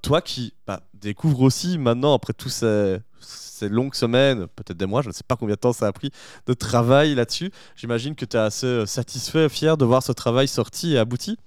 Toi 0.01 0.21
qui 0.21 0.53
bah, 0.65 0.81
découvres 0.93 1.41
aussi 1.41 1.77
maintenant, 1.77 2.13
après 2.13 2.33
tous 2.33 2.49
ces, 2.49 2.97
ces 3.19 3.69
longues 3.69 3.95
semaines, 3.95 4.47
peut-être 4.55 4.77
des 4.77 4.85
mois, 4.85 5.01
je 5.01 5.07
ne 5.07 5.13
sais 5.13 5.23
pas 5.27 5.35
combien 5.35 5.55
de 5.55 5.59
temps 5.59 5.73
ça 5.73 5.87
a 5.87 5.91
pris, 5.91 6.11
de 6.45 6.53
travail 6.53 7.15
là-dessus, 7.15 7.51
j'imagine 7.75 8.15
que 8.15 8.25
tu 8.25 8.37
es 8.37 8.39
assez 8.39 8.67
euh, 8.67 8.85
satisfait, 8.85 9.49
fier 9.49 9.77
de 9.77 9.85
voir 9.85 10.03
ce 10.03 10.11
travail 10.11 10.47
sorti 10.47 10.93
et 10.93 10.97
abouti. 10.97 11.37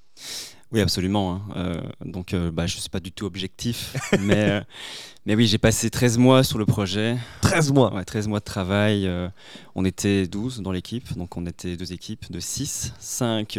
Oui, 0.72 0.80
absolument. 0.80 1.35
hein. 1.35 1.42
Euh, 1.56 1.83
donc, 2.04 2.33
euh, 2.33 2.50
bah, 2.52 2.66
je 2.66 2.76
ne 2.76 2.80
suis 2.80 2.90
pas 2.90 3.00
du 3.00 3.11
tout 3.11 3.26
objectif. 3.26 3.96
mais, 4.20 4.50
euh, 4.50 4.61
mais 5.26 5.35
oui, 5.35 5.46
j'ai 5.48 5.59
passé 5.59 5.90
13 5.90 6.16
mois 6.18 6.44
sur 6.44 6.59
le 6.59 6.66
projet. 6.66 7.16
13 7.42 7.72
mois. 7.72 7.92
Ouais, 7.92 8.04
13 8.04 8.28
mois 8.28 8.38
de 8.38 8.44
travail. 8.44 9.06
euh, 9.06 9.28
on 9.74 9.85
était 9.85 10.26
12 10.28 10.61
dans 10.61 10.70
l'équipe. 10.70 11.12
Donc, 11.16 11.37
on 11.37 11.44
était 11.46 11.76
deux 11.76 11.92
équipes 11.92 12.30
de 12.30 12.38
6. 12.38 12.92
5 13.00 13.59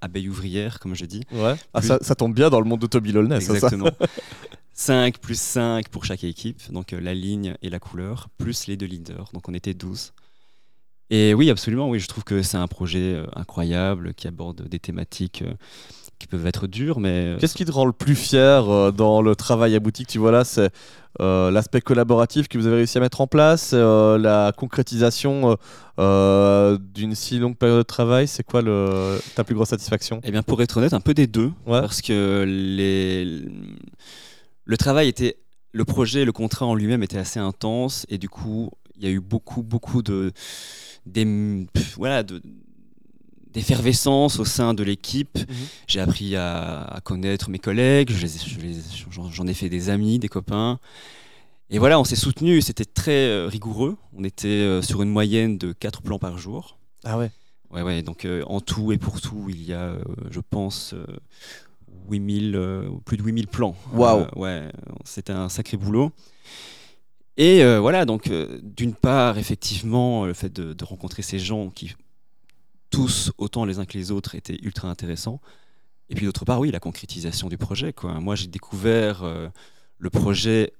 abeilles 0.00 0.28
ouvrières, 0.28 0.78
comme 0.78 0.94
je 0.94 1.06
dis. 1.06 1.22
Ouais. 1.32 1.54
Ah, 1.72 1.80
Plus- 1.80 1.88
ça, 1.88 1.98
ça 2.00 2.14
tombe 2.14 2.34
bien 2.34 2.50
dans 2.50 2.60
le 2.60 2.66
monde 2.68 2.80
de 2.80 2.86
Toby 2.86 3.10
Lolness. 3.12 3.42
ça, 3.44 3.48
ça. 3.48 3.54
Exactement. 3.66 3.90
5 4.76 5.18
plus 5.18 5.38
5 5.38 5.88
pour 5.88 6.04
chaque 6.04 6.24
équipe. 6.24 6.60
Donc, 6.72 6.92
euh, 6.92 7.00
la 7.00 7.14
ligne 7.14 7.54
et 7.62 7.68
la 7.70 7.78
couleur, 7.78 8.28
plus 8.38 8.66
les 8.66 8.76
deux 8.76 8.86
leaders. 8.86 9.28
Donc, 9.32 9.48
on 9.48 9.54
était 9.54 9.74
12. 9.74 10.12
Et 11.10 11.34
oui, 11.34 11.50
absolument. 11.50 11.88
Oui, 11.90 12.00
je 12.00 12.08
trouve 12.08 12.24
que 12.24 12.42
c'est 12.42 12.56
un 12.56 12.66
projet 12.66 13.14
euh, 13.14 13.26
incroyable 13.36 14.14
qui 14.14 14.26
aborde 14.26 14.66
des 14.68 14.78
thématiques 14.80 15.42
euh, 15.42 15.52
qui 16.18 16.26
peuvent 16.26 16.46
être 16.46 16.66
dures, 16.66 17.00
mais. 17.00 17.08
euh, 17.34 17.36
Qu'est-ce 17.38 17.54
qui 17.54 17.64
te 17.64 17.72
rend 17.72 17.84
le 17.86 17.92
plus 17.92 18.14
fier 18.14 18.68
euh, 18.70 18.90
dans 18.92 19.22
le 19.22 19.34
travail 19.36 19.74
abouti 19.74 20.04
que 20.06 20.10
tu 20.12 20.18
vois 20.18 20.32
là 20.32 20.44
C'est 20.44 20.70
euh, 21.20 21.50
l'aspect 21.50 21.80
collaboratif 21.80 22.48
que 22.48 22.58
vous 22.58 22.66
avez 22.66 22.76
réussi 22.76 22.98
à 22.98 23.00
mettre 23.00 23.20
en 23.20 23.26
place, 23.26 23.70
euh, 23.74 24.18
la 24.18 24.52
concrétisation 24.56 25.56
d'une 25.98 27.14
si 27.14 27.38
longue 27.38 27.56
période 27.56 27.78
de 27.78 27.82
travail, 27.82 28.26
c'est 28.26 28.42
quoi 28.42 28.62
le, 28.62 29.18
ta 29.34 29.44
plus 29.44 29.54
grosse 29.54 29.68
satisfaction? 29.68 30.20
Eh 30.24 30.30
bien, 30.30 30.42
pour 30.42 30.60
être 30.62 30.76
honnête, 30.76 30.92
un 30.92 31.00
peu 31.00 31.14
des 31.14 31.26
deux. 31.26 31.52
Ouais. 31.66 31.80
Parce 31.80 32.02
que 32.02 32.44
les... 32.46 33.42
le 34.64 34.76
travail 34.76 35.08
était. 35.08 35.36
Le 35.72 35.84
projet, 35.84 36.24
le 36.24 36.30
contrat 36.30 36.66
en 36.66 36.76
lui-même 36.76 37.02
était 37.02 37.18
assez 37.18 37.40
intense. 37.40 38.06
Et 38.08 38.16
du 38.16 38.28
coup, 38.28 38.70
il 38.96 39.02
y 39.02 39.06
a 39.08 39.10
eu 39.10 39.18
beaucoup, 39.18 39.62
beaucoup 39.64 40.02
de. 40.02 40.30
pff, 41.12 41.96
voilà, 41.96 42.22
de 42.22 42.40
d'effervescence 43.54 44.38
au 44.38 44.44
sein 44.44 44.74
de 44.74 44.82
l'équipe. 44.82 45.38
J'ai 45.86 46.00
appris 46.00 46.36
à, 46.36 46.82
à 46.82 47.00
connaître 47.00 47.48
mes 47.50 47.58
collègues, 47.58 48.10
je 48.10 48.26
je 48.26 49.20
j'en 49.30 49.46
ai 49.46 49.54
fait 49.54 49.68
des 49.68 49.88
amis, 49.88 50.18
des 50.18 50.28
copains. 50.28 50.78
Et 51.70 51.78
voilà, 51.78 51.98
on 51.98 52.04
s'est 52.04 52.16
soutenus, 52.16 52.66
c'était 52.66 52.84
très 52.84 53.26
euh, 53.28 53.46
rigoureux. 53.46 53.96
On 54.16 54.22
était 54.22 54.48
euh, 54.48 54.82
sur 54.82 55.02
une 55.02 55.08
moyenne 55.08 55.56
de 55.56 55.72
4 55.72 56.02
plans 56.02 56.18
par 56.18 56.36
jour. 56.36 56.78
Ah 57.04 57.16
ouais. 57.16 57.30
Ouais, 57.70 57.82
ouais, 57.82 58.02
donc 58.02 58.24
euh, 58.24 58.42
en 58.46 58.60
tout 58.60 58.92
et 58.92 58.98
pour 58.98 59.20
tout, 59.20 59.46
il 59.48 59.64
y 59.64 59.72
a, 59.72 59.80
euh, 59.80 59.98
je 60.30 60.38
pense, 60.38 60.94
euh, 60.94 61.04
8000, 62.08 62.54
euh, 62.54 62.88
plus 63.04 63.16
de 63.16 63.22
8000 63.22 63.48
plans. 63.48 63.74
Waouh. 63.92 64.26
Ouais, 64.36 64.70
c'était 65.04 65.32
un 65.32 65.48
sacré 65.48 65.76
boulot. 65.76 66.12
Et 67.36 67.64
voilà, 67.80 68.04
donc 68.04 68.30
d'une 68.62 68.94
part, 68.94 69.38
effectivement, 69.38 70.24
le 70.24 70.34
fait 70.34 70.52
de, 70.52 70.72
de 70.72 70.84
rencontrer 70.84 71.22
ces 71.22 71.40
gens 71.40 71.68
qui, 71.68 71.92
tous, 72.94 73.32
autant 73.38 73.64
les 73.64 73.78
uns 73.78 73.84
que 73.84 73.96
les 73.98 74.10
autres, 74.10 74.34
étaient 74.34 74.58
ultra 74.62 74.88
intéressants. 74.88 75.40
Et 76.10 76.14
puis 76.14 76.26
d'autre 76.26 76.44
part, 76.44 76.60
oui, 76.60 76.70
la 76.70 76.80
concrétisation 76.80 77.48
du 77.48 77.56
projet. 77.56 77.92
Quoi. 77.92 78.20
Moi, 78.20 78.34
j'ai 78.36 78.46
découvert 78.46 79.22
euh, 79.24 79.48
le 79.98 80.10
projet, 80.10 80.72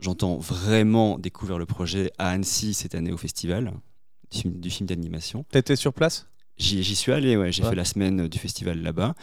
j'entends 0.00 0.38
vraiment 0.38 1.18
découvert 1.18 1.58
le 1.58 1.66
projet 1.66 2.10
à 2.18 2.30
Annecy 2.30 2.74
cette 2.74 2.94
année 2.94 3.12
au 3.12 3.18
festival 3.18 3.72
du 4.30 4.38
film, 4.40 4.60
du 4.60 4.70
film 4.70 4.86
d'animation. 4.86 5.44
T'étais 5.50 5.76
sur 5.76 5.92
place? 5.92 6.26
J'y 6.58 6.94
suis 6.96 7.12
allé, 7.12 7.36
ouais. 7.36 7.50
j'ai 7.52 7.62
Ouais. 7.62 7.70
fait 7.70 7.76
la 7.76 7.84
semaine 7.84 8.28
du 8.28 8.38
festival 8.38 8.80
là-bas. 8.82 9.14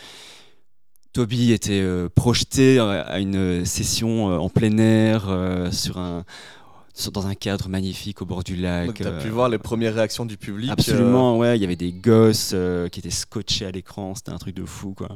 Toby 1.14 1.52
était 1.52 1.82
euh, 1.82 2.08
projeté 2.08 2.80
à 2.80 3.20
une 3.20 3.66
session 3.66 4.30
euh, 4.32 4.38
en 4.38 4.50
plein 4.50 4.78
air 4.78 5.28
euh, 5.28 5.72
sur 5.72 5.98
un, 5.98 6.24
dans 7.14 7.28
un 7.28 7.36
cadre 7.36 7.70
magnifique 7.70 8.22
au 8.22 8.26
bord 8.26 8.44
du 8.44 8.56
lac. 8.56 8.88
Donc 8.88 8.98
t'as 9.00 9.10
euh, 9.10 9.22
pu 9.22 9.30
voir 9.30 9.50
les 9.50 9.58
premières 9.58 9.94
réactions 9.96 10.26
du 10.26 10.38
public. 10.38 10.70
euh, 10.70 10.74
Absolument, 10.74 11.38
ouais. 11.38 11.58
Il 11.58 11.62
y 11.62 11.66
avait 11.66 11.76
des 11.76 11.92
gosses 11.94 12.52
euh, 12.54 12.88
qui 12.90 13.00
étaient 13.00 13.10
scotchés 13.10 13.66
à 13.66 13.72
l'écran. 13.72 14.14
C'était 14.16 14.32
un 14.32 14.38
truc 14.38 14.56
de 14.56 14.66
fou, 14.66 14.94
quoi. 14.94 15.10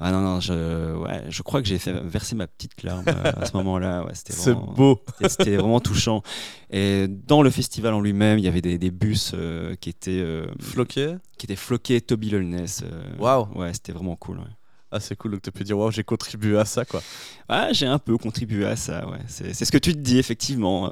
Ah 0.00 0.12
non, 0.12 0.20
non, 0.20 0.38
je, 0.38 0.94
ouais, 0.96 1.24
je 1.28 1.42
crois 1.42 1.60
que 1.60 1.66
j'ai 1.66 1.78
fait 1.78 1.92
verser 1.92 2.36
ma 2.36 2.46
petite 2.46 2.84
larme 2.84 3.02
euh, 3.08 3.32
à 3.36 3.46
ce 3.46 3.56
moment-là. 3.56 4.04
Ouais, 4.04 4.12
c'était 4.14 4.32
C'est 4.32 4.54
beau. 4.54 5.00
c'était- 5.28 5.56
vraiment 5.56 5.80
touchant. 5.80 6.22
Et 6.70 7.08
dans 7.08 7.42
le 7.42 7.50
festival 7.50 7.94
en 7.94 8.00
lui-même, 8.00 8.38
il 8.38 8.44
y 8.44 8.48
avait 8.48 8.60
des, 8.60 8.78
des 8.78 8.92
bus 8.92 9.32
euh, 9.34 9.74
qui, 9.74 9.88
étaient, 9.90 10.20
euh, 10.20 10.46
Floqué 10.60 11.16
qui 11.36 11.46
étaient 11.46 11.56
floqués 11.56 12.00
Toby 12.00 12.30
Lolness. 12.30 12.82
euh, 12.84 13.02
Waouh. 13.18 13.48
Ouais, 13.56 13.72
c'était 13.74 13.90
vraiment 13.90 14.14
cool. 14.14 14.38
Ouais. 14.38 14.44
Ah, 14.90 15.00
c'est 15.00 15.16
cool, 15.16 15.32
donc 15.32 15.42
t'as 15.42 15.50
pu 15.50 15.64
dire, 15.64 15.76
waouh, 15.78 15.90
j'ai 15.90 16.02
contribué 16.04 16.58
à 16.58 16.64
ça, 16.64 16.84
quoi. 16.86 17.02
Ah, 17.48 17.68
j'ai 17.72 17.86
un 17.86 17.98
peu 17.98 18.16
contribué 18.16 18.64
à 18.66 18.74
ça. 18.76 19.06
Ouais. 19.08 19.18
C'est 19.26 19.52
ce 19.52 19.70
que 19.70 19.76
tu 19.78 19.92
te 19.92 19.98
dis, 19.98 20.18
effectivement. 20.18 20.90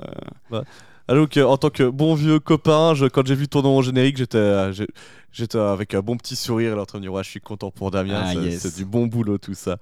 euh. 0.52 0.52
Alors 0.52 0.64
que, 1.08 1.40
en 1.44 1.56
tant 1.56 1.70
que 1.70 1.88
bon 1.88 2.14
vieux 2.14 2.38
copain, 2.40 2.94
je- 2.94 3.06
quand 3.06 3.26
j'ai 3.26 3.34
vu 3.34 3.48
ton 3.48 3.62
nom 3.62 3.76
au 3.76 3.82
générique, 3.82 4.16
j'étais, 4.16 4.38
euh, 4.38 4.72
j'étais 5.32 5.58
avec 5.58 5.94
un 5.94 6.00
bon 6.00 6.16
petit 6.16 6.34
sourire, 6.34 6.74
là, 6.74 6.82
en 6.82 6.86
train 6.86 6.98
de 6.98 7.02
dire, 7.04 7.12
ouais, 7.12 7.22
je 7.22 7.30
suis 7.30 7.40
content 7.40 7.70
pour 7.70 7.90
Damien, 7.92 8.22
Ah, 8.24 8.32
c'est, 8.32 8.40
yes. 8.40 8.76
du 8.76 8.84
bon 8.84 9.06
boulot 9.06 9.38
tout 9.38 9.54
ça. 9.54 9.76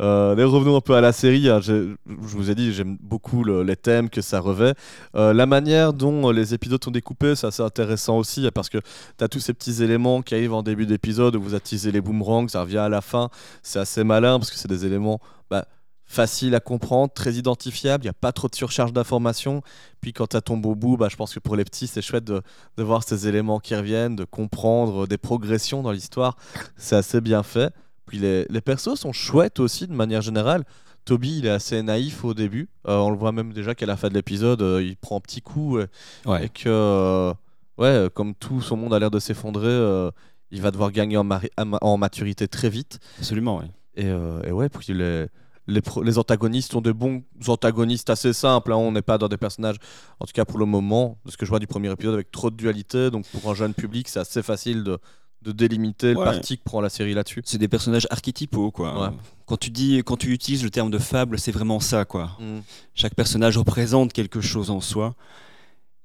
Euh, 0.00 0.36
mais 0.36 0.44
revenons 0.44 0.76
un 0.76 0.80
peu 0.80 0.94
à 0.94 1.00
la 1.00 1.12
série. 1.12 1.48
hein, 1.48 1.60
je 1.60 1.94
vous 2.06 2.50
ai 2.50 2.54
dit, 2.54 2.72
j'aime 2.72 2.96
beaucoup 3.00 3.42
le- 3.42 3.62
les 3.64 3.74
thèmes 3.76 4.08
que 4.10 4.20
ça 4.20 4.38
revêt. 4.40 4.74
Euh, 5.16 5.32
la 5.32 5.46
manière 5.46 5.92
dont 5.92 6.28
euh, 6.28 6.32
les 6.32 6.54
épisodes 6.54 6.82
sont 6.82 6.90
découpés, 6.92 7.34
c'est 7.34 7.46
assez 7.48 7.62
intéressant 7.62 8.16
aussi, 8.18 8.48
parce 8.54 8.68
que 8.68 8.78
tu 9.18 9.24
as 9.24 9.28
tous 9.28 9.40
ces 9.40 9.54
petits 9.54 9.82
éléments 9.82 10.22
qui 10.22 10.34
arrivent 10.36 10.54
en 10.54 10.62
début 10.62 10.86
d'épisode 10.86 11.34
où 11.36 11.42
vous 11.42 11.54
attisez 11.56 11.90
les 11.90 12.00
boomerangs, 12.00 12.46
ça 12.48 12.60
revient 12.62 12.78
à 12.78 12.88
la 12.88 13.00
fin. 13.00 13.30
C'est 13.62 13.80
assez 13.80 14.04
malin 14.04 14.38
parce 14.38 14.50
que 14.50 14.56
c'est 14.56 14.68
des 14.68 14.86
éléments. 14.86 15.18
bah, 15.50 15.64
faciles 16.08 16.54
à 16.54 16.60
comprendre, 16.60 17.12
très 17.12 17.34
identifiables, 17.34 18.02
il 18.04 18.06
n'y 18.06 18.10
a 18.10 18.14
pas 18.14 18.32
trop 18.32 18.48
de 18.48 18.54
surcharge 18.54 18.92
d'informations. 18.92 19.62
Puis 20.00 20.12
quand 20.12 20.32
ça 20.32 20.40
tombe 20.40 20.64
au 20.66 20.74
bout, 20.74 20.96
bah, 20.96 21.08
je 21.10 21.16
pense 21.16 21.34
que 21.34 21.38
pour 21.38 21.54
les 21.54 21.64
petits, 21.64 21.86
c'est 21.86 22.02
chouette 22.02 22.24
de, 22.24 22.40
de 22.78 22.82
voir 22.82 23.04
ces 23.04 23.28
éléments 23.28 23.60
qui 23.60 23.76
reviennent, 23.76 24.16
de 24.16 24.24
comprendre 24.24 25.06
des 25.06 25.18
progressions 25.18 25.82
dans 25.82 25.92
l'histoire. 25.92 26.36
C'est 26.76 26.96
assez 26.96 27.20
bien 27.20 27.42
fait. 27.42 27.72
Puis 28.06 28.18
les, 28.18 28.46
les 28.48 28.60
persos 28.62 28.94
sont 28.98 29.12
chouettes 29.12 29.60
aussi 29.60 29.86
de 29.86 29.92
manière 29.92 30.22
générale. 30.22 30.64
Toby, 31.04 31.38
il 31.38 31.46
est 31.46 31.50
assez 31.50 31.82
naïf 31.82 32.24
au 32.24 32.32
début. 32.34 32.68
Euh, 32.86 32.96
on 32.96 33.10
le 33.10 33.16
voit 33.16 33.32
même 33.32 33.52
déjà 33.52 33.74
qu'à 33.74 33.86
la 33.86 33.96
fin 33.96 34.08
de 34.08 34.14
l'épisode, 34.14 34.62
euh, 34.62 34.82
il 34.82 34.96
prend 34.96 35.18
un 35.18 35.20
petit 35.20 35.42
coup 35.42 35.76
euh, 35.78 35.86
Ouais. 36.26 36.46
et 36.46 36.48
que, 36.48 36.68
euh, 36.68 37.30
ouais, 37.78 37.86
euh, 37.86 38.08
comme 38.08 38.34
tout 38.34 38.60
son 38.62 38.76
monde 38.76 38.92
a 38.94 38.98
l'air 38.98 39.10
de 39.10 39.18
s'effondrer, 39.18 39.66
euh, 39.68 40.10
il 40.50 40.62
va 40.62 40.70
devoir 40.70 40.90
gagner 40.90 41.16
en, 41.18 41.96
maturité 41.98 42.48
très 42.48 42.70
vite. 42.70 42.98
Absolument, 43.18 43.58
ouais. 43.58 43.70
Et, 43.94 44.06
euh, 44.06 44.42
et 44.44 44.52
ouais, 44.52 44.68
puis 44.68 44.94
les, 44.94 45.26
les, 45.68 46.18
antagonistes 46.18 46.72
sont 46.72 46.80
des 46.80 46.92
bons 46.92 47.22
antagonistes 47.46 48.10
assez 48.10 48.32
simples. 48.32 48.72
hein. 48.72 48.76
On 48.76 48.90
n'est 48.90 49.02
pas 49.02 49.18
dans 49.18 49.28
des 49.28 49.36
personnages, 49.36 49.76
en 50.18 50.24
tout 50.26 50.32
cas 50.32 50.44
pour 50.44 50.58
le 50.58 50.64
moment, 50.64 51.18
de 51.24 51.30
ce 51.30 51.36
que 51.36 51.44
je 51.44 51.50
vois 51.50 51.58
du 51.58 51.66
premier 51.66 51.92
épisode, 51.92 52.14
avec 52.14 52.30
trop 52.30 52.50
de 52.50 52.56
dualité. 52.56 53.10
Donc 53.10 53.26
pour 53.26 53.50
un 53.50 53.54
jeune 53.54 53.74
public, 53.74 54.08
c'est 54.08 54.18
assez 54.18 54.42
facile 54.42 54.82
de, 54.82 54.98
de 55.42 55.52
délimiter 55.52 56.14
le 56.14 56.24
parti 56.24 56.58
que 56.58 56.64
prend 56.64 56.80
la 56.80 56.88
série 56.88 57.14
là-dessus. 57.14 57.42
C'est 57.44 57.58
des 57.58 57.68
personnages 57.68 58.06
archétypaux, 58.10 58.70
quoi. 58.70 59.08
Ouais. 59.08 59.16
Quand 59.46 59.58
tu 59.58 59.70
dis, 59.70 59.98
quand 59.98 60.16
tu 60.16 60.32
utilises 60.32 60.64
le 60.64 60.70
terme 60.70 60.90
de 60.90 60.98
fable, 60.98 61.38
c'est 61.38 61.52
vraiment 61.52 61.80
ça, 61.80 62.04
quoi. 62.04 62.32
Mm. 62.40 62.60
Chaque 62.94 63.14
personnage 63.14 63.56
représente 63.58 64.12
quelque 64.12 64.40
chose 64.40 64.70
en 64.70 64.80
soi. 64.80 65.14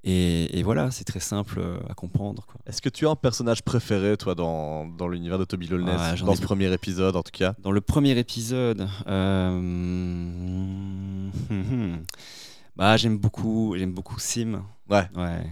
Et, 0.05 0.59
et 0.59 0.63
voilà, 0.63 0.91
c'est 0.91 1.05
très 1.05 1.21
simple 1.21 1.59
euh, 1.59 1.77
à 1.89 1.93
comprendre. 1.93 2.45
Est-ce 2.67 2.81
que 2.81 2.89
tu 2.89 3.07
as 3.07 3.11
un 3.11 3.15
personnage 3.15 3.63
préféré, 3.63 4.17
toi, 4.17 4.35
dans, 4.35 4.85
dans 4.85 5.07
l'univers 5.07 5.39
de 5.39 5.45
Toby 5.45 5.67
Lolness, 5.67 5.95
dans 5.95 6.33
ai 6.33 6.35
beaucoup. 6.35 6.41
premier 6.41 6.71
épisode, 6.73 7.15
en 7.15 7.23
tout 7.23 7.31
cas 7.31 7.53
Dans 7.59 7.71
le 7.71 7.79
premier 7.79 8.17
épisode, 8.17 8.85
euh, 9.07 11.29
bah, 12.75 12.97
j'aime 12.97 13.17
beaucoup, 13.17 13.75
beaucoup 13.87 14.19
Sim. 14.19 14.63
Ouais. 14.89 15.07
Ouais. 15.15 15.45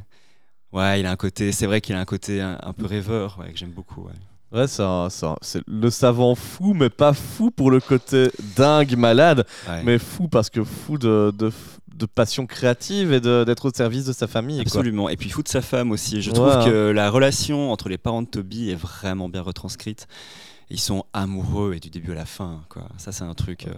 Ouais, 0.74 1.00
il 1.02 1.06
a 1.06 1.12
un 1.12 1.16
côté, 1.18 1.52
c'est 1.52 1.66
vrai 1.66 1.82
qu'il 1.82 1.96
a 1.96 2.00
un 2.00 2.06
côté 2.06 2.42
un, 2.42 2.58
un 2.62 2.74
peu 2.74 2.86
rêveur, 2.86 3.38
ouais, 3.40 3.52
que 3.52 3.58
j'aime 3.58 3.72
beaucoup. 3.72 4.04
ouais. 4.06 4.14
Ouais, 4.54 4.68
c'est 4.68 4.84
le 5.66 5.90
savant 5.90 6.36
fou, 6.36 6.74
mais 6.74 6.90
pas 6.90 7.14
fou 7.14 7.52
pour 7.52 7.72
le 7.72 7.80
côté 7.80 8.30
dingue, 8.58 8.98
malade, 8.98 9.46
Ouais. 9.70 9.82
mais 9.84 9.98
fou 9.98 10.28
parce 10.28 10.50
que 10.50 10.62
fou 10.66 10.98
de, 10.98 11.34
de, 11.38 11.50
de 12.08 12.12
passion 12.12 12.46
créative 12.46 13.14
et 13.14 13.20
d'être 13.22 13.66
au 13.70 13.72
service 13.74 14.06
de 14.06 14.14
sa 14.14 14.28
famille. 14.28 14.58
Quoi. 14.58 14.64
Absolument. 14.68 15.10
Et 15.10 15.18
puis 15.18 15.30
fout 15.30 15.46
de 15.46 15.50
sa 15.50 15.62
femme 15.62 15.92
aussi. 15.92 16.22
Je 16.22 16.32
trouve 16.32 16.64
que 16.66 16.92
la 16.92 17.10
relation 17.10 17.72
entre 17.72 17.90
les 17.90 17.98
parents 17.98 18.22
de 18.22 18.28
Toby 18.28 18.70
est 18.70 18.76
vraiment 18.76 19.30
bien 19.30 19.42
retranscrite. 19.42 20.08
Ils 20.70 20.80
sont 20.80 21.04
amoureux 21.14 21.74
et 21.76 21.80
du 21.80 21.90
début 21.90 22.12
à 22.12 22.16
la 22.16 22.26
fin. 22.26 22.62
Quoi. 22.70 22.84
Ça, 22.98 23.12
c'est 23.12 23.24
un 23.26 23.34
truc. 23.34 23.68
euh, 23.68 23.74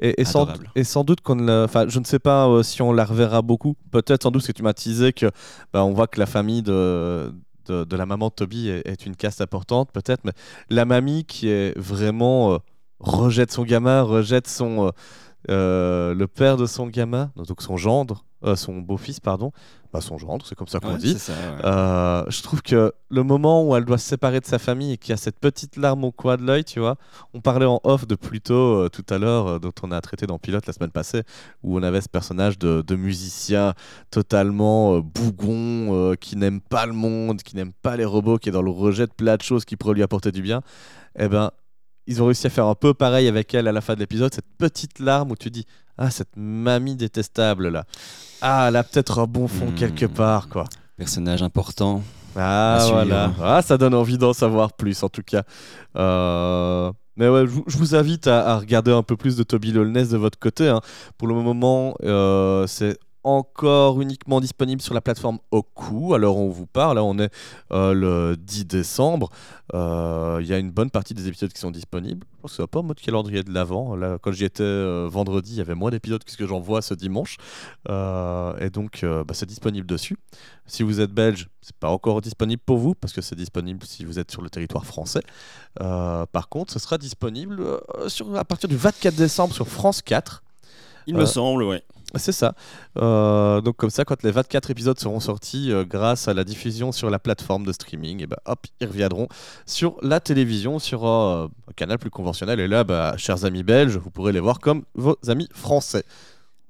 Et, 0.00 0.20
et 0.22 0.24
sans, 0.24 0.42
Adorable. 0.42 0.70
et 0.74 0.84
sans 0.84 1.04
doute 1.04 1.20
qu'on 1.20 1.46
enfin, 1.62 1.86
je 1.88 1.98
ne 1.98 2.04
sais 2.04 2.18
pas 2.18 2.48
euh, 2.48 2.62
si 2.62 2.80
on 2.82 2.92
la 2.92 3.04
reverra 3.04 3.42
beaucoup. 3.42 3.76
Peut-être 3.90 4.22
sans 4.24 4.30
doute 4.30 4.46
que 4.46 4.52
tu 4.52 4.62
m'as 4.62 4.72
teasé 4.72 5.12
que 5.12 5.26
bah, 5.72 5.84
on 5.84 5.92
voit 5.92 6.06
que 6.08 6.18
la 6.18 6.26
famille 6.26 6.62
de, 6.62 7.32
de, 7.66 7.84
de 7.84 7.96
la 7.96 8.06
maman 8.06 8.28
de 8.28 8.32
Toby 8.34 8.68
est, 8.70 8.82
est 8.88 9.06
une 9.06 9.14
caste 9.14 9.40
importante, 9.40 9.90
peut-être, 9.92 10.22
mais 10.24 10.32
la 10.68 10.84
mamie 10.84 11.24
qui 11.24 11.48
est 11.48 11.78
vraiment 11.78 12.54
euh, 12.54 12.58
rejette 12.98 13.52
son 13.52 13.62
gamin, 13.64 14.02
rejette 14.02 14.48
son 14.48 14.86
euh, 14.86 14.90
euh, 15.48 16.14
le 16.14 16.26
père 16.26 16.56
de 16.56 16.66
son 16.66 16.86
gamin, 16.86 17.32
donc 17.36 17.62
son 17.62 17.76
gendre, 17.76 18.24
euh, 18.44 18.56
son 18.56 18.78
beau-fils, 18.78 19.20
pardon, 19.20 19.52
bah, 19.92 20.00
son 20.00 20.18
gendre, 20.18 20.44
c'est 20.46 20.54
comme 20.54 20.68
ça 20.68 20.80
qu'on 20.80 20.92
ouais, 20.92 20.98
dit. 20.98 21.18
ça, 21.18 21.32
ouais. 21.32 21.64
Euh, 21.64 22.24
je 22.28 22.42
trouve 22.42 22.62
que 22.62 22.92
le 23.08 23.22
moment 23.22 23.66
où 23.66 23.74
elle 23.74 23.84
doit 23.84 23.98
se 23.98 24.06
séparer 24.06 24.40
de 24.40 24.44
sa 24.44 24.58
famille 24.58 24.92
et 24.92 24.96
qu'il 24.98 25.10
y 25.10 25.12
a 25.12 25.16
cette 25.16 25.38
petite 25.38 25.76
larme 25.76 26.04
au 26.04 26.12
coin 26.12 26.36
de 26.36 26.42
l'œil, 26.42 26.64
tu 26.64 26.78
vois, 26.78 26.96
on 27.34 27.40
parlait 27.40 27.66
en 27.66 27.80
off 27.84 28.06
de 28.06 28.14
Pluto 28.14 28.88
tout 28.90 29.04
à 29.08 29.18
l'heure, 29.18 29.60
dont 29.60 29.72
on 29.82 29.90
a 29.92 30.00
traité 30.00 30.26
dans 30.26 30.38
Pilote 30.38 30.66
la 30.66 30.72
semaine 30.72 30.90
passée, 30.90 31.22
où 31.62 31.78
on 31.78 31.82
avait 31.82 32.00
ce 32.00 32.08
personnage 32.08 32.58
de, 32.58 32.82
de 32.86 32.96
musicien 32.96 33.74
totalement 34.10 35.00
bougon, 35.00 36.14
qui 36.20 36.36
n'aime 36.36 36.60
pas 36.60 36.86
le 36.86 36.92
monde, 36.92 37.42
qui 37.42 37.56
n'aime 37.56 37.72
pas 37.72 37.96
les 37.96 38.04
robots, 38.04 38.38
qui 38.38 38.50
est 38.50 38.52
dans 38.52 38.62
le 38.62 38.70
rejet 38.70 39.06
de 39.06 39.12
plein 39.12 39.36
de 39.36 39.42
choses 39.42 39.64
qui 39.64 39.76
pourraient 39.76 39.94
lui 39.94 40.02
apporter 40.02 40.32
du 40.32 40.42
bien. 40.42 40.60
Eh 41.18 41.28
ben, 41.28 41.50
ils 42.10 42.22
ont 42.22 42.26
réussi 42.26 42.46
à 42.46 42.50
faire 42.50 42.66
un 42.66 42.74
peu 42.74 42.92
pareil 42.92 43.26
avec 43.28 43.54
elle 43.54 43.66
à 43.68 43.72
la 43.72 43.80
fin 43.80 43.94
de 43.94 44.00
l'épisode, 44.00 44.34
cette 44.34 44.50
petite 44.58 44.98
larme 44.98 45.30
où 45.30 45.36
tu 45.36 45.48
dis 45.50 45.64
Ah, 45.96 46.10
cette 46.10 46.36
mamie 46.36 46.96
détestable 46.96 47.68
là. 47.68 47.84
Ah, 48.42 48.66
elle 48.68 48.76
a 48.76 48.82
peut-être 48.84 49.18
un 49.20 49.26
bon 49.26 49.48
fond 49.48 49.66
Hmm. 49.70 49.74
quelque 49.74 50.06
part, 50.06 50.48
quoi. 50.48 50.64
Personnage 50.96 51.42
important. 51.42 52.02
Ah 52.36 52.78
voilà, 52.90 53.32
ah, 53.42 53.60
ça 53.62 53.76
donne 53.76 53.94
envie 53.94 54.16
d'en 54.18 54.32
savoir 54.32 54.72
plus 54.72 55.02
en 55.02 55.08
tout 55.08 55.22
cas. 55.22 55.42
Euh, 55.96 56.92
Mais 57.16 57.28
ouais, 57.28 57.40
je 57.42 57.50
vous- 57.50 57.64
je 57.66 57.76
vous 57.76 57.94
invite 57.94 58.26
à, 58.28 58.48
à 58.52 58.56
regarder 58.58 58.92
un 58.92 59.02
peu 59.02 59.14
plus 59.16 59.36
de 59.36 59.42
Toby 59.42 59.72
Lolness 59.72 60.08
de 60.08 60.16
votre 60.16 60.38
côté. 60.38 60.68
hein. 60.68 60.80
Pour 61.18 61.28
le 61.28 61.34
moment, 61.34 61.94
euh, 62.02 62.66
c'est 62.66 62.96
encore 63.22 64.00
uniquement 64.00 64.40
disponible 64.40 64.80
sur 64.80 64.94
la 64.94 65.00
plateforme 65.00 65.38
Oku. 65.50 66.14
Alors 66.14 66.38
on 66.38 66.48
vous 66.48 66.66
parle, 66.66 66.96
là 66.96 67.04
on 67.04 67.18
est 67.18 67.30
euh, 67.72 67.92
le 67.92 68.36
10 68.36 68.66
décembre. 68.66 69.30
Euh, 69.74 70.38
Il 70.40 70.46
y 70.46 70.52
a 70.52 70.58
une 70.58 70.70
bonne 70.70 70.90
partie 70.90 71.14
des 71.14 71.28
épisodes 71.28 71.52
qui 71.52 71.60
sont 71.60 71.70
disponibles. 71.70 72.26
Je 72.36 72.40
pense 72.42 72.52
que 72.52 72.56
ça 72.56 72.62
va 72.62 72.66
pas 72.66 72.80
en 72.80 72.82
mode 72.82 73.00
calendrier 73.00 73.42
de 73.42 73.52
l'avant. 73.52 73.94
Là, 73.94 74.18
quand 74.20 74.32
j'y 74.32 74.44
étais 74.44 74.62
euh, 74.62 75.08
vendredi, 75.10 75.52
il 75.52 75.58
y 75.58 75.60
avait 75.60 75.74
moins 75.74 75.90
d'épisodes 75.90 76.22
que 76.24 76.30
ce 76.30 76.36
que 76.36 76.46
j'en 76.46 76.60
vois 76.60 76.82
ce 76.82 76.94
dimanche. 76.94 77.36
Et 77.88 78.70
donc 78.70 79.04
bah, 79.04 79.34
c'est 79.34 79.46
disponible 79.46 79.86
dessus. 79.86 80.16
Si 80.66 80.82
vous 80.82 81.00
êtes 81.00 81.12
belge, 81.12 81.48
c'est 81.60 81.76
pas 81.76 81.90
encore 81.90 82.20
disponible 82.20 82.62
pour 82.64 82.78
vous 82.78 82.94
parce 82.94 83.12
que 83.12 83.20
c'est 83.20 83.36
disponible 83.36 83.84
si 83.84 84.04
vous 84.04 84.18
êtes 84.18 84.30
sur 84.30 84.42
le 84.42 84.50
territoire 84.50 84.86
français. 84.86 85.22
Par 85.78 86.48
contre, 86.48 86.72
ce 86.72 86.78
sera 86.78 86.98
disponible 86.98 87.80
sur, 88.08 88.34
à 88.36 88.44
partir 88.44 88.68
du 88.68 88.76
24 88.76 89.14
décembre 89.14 89.54
sur 89.54 89.68
France 89.68 90.02
4. 90.02 90.42
Il 91.06 91.16
me 91.16 91.26
semble, 91.26 91.64
ouais. 91.64 91.82
C'est 92.16 92.32
ça. 92.32 92.54
Euh, 92.98 93.60
donc 93.60 93.76
comme 93.76 93.90
ça, 93.90 94.04
quand 94.04 94.22
les 94.22 94.30
24 94.30 94.70
épisodes 94.70 94.98
seront 94.98 95.20
sortis 95.20 95.72
euh, 95.72 95.84
grâce 95.84 96.28
à 96.28 96.34
la 96.34 96.44
diffusion 96.44 96.92
sur 96.92 97.10
la 97.10 97.18
plateforme 97.18 97.64
de 97.64 97.72
streaming, 97.72 98.22
et 98.22 98.26
ben 98.26 98.36
hop, 98.46 98.66
ils 98.80 98.86
reviendront 98.86 99.28
sur 99.66 99.96
la 100.02 100.20
télévision, 100.20 100.78
sur 100.78 101.06
euh, 101.06 101.48
un 101.68 101.72
canal 101.74 101.98
plus 101.98 102.10
conventionnel. 102.10 102.60
Et 102.60 102.68
là, 102.68 102.84
bah, 102.84 103.14
chers 103.16 103.44
amis 103.44 103.62
belges, 103.62 103.96
vous 103.96 104.10
pourrez 104.10 104.32
les 104.32 104.40
voir 104.40 104.60
comme 104.60 104.84
vos 104.94 105.16
amis 105.28 105.48
français. 105.52 106.04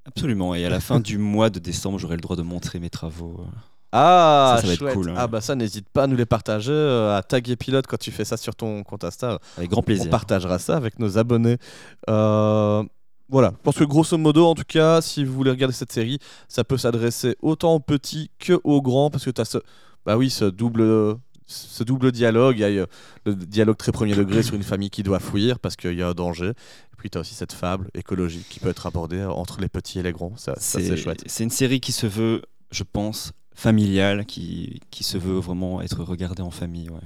Absolument. 0.06 0.54
Et 0.54 0.64
à 0.64 0.70
la 0.70 0.80
fin 0.80 1.00
du 1.00 1.18
mois 1.18 1.50
de 1.50 1.58
décembre, 1.58 1.98
j'aurai 1.98 2.16
le 2.16 2.22
droit 2.22 2.36
de 2.36 2.42
montrer 2.42 2.78
mes 2.78 2.90
travaux. 2.90 3.44
Ah, 3.92 4.56
Ça, 4.56 4.62
ça 4.62 4.68
va 4.68 4.72
être 4.74 4.94
cool, 4.94 5.10
hein. 5.10 5.14
Ah 5.16 5.26
bah 5.26 5.40
ça, 5.40 5.56
n'hésite 5.56 5.88
pas 5.88 6.04
à 6.04 6.06
nous 6.06 6.16
les 6.16 6.26
partager, 6.26 6.70
euh, 6.70 7.16
à 7.16 7.22
taguer 7.22 7.56
Pilote 7.56 7.86
quand 7.88 7.98
tu 7.98 8.12
fais 8.12 8.24
ça 8.24 8.36
sur 8.36 8.54
ton 8.54 8.84
compte 8.84 9.02
Insta. 9.02 9.40
Avec 9.56 9.70
grand 9.70 9.82
plaisir. 9.82 10.06
On 10.06 10.10
partagera 10.10 10.58
ça 10.60 10.76
avec 10.76 10.98
nos 11.00 11.18
abonnés. 11.18 11.58
Euh, 12.08 12.84
voilà, 13.30 13.52
je 13.56 13.62
pense 13.62 13.76
que 13.76 13.84
grosso 13.84 14.16
modo, 14.18 14.46
en 14.46 14.54
tout 14.54 14.64
cas, 14.66 15.00
si 15.00 15.24
vous 15.24 15.32
voulez 15.32 15.50
regarder 15.50 15.74
cette 15.74 15.92
série, 15.92 16.18
ça 16.48 16.64
peut 16.64 16.76
s'adresser 16.76 17.36
autant 17.40 17.74
aux 17.74 17.80
petits 17.80 18.30
que 18.38 18.60
aux 18.64 18.82
grands, 18.82 19.10
parce 19.10 19.24
que 19.24 19.30
tu 19.30 19.40
as 19.40 19.44
ce, 19.44 19.58
bah 20.04 20.16
oui, 20.16 20.30
ce 20.30 20.44
double, 20.46 21.16
ce 21.46 21.84
double 21.84 22.12
dialogue. 22.12 22.56
Il 22.58 22.60
y 22.60 22.64
a 22.64 22.68
euh, 22.68 22.86
le 23.24 23.34
dialogue 23.34 23.76
très 23.76 23.92
premier 23.92 24.14
degré 24.14 24.42
sur 24.42 24.54
une 24.54 24.62
famille 24.62 24.90
qui 24.90 25.02
doit 25.02 25.20
fuir 25.20 25.58
parce 25.58 25.76
qu'il 25.76 25.94
y 25.94 26.02
a 26.02 26.08
un 26.08 26.14
danger. 26.14 26.50
Et 26.50 26.96
puis 26.96 27.10
tu 27.10 27.18
as 27.18 27.20
aussi 27.20 27.34
cette 27.34 27.52
fable 27.52 27.88
écologique 27.94 28.46
qui 28.48 28.60
peut 28.60 28.68
être 28.68 28.86
abordée 28.86 29.24
entre 29.24 29.60
les 29.60 29.68
petits 29.68 29.98
et 29.98 30.02
les 30.02 30.12
grands. 30.12 30.36
Ça, 30.36 30.54
C'est 30.58 30.96
chouette. 30.96 31.22
c'est 31.26 31.44
une 31.44 31.50
série 31.50 31.80
qui 31.80 31.92
se 31.92 32.06
veut, 32.06 32.42
je 32.70 32.82
pense, 32.82 33.32
familiale, 33.54 34.26
qui, 34.26 34.80
qui 34.90 35.04
se 35.04 35.18
veut 35.18 35.38
vraiment 35.38 35.82
être 35.82 36.02
regardée 36.02 36.42
en 36.42 36.50
famille. 36.50 36.88
Ouais. 36.88 37.00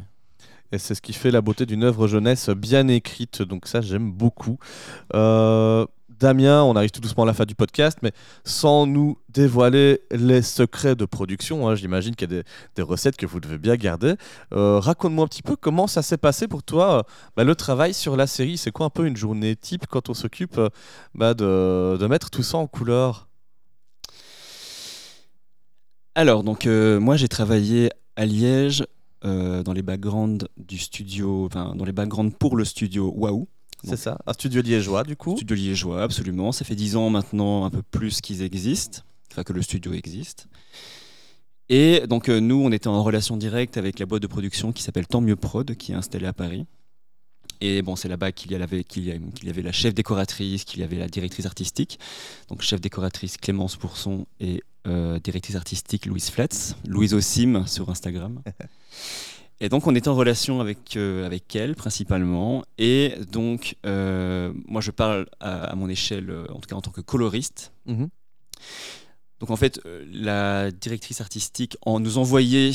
Et 0.72 0.78
c'est 0.78 0.94
ce 0.94 1.02
qui 1.02 1.12
fait 1.12 1.30
la 1.30 1.40
beauté 1.40 1.66
d'une 1.66 1.84
œuvre 1.84 2.08
jeunesse 2.08 2.50
bien 2.50 2.88
écrite. 2.88 3.42
Donc 3.42 3.66
ça, 3.68 3.80
j'aime 3.80 4.10
beaucoup. 4.12 4.58
Euh, 5.14 5.86
Damien, 6.18 6.62
on 6.62 6.76
arrive 6.76 6.90
tout 6.90 7.00
doucement 7.00 7.24
à 7.24 7.26
la 7.26 7.34
fin 7.34 7.44
du 7.44 7.54
podcast, 7.54 7.98
mais 8.02 8.12
sans 8.44 8.86
nous 8.86 9.18
dévoiler 9.28 10.00
les 10.10 10.42
secrets 10.42 10.94
de 10.94 11.04
production, 11.04 11.68
hein, 11.68 11.74
j'imagine 11.74 12.14
qu'il 12.14 12.32
y 12.32 12.38
a 12.38 12.42
des, 12.74 12.82
recettes 12.82 13.16
que 13.16 13.26
vous 13.26 13.40
devez 13.40 13.58
bien 13.58 13.76
garder. 13.76 14.14
Euh, 14.52 14.78
Raconte-moi 14.78 15.24
un 15.24 15.28
petit 15.28 15.42
peu 15.42 15.56
comment 15.56 15.86
ça 15.86 16.02
s'est 16.02 16.16
passé 16.16 16.46
pour 16.46 16.62
toi, 16.62 16.98
euh, 16.98 17.02
bah, 17.36 17.44
le 17.44 17.54
travail 17.54 17.94
sur 17.94 18.16
la 18.16 18.26
série. 18.26 18.56
C'est 18.58 18.70
quoi 18.70 18.86
un 18.86 18.90
peu 18.90 19.06
une 19.06 19.16
journée 19.16 19.56
type 19.56 19.86
quand 19.86 20.08
on 20.08 20.14
s'occupe 20.14 20.58
euh, 20.58 20.68
bah, 21.14 21.34
de, 21.34 22.06
mettre 22.06 22.30
tout 22.30 22.42
ça 22.42 22.58
en 22.58 22.66
couleur? 22.66 23.28
Alors, 26.14 26.44
donc, 26.44 26.66
moi, 26.66 27.16
j'ai 27.16 27.28
travaillé 27.28 27.90
à 28.14 28.24
Liège 28.24 28.84
dans 29.22 29.72
les 29.72 29.82
backgrounds 29.82 30.46
du 30.56 30.78
studio, 30.78 31.46
enfin, 31.46 31.74
dans 31.74 31.84
les 31.84 31.92
backgrounds 31.92 32.36
pour 32.38 32.56
le 32.56 32.64
studio 32.64 33.12
Waouh. 33.16 33.48
C'est 33.88 33.96
ça 33.96 34.18
Un 34.26 34.32
studio 34.32 34.62
liégeois, 34.62 35.04
du 35.04 35.16
coup 35.16 35.36
Studio 35.36 35.56
liégeois, 35.56 36.02
absolument. 36.02 36.52
Ça 36.52 36.64
fait 36.64 36.74
10 36.74 36.96
ans 36.96 37.10
maintenant, 37.10 37.64
un 37.64 37.70
peu 37.70 37.82
plus 37.82 38.20
qu'ils 38.20 38.42
existent, 38.42 39.00
enfin 39.30 39.42
que 39.44 39.52
le 39.52 39.62
studio 39.62 39.92
existe. 39.92 40.46
Et 41.68 42.02
donc 42.08 42.28
euh, 42.28 42.40
nous, 42.40 42.56
on 42.56 42.72
était 42.72 42.88
en 42.88 43.02
relation 43.02 43.36
directe 43.36 43.76
avec 43.78 43.98
la 43.98 44.06
boîte 44.06 44.22
de 44.22 44.26
production 44.26 44.72
qui 44.72 44.82
s'appelle 44.82 45.06
Tant 45.06 45.20
mieux 45.20 45.36
Prod, 45.36 45.74
qui 45.76 45.92
est 45.92 45.94
installée 45.94 46.26
à 46.26 46.32
Paris. 46.32 46.66
Et 47.60 47.80
bon, 47.82 47.96
c'est 47.96 48.08
là-bas 48.08 48.32
qu'il 48.32 48.52
y, 48.52 48.54
avait, 48.56 48.84
qu'il 48.84 49.04
y, 49.04 49.12
a- 49.12 49.18
qu'il 49.18 49.46
y 49.46 49.48
avait 49.50 49.62
la 49.62 49.72
chef 49.72 49.94
décoratrice, 49.94 50.64
qu'il 50.64 50.80
y 50.80 50.82
avait 50.82 50.98
la 50.98 51.08
directrice 51.08 51.46
artistique. 51.46 51.98
Donc 52.48 52.60
chef 52.62 52.80
décoratrice 52.80 53.36
Clémence 53.38 53.76
Pourson 53.76 54.26
et 54.40 54.62
euh, 54.86 55.18
directrice 55.20 55.56
artistique 55.56 56.04
Louise 56.04 56.28
Flatz, 56.28 56.76
Louise 56.86 57.14
Osim 57.14 57.66
sur 57.66 57.88
Instagram. 57.88 58.42
Et 59.60 59.68
donc 59.68 59.86
on 59.86 59.94
était 59.94 60.08
en 60.08 60.14
relation 60.14 60.60
avec, 60.60 60.96
euh, 60.96 61.24
avec 61.26 61.54
elle 61.56 61.74
principalement. 61.74 62.64
Et 62.78 63.14
donc 63.30 63.76
euh, 63.86 64.52
moi 64.66 64.80
je 64.80 64.90
parle 64.90 65.26
à, 65.40 65.64
à 65.64 65.74
mon 65.74 65.88
échelle, 65.88 66.30
euh, 66.30 66.46
en 66.50 66.60
tout 66.60 66.68
cas 66.68 66.76
en 66.76 66.80
tant 66.80 66.90
que 66.90 67.00
coloriste. 67.00 67.72
Mhm. 67.86 68.08
Donc 69.40 69.50
en 69.50 69.56
fait, 69.56 69.80
la 70.10 70.70
directrice 70.70 71.20
artistique 71.20 71.76
en 71.82 72.00
nous 72.00 72.18
envoyait 72.18 72.70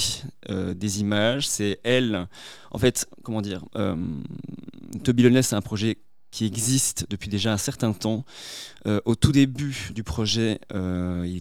euh, 0.49 0.73
des 0.73 0.99
images. 0.99 1.47
C'est 1.47 1.80
elle, 1.84 2.27
en 2.69 2.77
fait, 2.77 3.09
comment 3.23 3.41
dire, 3.41 3.63
Toby 5.03 5.23
Loness, 5.23 5.47
c'est 5.47 5.55
un 5.55 5.61
projet 5.61 5.97
qui 6.32 6.45
existe 6.45 7.05
depuis 7.09 7.30
déjà 7.30 7.51
un 7.51 7.57
certain 7.57 7.93
temps. 7.93 8.23
Euh, 8.86 9.01
au 9.05 9.15
tout 9.15 9.32
début 9.32 9.91
du 9.93 10.03
projet, 10.03 10.59
euh, 10.73 11.39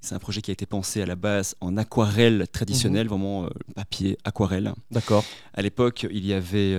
c'est 0.00 0.14
un 0.14 0.18
projet 0.18 0.42
qui 0.42 0.50
a 0.50 0.52
été 0.52 0.66
pensé 0.66 1.02
à 1.02 1.06
la 1.06 1.16
base 1.16 1.54
en 1.60 1.76
aquarelle 1.76 2.46
traditionnelle, 2.50 3.08
vraiment 3.08 3.44
euh, 3.44 3.48
papier 3.74 4.18
aquarelle. 4.24 4.74
D'accord. 4.90 5.24
À 5.54 5.62
l'époque, 5.62 6.06
il 6.10 6.26
y 6.26 6.32
avait, 6.32 6.76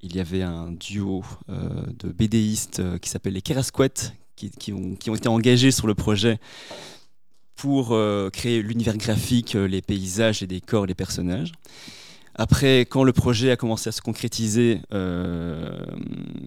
il 0.00 0.16
y 0.16 0.20
avait 0.20 0.42
un 0.42 0.72
duo 0.72 1.24
de 1.48 2.08
BDistes 2.08 2.98
qui 3.00 3.10
s'appelle 3.10 3.34
les 3.34 3.42
Kerasquettes 3.42 4.14
qui, 4.36 4.50
qui 4.50 4.72
ont, 4.72 4.94
qui 4.94 5.10
ont 5.10 5.14
été 5.14 5.28
engagés 5.28 5.70
sur 5.70 5.86
le 5.86 5.94
projet 5.94 6.38
pour 7.56 7.96
créer 8.32 8.62
l'univers 8.62 8.96
graphique, 8.96 9.54
les 9.54 9.82
paysages, 9.82 10.40
les 10.40 10.46
décors, 10.46 10.86
les 10.86 10.94
personnages. 10.94 11.52
Après, 12.34 12.80
quand 12.80 13.04
le 13.04 13.12
projet 13.12 13.50
a 13.50 13.56
commencé 13.56 13.88
à 13.88 13.92
se 13.92 14.00
concrétiser, 14.00 14.80
euh, 14.94 15.84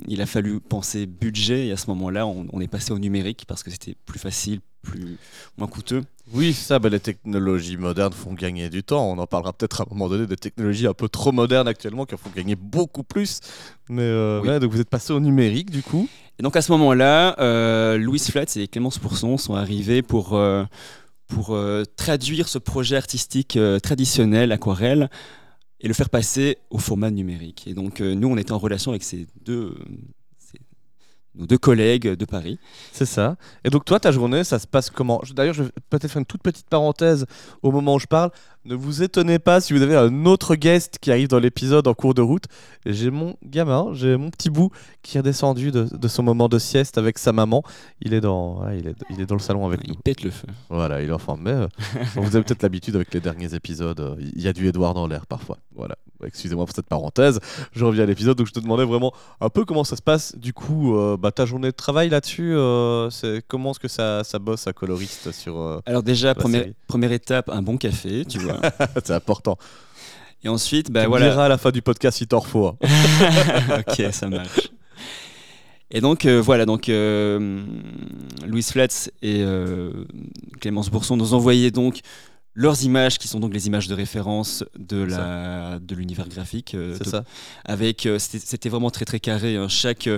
il 0.07 0.21
a 0.21 0.25
fallu 0.25 0.59
penser 0.59 1.05
budget 1.05 1.67
et 1.67 1.71
à 1.71 1.77
ce 1.77 1.87
moment-là, 1.91 2.25
on, 2.25 2.47
on 2.51 2.59
est 2.61 2.67
passé 2.67 2.91
au 2.91 2.99
numérique 2.99 3.45
parce 3.47 3.61
que 3.63 3.69
c'était 3.69 3.95
plus 4.05 4.17
facile, 4.19 4.61
plus 4.81 5.17
moins 5.57 5.67
coûteux. 5.67 6.01
Oui, 6.33 6.53
ça, 6.53 6.79
bah, 6.79 6.89
les 6.89 6.99
technologies 6.99 7.77
modernes 7.77 8.13
font 8.13 8.33
gagner 8.33 8.69
du 8.71 8.81
temps. 8.81 9.11
On 9.11 9.17
en 9.19 9.27
parlera 9.27 9.53
peut-être 9.53 9.81
à 9.81 9.83
un 9.83 9.87
moment 9.93 10.09
donné 10.09 10.25
des 10.25 10.37
technologies 10.37 10.87
un 10.87 10.93
peu 10.95 11.07
trop 11.07 11.31
modernes 11.31 11.67
actuellement 11.67 12.05
qui 12.05 12.15
en 12.15 12.17
font 12.17 12.31
gagner 12.35 12.55
beaucoup 12.55 13.03
plus. 13.03 13.41
Mais 13.87 14.01
euh, 14.01 14.41
Oui. 14.41 14.49
ouais, 14.49 14.59
donc 14.59 14.71
vous 14.71 14.81
êtes 14.81 14.89
passé 14.89 15.13
au 15.13 15.19
numérique 15.19 15.69
du 15.69 15.83
coup. 15.83 16.09
Et 16.39 16.43
donc 16.43 16.55
à 16.55 16.63
ce 16.63 16.71
moment-là, 16.71 17.35
euh, 17.39 17.97
Louise 17.99 18.29
Flatz 18.31 18.57
et 18.57 18.67
Clémence 18.67 18.97
Pourson 18.97 19.37
sont 19.37 19.53
arrivés 19.53 20.01
pour, 20.01 20.33
euh, 20.35 20.63
pour 21.27 21.55
traduire 21.95 22.47
ce 22.47 22.57
projet 22.57 22.97
artistique 22.97 23.57
traditionnel, 23.83 24.51
aquarelle, 24.51 25.09
et 25.85 25.87
le 25.87 25.93
faire 25.93 26.09
passer 26.09 26.57
au 26.71 26.79
format 26.79 27.11
numérique. 27.11 27.67
Et 27.67 27.75
donc 27.75 28.01
euh, 28.01 28.15
nous, 28.15 28.27
on 28.27 28.37
était 28.37 28.51
en 28.51 28.57
relation 28.57 28.89
avec 28.89 29.03
ces 29.03 29.27
deux, 29.45 29.77
nos 31.35 31.45
deux 31.45 31.59
collègues 31.59 32.07
de 32.07 32.25
Paris. 32.25 32.57
C'est 32.91 33.05
ça. 33.05 33.37
Et 33.63 33.69
donc 33.69 33.85
toi, 33.85 33.99
ta 33.99 34.11
journée, 34.11 34.43
ça 34.43 34.57
se 34.57 34.65
passe 34.65 34.89
comment? 34.89 35.21
D'ailleurs, 35.35 35.53
je 35.53 35.61
vais 35.61 35.69
peut-être 35.91 36.11
faire 36.11 36.19
une 36.19 36.25
toute 36.25 36.41
petite 36.41 36.67
parenthèse 36.67 37.27
au 37.61 37.71
moment 37.71 37.95
où 37.95 37.99
je 37.99 38.07
parle. 38.07 38.31
Ne 38.65 38.73
vous 38.73 39.03
étonnez 39.03 39.37
pas 39.37 39.61
si 39.61 39.73
vous 39.73 39.83
avez 39.83 39.95
un 39.95 40.25
autre 40.25 40.55
guest 40.55 40.97
qui 40.99 41.11
arrive 41.11 41.27
dans 41.27 41.37
l'épisode 41.37 41.87
en 41.87 41.93
cours 41.93 42.15
de 42.15 42.23
route. 42.23 42.45
J'ai 42.87 43.11
mon 43.11 43.35
gamin, 43.43 43.89
j'ai 43.93 44.17
mon 44.17 44.31
petit 44.31 44.49
bout 44.49 44.71
qui 45.03 45.17
est 45.17 45.19
redescendu 45.19 45.71
de, 45.71 45.83
de 45.95 46.07
son 46.07 46.23
moment 46.23 46.49
de 46.49 46.57
sieste 46.57 46.97
avec 46.97 47.19
sa 47.19 47.31
maman. 47.31 47.61
Il 48.01 48.15
est 48.15 48.21
dans, 48.21 48.67
il 48.71 48.87
est, 48.87 48.95
il 49.11 49.21
est 49.21 49.27
dans 49.27 49.35
le 49.35 49.39
salon 49.41 49.67
avec 49.67 49.87
nous. 49.87 49.93
Ils 49.93 49.99
pètent 49.99 50.23
le 50.23 50.31
feu. 50.31 50.47
Voilà, 50.71 51.03
il 51.03 51.09
est 51.09 51.13
en 51.13 51.19
forme. 51.19 51.41
Mais 51.43 51.51
euh, 51.51 51.67
vous 52.15 52.35
avez 52.35 52.43
peut-être 52.43 52.63
l'habitude 52.63 52.95
avec 52.95 53.13
les 53.13 53.19
derniers 53.21 53.53
épisodes. 53.53 53.99
euh, 53.99 54.15
Il 54.35 54.41
y 54.41 54.47
a 54.47 54.53
du 54.53 54.67
Edouard 54.67 54.95
dans 54.95 55.05
l'air 55.05 55.27
parfois. 55.27 55.59
Voilà. 55.75 55.95
Excusez-moi 56.25 56.65
pour 56.65 56.73
cette 56.73 56.87
parenthèse. 56.87 57.39
Je 57.71 57.85
reviens 57.85 58.03
à 58.03 58.07
l'épisode. 58.07 58.35
Donc 58.35 58.47
je 58.47 58.53
te 58.53 58.59
demandais 58.59 58.85
vraiment 58.85 59.13
un 59.41 59.49
peu 59.49 59.63
comment 59.65 59.83
ça 59.83 59.95
se 59.95 60.01
passe. 60.01 60.35
Du 60.39 60.53
coup, 60.53 60.97
euh, 60.97 61.17
bah, 61.17 61.31
ta 61.31 61.45
journée 61.45 61.67
de 61.67 61.75
travail 61.75 62.09
là-dessus, 62.09 62.55
euh, 62.55 63.11
c'est 63.11 63.43
comment 63.47 63.71
est-ce 63.71 63.79
que 63.79 63.87
ça, 63.87 64.23
ça 64.23 64.39
bosse 64.39 64.65
à 64.65 64.73
coloriste 64.73 65.31
sur. 65.33 65.81
Alors 65.85 66.01
déjà, 66.01 66.33
première, 66.33 66.65
première 66.87 67.11
étape, 67.11 67.49
un 67.49 67.61
bon 67.61 67.77
café, 67.77 68.25
tu 68.25 68.39
vois. 68.39 68.54
c'est 69.03 69.13
important. 69.13 69.57
Et 70.43 70.47
ensuite, 70.49 70.91
bah 70.91 71.01
tu 71.01 71.05
me 71.05 71.09
voilà. 71.09 71.29
diras 71.29 71.45
à 71.45 71.49
la 71.49 71.57
fin 71.57 71.71
du 71.71 71.81
podcast 71.81 72.17
si 72.19 72.27
t'en 72.27 72.41
faut. 72.41 72.67
hein. 72.81 73.79
ok, 73.87 74.13
ça 74.13 74.27
marche. 74.29 74.69
Et 75.91 76.01
donc 76.01 76.25
euh, 76.25 76.41
voilà, 76.41 76.65
donc 76.65 76.89
euh, 76.89 77.63
Louise 78.45 78.71
Flatz 78.71 79.09
et 79.21 79.41
euh, 79.41 79.91
Clémence 80.59 80.89
Bourson 80.89 81.15
nous 81.15 81.33
envoyaient 81.33 81.71
donc 81.71 81.99
leurs 82.53 82.83
images, 82.83 83.17
qui 83.17 83.27
sont 83.27 83.39
donc 83.39 83.53
les 83.53 83.67
images 83.67 83.87
de 83.87 83.93
référence 83.93 84.63
de 84.79 85.03
la 85.03 85.77
de 85.81 85.93
l'univers 85.95 86.27
graphique. 86.27 86.73
euh, 86.73 86.93
C'est 86.97 87.05
de- 87.05 87.09
ça. 87.09 87.23
Avec, 87.65 88.07
c'était 88.17 88.69
vraiment 88.69 88.89
très 88.89 89.05
très 89.05 89.19
carré. 89.19 89.57
hein. 89.57 89.67
Chaque 89.67 90.09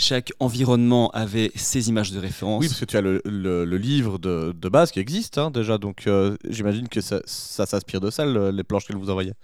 chaque 0.00 0.32
environnement 0.38 1.10
avait 1.10 1.50
ses 1.56 1.88
images 1.88 2.12
de 2.12 2.20
référence. 2.20 2.60
Oui, 2.62 2.68
parce 2.68 2.78
que 2.80 2.84
tu 2.84 2.96
as 2.96 3.00
le, 3.00 3.20
le- 3.24 3.64
le 3.64 3.76
livre 3.78 4.18
de, 4.18 4.54
de 4.56 4.68
base 4.68 4.92
qui 4.92 5.00
existe 5.00 5.38
hein, 5.38 5.50
déjà. 5.50 5.76
Donc 5.76 6.06
euh, 6.06 6.36
j'imagine 6.48 6.88
que 6.88 7.00
ça, 7.00 7.20
ça 7.26 7.66
s'inspire 7.66 8.00
de 8.00 8.08
ça, 8.10 8.24
le- 8.24 8.50
les 8.52 8.62
planches 8.62 8.86
qu'elle 8.86 8.96
vous 8.96 9.10
envoyait. 9.10 9.34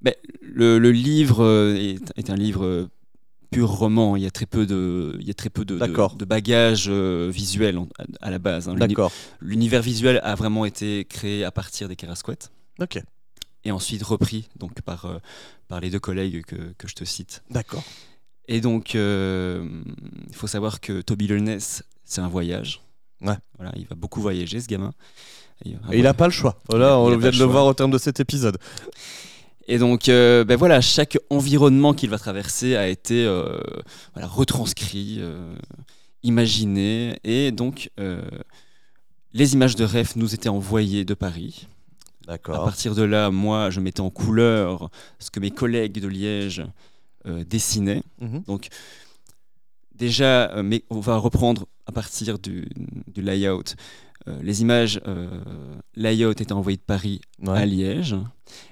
Mais 0.00 0.16
le, 0.42 0.78
le 0.78 0.90
livre 0.90 1.44
euh, 1.44 1.74
est, 1.76 1.98
est 2.16 2.30
un 2.30 2.34
livre 2.34 2.64
euh, 2.64 2.88
pur 3.50 3.68
roman. 3.68 4.16
Il 4.16 4.22
y 4.22 4.26
a 4.26 4.30
très 4.30 4.46
peu 4.46 4.64
de, 4.64 5.16
il 5.20 5.26
y 5.26 5.30
a 5.30 5.34
très 5.34 5.50
peu 5.50 5.66
de, 5.66 5.74
de, 5.74 5.78
D'accord. 5.78 6.16
de 6.16 6.24
bagages 6.24 6.86
euh, 6.88 7.30
visuels 7.30 7.78
à, 7.98 8.04
à 8.26 8.30
la 8.30 8.38
base. 8.38 8.68
hein. 8.70 8.74
D'accord. 8.76 9.12
L'univers 9.42 9.82
visuel 9.82 10.18
a 10.22 10.34
vraiment 10.34 10.64
été 10.64 11.04
créé 11.04 11.44
à 11.44 11.50
partir 11.50 11.88
des 11.88 11.96
Carasquettes 11.96 12.50
Ok. 12.80 12.98
et 13.64 13.70
ensuite 13.70 14.02
repris 14.02 14.48
donc 14.56 14.80
par, 14.80 15.04
euh, 15.04 15.18
par 15.68 15.80
les 15.80 15.90
deux 15.90 16.00
collègues 16.00 16.42
que, 16.46 16.56
que 16.78 16.88
je 16.88 16.94
te 16.94 17.04
cite. 17.04 17.42
D'accord. 17.50 17.84
Et 18.46 18.60
donc, 18.60 18.94
euh, 18.94 19.66
il 20.28 20.34
faut 20.34 20.46
savoir 20.46 20.80
que 20.80 21.00
Toby 21.00 21.26
Lerness, 21.26 21.82
c'est 22.04 22.20
un 22.20 22.28
voyage. 22.28 22.80
Ouais. 23.20 23.36
Voilà, 23.56 23.72
il 23.76 23.86
va 23.86 23.96
beaucoup 23.96 24.20
voyager, 24.20 24.60
ce 24.60 24.68
gamin. 24.68 24.92
Et, 25.64 25.70
Et 25.92 25.98
il 25.98 26.06
a 26.06 26.14
pas 26.14 26.26
le 26.26 26.32
choix. 26.32 26.56
Voilà, 26.68 26.98
on 26.98 27.16
vient 27.16 27.30
de 27.30 27.38
le 27.38 27.44
voir 27.44 27.64
au 27.66 27.74
terme 27.74 27.90
de 27.90 27.98
cet 27.98 28.20
épisode. 28.20 28.58
Et 29.66 29.78
donc, 29.78 30.08
euh, 30.08 30.44
ben 30.44 30.56
voilà, 30.56 30.80
chaque 30.80 31.18
environnement 31.30 31.94
qu'il 31.94 32.10
va 32.10 32.18
traverser 32.18 32.76
a 32.76 32.88
été 32.88 33.24
euh, 33.24 33.58
voilà, 34.12 34.28
retranscrit, 34.28 35.16
euh, 35.20 35.54
imaginé. 36.22 37.18
Et 37.24 37.50
donc, 37.50 37.90
les 39.32 39.54
images 39.54 39.76
de 39.76 39.84
rêve 39.84 40.12
nous 40.16 40.34
étaient 40.34 40.48
envoyées 40.48 41.04
de 41.04 41.14
Paris. 41.14 41.66
À 42.26 42.32
D'accord. 42.32 42.64
partir 42.64 42.94
de 42.94 43.02
là, 43.02 43.30
moi, 43.30 43.70
je 43.70 43.80
mettais 43.80 44.00
en 44.00 44.10
couleur 44.10 44.90
ce 45.18 45.30
que 45.30 45.40
mes 45.40 45.50
collègues 45.50 46.00
de 46.00 46.08
Liège 46.08 46.64
euh, 47.26 47.44
dessinaient. 47.44 48.02
Mhm. 48.20 48.42
Donc, 48.46 48.68
déjà, 49.94 50.50
euh, 50.52 50.62
mais 50.62 50.84
on 50.90 51.00
va 51.00 51.16
reprendre 51.16 51.66
à 51.86 51.92
partir 51.92 52.38
du, 52.38 52.68
du 53.08 53.22
layout. 53.22 53.74
Euh, 54.26 54.38
les 54.42 54.62
images 54.62 55.00
euh, 55.06 55.28
layout 55.96 56.30
étaient 56.30 56.52
envoyées 56.52 56.78
de 56.78 56.82
Paris 56.82 57.20
à 57.46 57.50
Ouais. 57.52 57.66
Liège. 57.66 58.16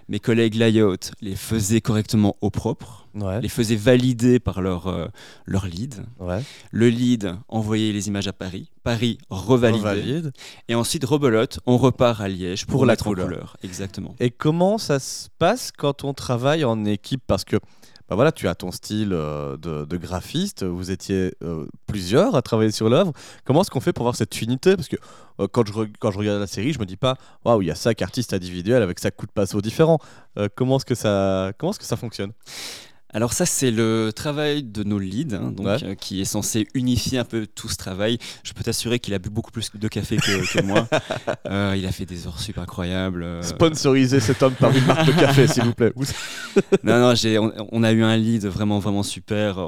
Mes 0.09 0.19
collègues 0.19 0.55
layout 0.55 1.11
les 1.21 1.37
faisaient 1.37 1.83
correctement 1.83 2.37
au 2.41 2.49
propre, 2.49 3.07
Ouais. 3.15 3.39
les 3.43 3.49
faisaient 3.51 3.77
valider 3.77 4.41
par 4.41 4.63
leur, 4.63 4.87
euh, 4.87 5.09
leur 5.45 5.67
lead. 5.67 5.97
Ouais. 6.19 6.43
Le 6.71 6.89
lead 6.89 7.35
envoyait 7.49 7.93
les 7.93 8.09
images 8.09 8.29
à 8.29 8.33
Paris. 8.33 8.71
Paris 8.83 9.19
revalidait. 9.29 9.79
Revalide. 9.91 10.33
Et 10.69 10.75
ensuite, 10.75 11.05
rebelote, 11.05 11.61
on 11.67 11.77
repart 11.77 12.23
à 12.23 12.29
Liège 12.29 12.65
pour, 12.65 12.77
Pour 12.79 12.87
la 12.87 12.97
couleur. 12.97 13.27
couleur. 13.27 13.57
Exactement. 13.63 14.15
Et 14.21 14.31
comment 14.31 14.79
ça 14.79 14.99
se 15.01 15.29
passe 15.39 15.71
quand 15.71 16.05
on 16.05 16.15
travaille 16.15 16.65
en 16.65 16.87
équipe? 16.87 17.23
Parce 17.27 17.45
que 17.45 17.57
bah 18.13 18.17
voilà, 18.17 18.31
tu 18.31 18.47
as 18.47 18.55
ton 18.55 18.71
style 18.71 19.15
euh, 19.15 19.57
de, 19.57 19.97
graphiste, 19.97 20.65
vous 20.65 20.91
étiez 20.91 21.33
euh, 21.43 21.65
plusieurs 21.87 22.37
à 22.37 22.43
travailler 22.43 22.71
sur 22.71 22.91
l'œuvre. 22.91 23.15
Comment 23.47 23.63
est-ce 23.63 23.71
qu'on 23.71 23.81
fait 23.81 23.95
pour 23.95 24.03
avoir 24.03 24.17
cette 24.17 24.43
unité? 24.43 24.77
Parce 24.77 24.89
que 24.89 24.97
euh, 25.41 25.49
quand, 25.51 25.67
je, 25.67 25.73
regarde 25.73 26.39
la 26.39 26.47
série, 26.47 26.75
je 26.75 26.79
me 26.79 26.85
dis 26.85 26.99
pas, 26.99 27.17
waouh, 27.47 27.63
il 27.63 27.69
y 27.69 27.71
a 27.71 27.75
cinq 27.75 28.03
artistes 28.03 28.35
individuels 28.35 28.83
avec 28.83 28.99
cinq 28.99 29.17
coups 29.17 29.31
de 29.31 29.33
pinceau 29.33 29.63
différents. 29.63 29.99
Comment 30.57 30.77
est-ce 30.77 30.85
que 30.85 30.95
ça, 30.95 31.53
comment 31.57 31.73
est-ce 31.73 31.79
que 31.79 31.87
ça 31.87 31.97
fonctionne? 31.97 32.33
Alors 33.15 33.33
ça, 33.35 33.45
c'est 33.45 33.71
le 33.71 34.11
travail 34.15 34.63
de 34.63 34.83
nos 34.85 34.99
leads, 34.99 35.35
hein, 35.37 35.53
donc, 35.55 35.67
Ouais. 35.67 35.85
euh, 35.85 35.95
qui 35.95 36.21
est 36.23 36.25
censé 36.25 36.67
unifier 36.75 37.19
un 37.19 37.25
peu 37.25 37.47
tout 37.47 37.69
ce 37.69 37.77
travail. 37.77 38.19
Je 38.43 38.53
peux 38.55 38.63
t'assurer 38.63 38.99
qu'il 39.01 39.13
a 39.13 39.19
bu 39.19 39.29
beaucoup 39.29 39.51
plus 39.51 39.71
de 39.75 39.89
café 39.89 40.17
que, 40.17 40.53
que 40.59 40.63
moi. 40.65 40.89
Euh, 41.49 41.75
il 41.77 41.85
a 41.87 41.93
fait 41.93 42.07
des 42.07 42.27
heures 42.27 42.39
super 42.41 42.63
incroyables. 42.63 43.23
euh. 43.23 43.43
Sponsoriser 43.43 44.21
cet 44.21 44.43
homme 44.43 44.55
par 44.55 44.75
une 44.75 44.85
marque 44.87 45.07
de 45.07 45.13
café, 45.13 45.47
s'il 45.47 45.65
vous 45.65 45.75
plaît. 45.75 45.93
Non, 46.85 46.99
non, 46.99 47.15
on, 47.41 47.69
on 47.73 47.83
a 47.83 47.93
eu 47.93 48.03
un 48.03 48.17
lead 48.17 48.47
vraiment, 48.47 48.79
vraiment 48.79 49.03
super, 49.03 49.59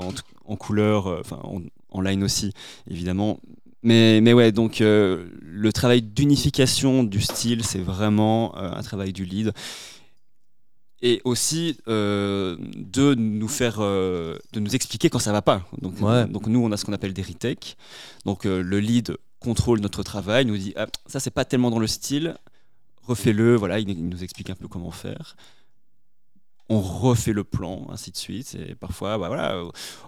en, 0.46 0.56
couleur, 0.56 1.06
euh, 1.08 1.20
enfin 1.20 1.38
en, 1.42 1.60
en 1.90 2.00
line 2.00 2.22
aussi, 2.24 2.52
évidemment. 2.90 3.40
Mais, 3.82 4.20
mais 4.22 4.32
ouais, 4.32 4.50
donc 4.52 4.80
euh, 4.80 5.26
le 5.42 5.72
travail 5.72 6.00
d'unification 6.00 7.04
du 7.04 7.20
style, 7.20 7.62
c'est 7.64 7.80
vraiment 7.80 8.56
euh, 8.56 8.70
un 8.72 8.82
travail 8.82 9.12
du 9.12 9.24
lead. 9.26 9.52
Et 11.06 11.20
aussi 11.24 11.76
euh, 11.86 12.56
de 12.76 13.14
nous 13.14 13.46
faire, 13.46 13.76
euh, 13.80 14.38
de 14.54 14.60
nous 14.60 14.74
expliquer 14.74 15.10
quand 15.10 15.18
ça 15.18 15.32
va 15.32 15.42
pas. 15.42 15.58
Donc, 15.82 16.00
Ouais. 16.00 16.24
donc 16.26 16.46
nous, 16.46 16.60
on 16.64 16.72
a 16.72 16.78
ce 16.78 16.84
qu'on 16.86 16.94
appelle 16.94 17.12
des 17.12 17.20
retakes. 17.22 17.76
Donc 18.24 18.46
euh, 18.46 18.62
le 18.62 18.80
lead 18.80 19.14
contrôle 19.38 19.80
notre 19.80 20.02
travail, 20.02 20.46
nous 20.46 20.56
dit 20.56 20.72
ah, 20.76 20.86
ça 21.06 21.20
c'est 21.20 21.30
pas 21.30 21.44
tellement 21.44 21.70
dans 21.70 21.78
le 21.78 21.86
style, 21.86 22.36
refais-le. 23.02 23.54
Voilà, 23.54 23.78
il, 23.80 23.90
il 23.90 24.08
nous 24.08 24.22
explique 24.24 24.48
un 24.48 24.54
peu 24.54 24.66
comment 24.66 24.90
faire. 24.90 25.36
On 26.70 26.80
refait 26.80 27.32
le 27.34 27.44
plan, 27.44 27.86
ainsi 27.92 28.10
de 28.10 28.16
suite. 28.16 28.56
Et 28.68 28.74
parfois, 28.74 29.18
bah 29.18 29.28
voilà, 29.28 29.62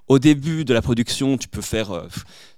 au- 0.08 0.18
début 0.18 0.64
de 0.64 0.72
la 0.72 0.80
production, 0.80 1.36
tu 1.36 1.48
peux 1.48 1.60
faire 1.60 1.90
euh, 1.92 2.08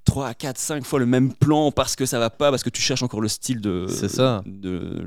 3, 0.04 0.34
4, 0.34 0.56
5 0.56 0.84
fois 0.84 1.00
le 1.00 1.06
même 1.06 1.32
plan 1.34 1.72
parce 1.72 1.96
que 1.96 2.06
ça 2.06 2.20
va 2.20 2.30
pas, 2.30 2.50
parce 2.50 2.62
que 2.62 2.70
tu 2.70 2.80
cherches 2.80 3.02
encore 3.02 3.20
le 3.20 3.26
style 3.28 3.60
de, 3.60 3.86
ça. 3.88 4.42
de, 4.46 5.02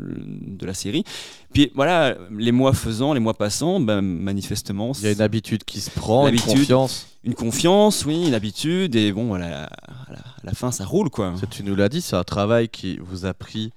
de 0.46 0.66
la 0.66 0.74
série. 0.74 1.06
Puis 1.54 1.72
voilà, 1.74 2.18
les 2.38 2.52
mois 2.52 2.74
faisant, 2.74 3.14
les 3.14 3.22
mois 3.22 3.34
passant, 3.34 3.80
ben, 3.80 4.02
manifestement, 4.02 4.92
Il 5.00 5.04
y 5.06 5.08
a 5.08 5.12
une 5.12 5.22
habitude 5.22 5.64
qui 5.64 5.80
se 5.80 5.89
prend, 5.89 6.28
une 6.28 6.39
confiance. 6.39 7.08
une 7.24 7.34
confiance, 7.34 8.04
oui, 8.06 8.28
une 8.28 8.34
habitude, 8.34 8.96
et 8.98 9.14
bon, 9.14 9.28
voilà, 9.28 9.64
à 9.66 10.12
la, 10.12 10.20
à 10.20 10.44
la 10.44 10.52
fin, 10.54 10.72
ça 10.72 10.84
roule, 10.86 11.10
quoi. 11.10 11.34
Ça, 11.39 11.48
Tu 11.48 11.64
nous 11.64 11.76
l'as 11.76 11.88
dit, 11.89 12.02
c'est 12.02 12.18
un 12.18 12.24
travail 12.26 12.68
qui 12.68 12.98
vous 13.02 13.26
a 13.26 13.34
pris 13.34 13.72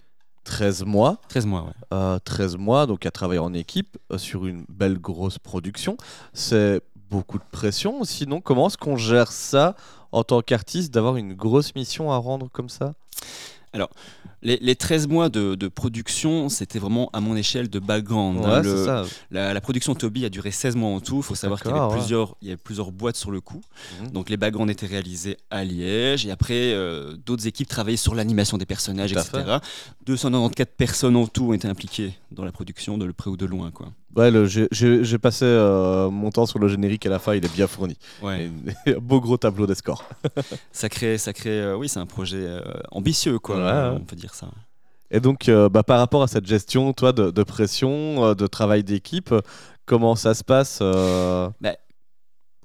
13 0.44 0.84
mois. 0.84 1.18
13 1.28 1.46
mois, 1.46 1.62
ouais. 1.62 1.72
Euh, 1.92 2.18
13 2.24 2.56
mois, 2.56 2.86
donc 2.86 3.06
à 3.06 3.10
travailler 3.10 3.40
en 3.40 3.52
équipe 3.52 3.98
euh, 4.12 4.18
sur 4.18 4.46
une 4.46 4.64
belle 4.68 4.98
grosse 4.98 5.38
production. 5.38 5.96
C'est 6.32 6.80
beaucoup 7.10 7.38
de 7.38 7.44
pression. 7.50 8.04
Sinon, 8.04 8.40
comment 8.40 8.68
est-ce 8.68 8.78
qu'on 8.78 8.96
gère 8.96 9.32
ça 9.32 9.74
en 10.12 10.22
tant 10.22 10.42
qu'artiste, 10.42 10.92
d'avoir 10.94 11.16
une 11.16 11.34
grosse 11.34 11.74
mission 11.74 12.12
à 12.12 12.16
rendre 12.16 12.48
comme 12.50 12.68
ça? 12.68 12.94
Les, 14.42 14.58
les 14.58 14.76
13 14.76 15.08
mois 15.08 15.30
de, 15.30 15.54
de 15.54 15.68
production, 15.68 16.50
c'était 16.50 16.78
vraiment 16.78 17.08
à 17.14 17.20
mon 17.20 17.34
échelle 17.34 17.70
de 17.70 17.78
background. 17.78 18.44
hein. 18.44 18.60
Le- 18.60 18.84
ça. 18.84 19.04
la, 19.30 19.54
la 19.54 19.60
production 19.62 19.94
Toby 19.94 20.26
a 20.26 20.28
duré 20.28 20.50
16 20.50 20.76
mois 20.76 20.90
en 20.90 21.00
tout. 21.00 21.16
Il 21.16 21.22
faut 21.22 21.34
savoir 21.34 21.62
qu'il 21.62 21.70
y 21.70 21.74
avait 21.74 21.80
ouais. 21.86 21.96
plusieurs, 21.98 22.36
il 22.42 22.48
y 22.48 22.50
avait 22.50 22.58
plusieurs 22.58 22.92
boîtes 22.92 23.16
sur 23.16 23.30
le 23.30 23.40
coup. 23.40 23.62
Mhm. 24.02 24.10
Donc 24.10 24.28
les 24.28 24.36
backgrounds 24.36 24.70
étaient 24.70 24.84
réalisés 24.86 25.38
à 25.50 25.64
Liège 25.64 26.26
et 26.26 26.30
après 26.30 26.74
euh, 26.74 27.16
d'autres 27.24 27.46
équipes 27.46 27.68
travaillaient 27.68 27.96
sur 27.96 28.14
l'animation 28.14 28.58
des 28.58 28.66
personnages, 28.66 29.12
Tout 29.12 29.18
etc. 29.18 29.58
294 30.04 30.68
personnes 30.76 31.16
en 31.16 31.26
tout 31.26 31.46
ont 31.46 31.52
été 31.54 31.66
impliquées 31.66 32.12
dans 32.30 32.44
la 32.44 32.52
production 32.52 32.98
de 32.98 33.06
le 33.06 33.14
près 33.14 33.30
ou 33.30 33.38
de 33.38 33.46
loin, 33.46 33.70
quoi. 33.70 33.92
Ouais, 34.16 34.30
j'ai- 34.46 35.18
passé 35.18 35.44
euh, 35.44 36.08
mon 36.10 36.30
temps 36.30 36.46
sur 36.46 36.58
le 36.58 36.68
générique 36.68 37.04
à 37.06 37.08
la 37.10 37.18
fin, 37.18 37.34
il 37.34 37.44
est 37.44 37.52
bien 37.52 37.66
fourni. 37.66 37.96
Ouais. 38.22 38.50
Et 38.86 38.94
beau 38.94 39.20
gros 39.20 39.36
tableau 39.36 39.66
des 39.66 39.74
scores. 39.74 40.04
Ça 40.72 40.88
crée, 40.88 41.18
ça 41.18 41.32
crée, 41.32 41.60
euh, 41.60 41.76
oui, 41.76 41.88
c'est 41.88 41.98
un 42.00 42.06
projet 42.06 42.38
euh, 42.40 42.60
ambitieux, 42.90 43.38
quoi. 43.38 43.56
Ouais. 43.56 43.96
On 43.96 44.04
peut 44.04 44.16
dire 44.16 44.34
ça. 44.34 44.48
Et 45.10 45.20
donc, 45.20 45.48
bah, 45.70 45.82
par 45.82 45.98
rapport 45.98 46.22
à 46.22 46.26
cette 46.28 46.46
gestion, 46.46 46.92
toi, 46.92 47.12
de, 47.12 47.30
de 47.30 47.42
pression, 47.42 48.34
de 48.34 48.46
travail 48.46 48.82
d'équipe, 48.82 49.32
comment 49.86 50.16
ça 50.16 50.34
se 50.34 50.42
passe 50.42 50.80
Bah. 50.80 51.76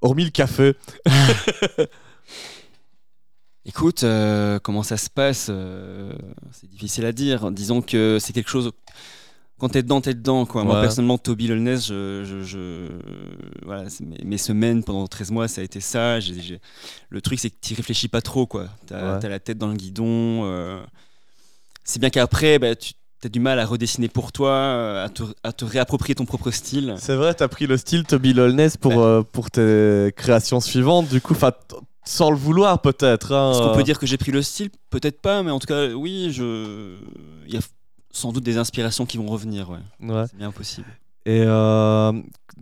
Hormis 0.02 0.24
le 0.26 0.32
café? 0.32 0.76
Écoute, 3.66 4.04
comment 4.64 4.84
ça 4.84 4.98
se 4.98 5.10
passe 5.10 5.52
C'est 6.52 6.70
difficile 6.70 7.06
à 7.06 7.12
dire. 7.12 7.52
Disons 7.52 7.82
que 7.82 8.18
c'est 8.20 8.34
quelque 8.34 8.50
chose. 8.50 8.72
Quand 9.60 9.70
t'es 9.70 9.84
dedans, 9.84 10.02
t'es 10.02 10.14
dedans. 10.14 10.46
Quoi. 10.46 10.64
Moi, 10.64 10.76
Ouais. 10.76 10.82
personnellement, 10.82 11.18
Toby 11.18 11.48
Lelness, 11.48 11.88
je, 11.88 12.24
je, 12.24 12.44
je- 12.44 12.88
voilà, 13.66 13.84
mes, 14.02 14.24
mes 14.24 14.38
semaines 14.38 14.84
pendant 14.84 15.06
13 15.08 15.32
mois, 15.32 15.48
ça 15.48 15.62
a 15.62 15.64
été 15.64 15.82
ça. 15.82 16.18
Le 17.10 17.22
truc, 17.22 17.40
c'est 17.40 17.50
que 17.50 17.56
t'y 17.60 17.74
réfléchis 17.76 18.08
pas 18.08 18.22
trop. 18.22 18.46
quoi. 18.48 18.68
T'as 18.88 19.14
Ouais. 19.16 19.20
t'as 19.20 19.30
la 19.30 19.40
tête 19.40 19.58
dans 19.58 19.68
le 19.68 19.76
guidon. 19.76 20.46
euh. 20.46 20.80
C'est 21.84 22.00
bien 22.00 22.10
qu'après, 22.10 22.60
bah, 22.60 22.76
tu 22.76 22.94
as 23.24 23.30
du 23.30 23.40
mal 23.40 23.60
à 23.60 23.66
redessiner 23.66 24.08
pour 24.08 24.32
toi, 24.32 24.52
euh, 24.52 25.04
à 25.06 25.10
te, 25.10 25.24
à 25.44 25.52
te 25.52 25.66
réapproprier 25.66 26.16
ton 26.16 26.26
propre 26.26 26.52
style. 26.52 26.96
C'est 26.98 27.16
vrai, 27.16 27.34
t'as 27.34 27.48
pris 27.48 27.68
le 27.68 27.76
style 27.78 28.04
Toby 28.06 28.34
Lolness 28.34 28.78
pour, 28.78 28.92
Ouais. 28.96 28.98
euh, 29.04 29.24
pour 29.24 29.52
tes 29.52 30.14
créations 30.16 30.60
suivantes, 30.62 31.10
du 31.10 31.20
coup, 31.20 31.36
sans 32.06 32.32
le 32.32 32.38
vouloir 32.38 32.82
peut-être. 32.82 33.34
hein, 33.34 33.52
Est-ce 33.52 33.60
qu'on 33.62 33.76
peut 33.76 33.84
dire 33.84 34.00
que 34.00 34.08
j'ai 34.08 34.18
pris 34.18 34.32
le 34.32 34.42
style? 34.42 34.70
Peut-être 34.90 35.20
pas, 35.22 35.44
mais 35.44 35.52
en 35.52 35.60
tout 35.60 35.68
cas, 35.68 35.90
oui, 35.90 36.32
je... 36.32 36.96
il 37.48 37.54
y 37.54 37.58
a 37.58 37.62
sans 38.12 38.32
doute 38.32 38.44
des 38.44 38.58
inspirations 38.58 39.06
qui 39.06 39.18
vont 39.18 39.28
revenir. 39.28 39.70
Ouais. 39.70 39.80
Ouais. 40.02 40.26
C'est 40.30 40.38
bien 40.38 40.52
possible. 40.52 40.88
Et 41.26 41.44
euh, 41.46 42.14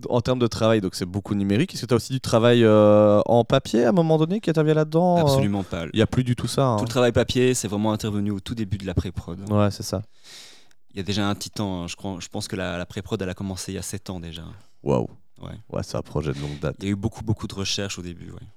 en 0.09 0.21
termes 0.21 0.39
de 0.39 0.47
travail, 0.47 0.81
donc 0.81 0.95
c'est 0.95 1.05
beaucoup 1.05 1.35
numérique. 1.35 1.73
Est-ce 1.73 1.81
que 1.83 1.85
tu 1.87 1.93
as 1.93 1.97
aussi 1.97 2.11
du 2.11 2.19
travail 2.19 2.63
euh, 2.65 3.21
en 3.25 3.45
papier 3.45 3.85
à 3.85 3.89
un 3.89 3.93
moment 3.93 4.17
donné 4.17 4.41
qui 4.41 4.49
intervient 4.49 4.73
là-dedans 4.73 5.17
euh? 5.19 5.21
Absolument 5.21 5.63
pas. 5.63 5.85
Il 5.93 5.97
n'y 5.97 6.01
a 6.01 6.07
plus 6.07 6.23
du 6.23 6.35
tout 6.35 6.47
ça. 6.47 6.65
hein. 6.65 6.77
Tout 6.77 6.83
le 6.83 6.89
travail 6.89 7.11
papier, 7.13 7.53
c'est 7.53 7.67
vraiment 7.67 7.93
intervenu 7.93 8.31
au 8.31 8.39
tout 8.39 8.55
début 8.55 8.77
de 8.77 8.85
la 8.85 8.93
pré-prod. 8.93 9.39
Ouais, 9.49 9.71
c'est 9.71 9.83
ça. 9.83 10.01
Il 10.91 10.97
y 10.97 10.99
a 10.99 11.03
déjà 11.03 11.29
un 11.29 11.35
petit 11.35 11.51
temps. 11.51 11.83
hein. 11.83 11.87
Je, 11.87 11.95
crois, 11.95 12.17
je 12.19 12.27
pense 12.27 12.47
que 12.47 12.55
la, 12.55 12.77
la 12.77 12.85
pré-prod, 12.85 13.21
elle 13.21 13.29
a 13.29 13.33
commencé 13.35 13.71
il 13.71 13.75
y 13.75 13.79
a 13.79 13.83
7 13.83 14.09
ans 14.09 14.19
déjà. 14.19 14.43
Waouh. 14.83 15.07
Ouais. 15.39 15.51
Ouais, 15.69 15.83
c'est 15.83 15.95
un 15.95 16.01
projet 16.01 16.33
de 16.33 16.39
longue 16.39 16.59
date. 16.59 16.75
Il 16.79 16.85
y 16.85 16.87
a 16.87 16.91
eu 16.91 16.95
beaucoup, 16.95 17.23
beaucoup 17.23 17.47
de 17.47 17.53
recherches 17.53 17.99
au 17.99 18.01
début. 18.01 18.31
ouais. 18.31 18.47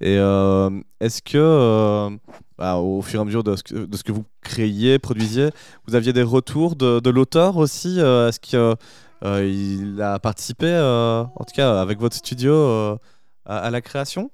Et 0.00 0.18
euh, 0.18 0.70
est-ce 1.00 1.22
que, 1.22 1.36
euh, 1.36 2.10
bah, 2.58 2.76
au 2.76 3.02
fur 3.02 3.20
et 3.20 3.22
à 3.22 3.24
mesure 3.24 3.44
de 3.44 3.56
ce 3.56 3.62
que, 3.62 4.12
vous 4.12 4.24
créiez, 4.42 4.98
produisiez, 4.98 5.50
vous 5.86 5.94
aviez 5.94 6.12
des 6.12 6.22
retours 6.22 6.76
de, 6.76 7.10
l'auteur 7.10 7.56
aussi 7.56 8.00
euh, 8.00 8.28
Est-ce 8.28 8.40
qu'il 8.40 10.02
a 10.02 10.18
participé, 10.18 10.74
en 10.76 11.44
tout 11.44 11.54
cas 11.54 11.80
avec 11.80 11.98
votre 11.98 12.16
studio, 12.16 12.98
à, 13.46 13.70
la 13.70 13.80
création? 13.80 14.30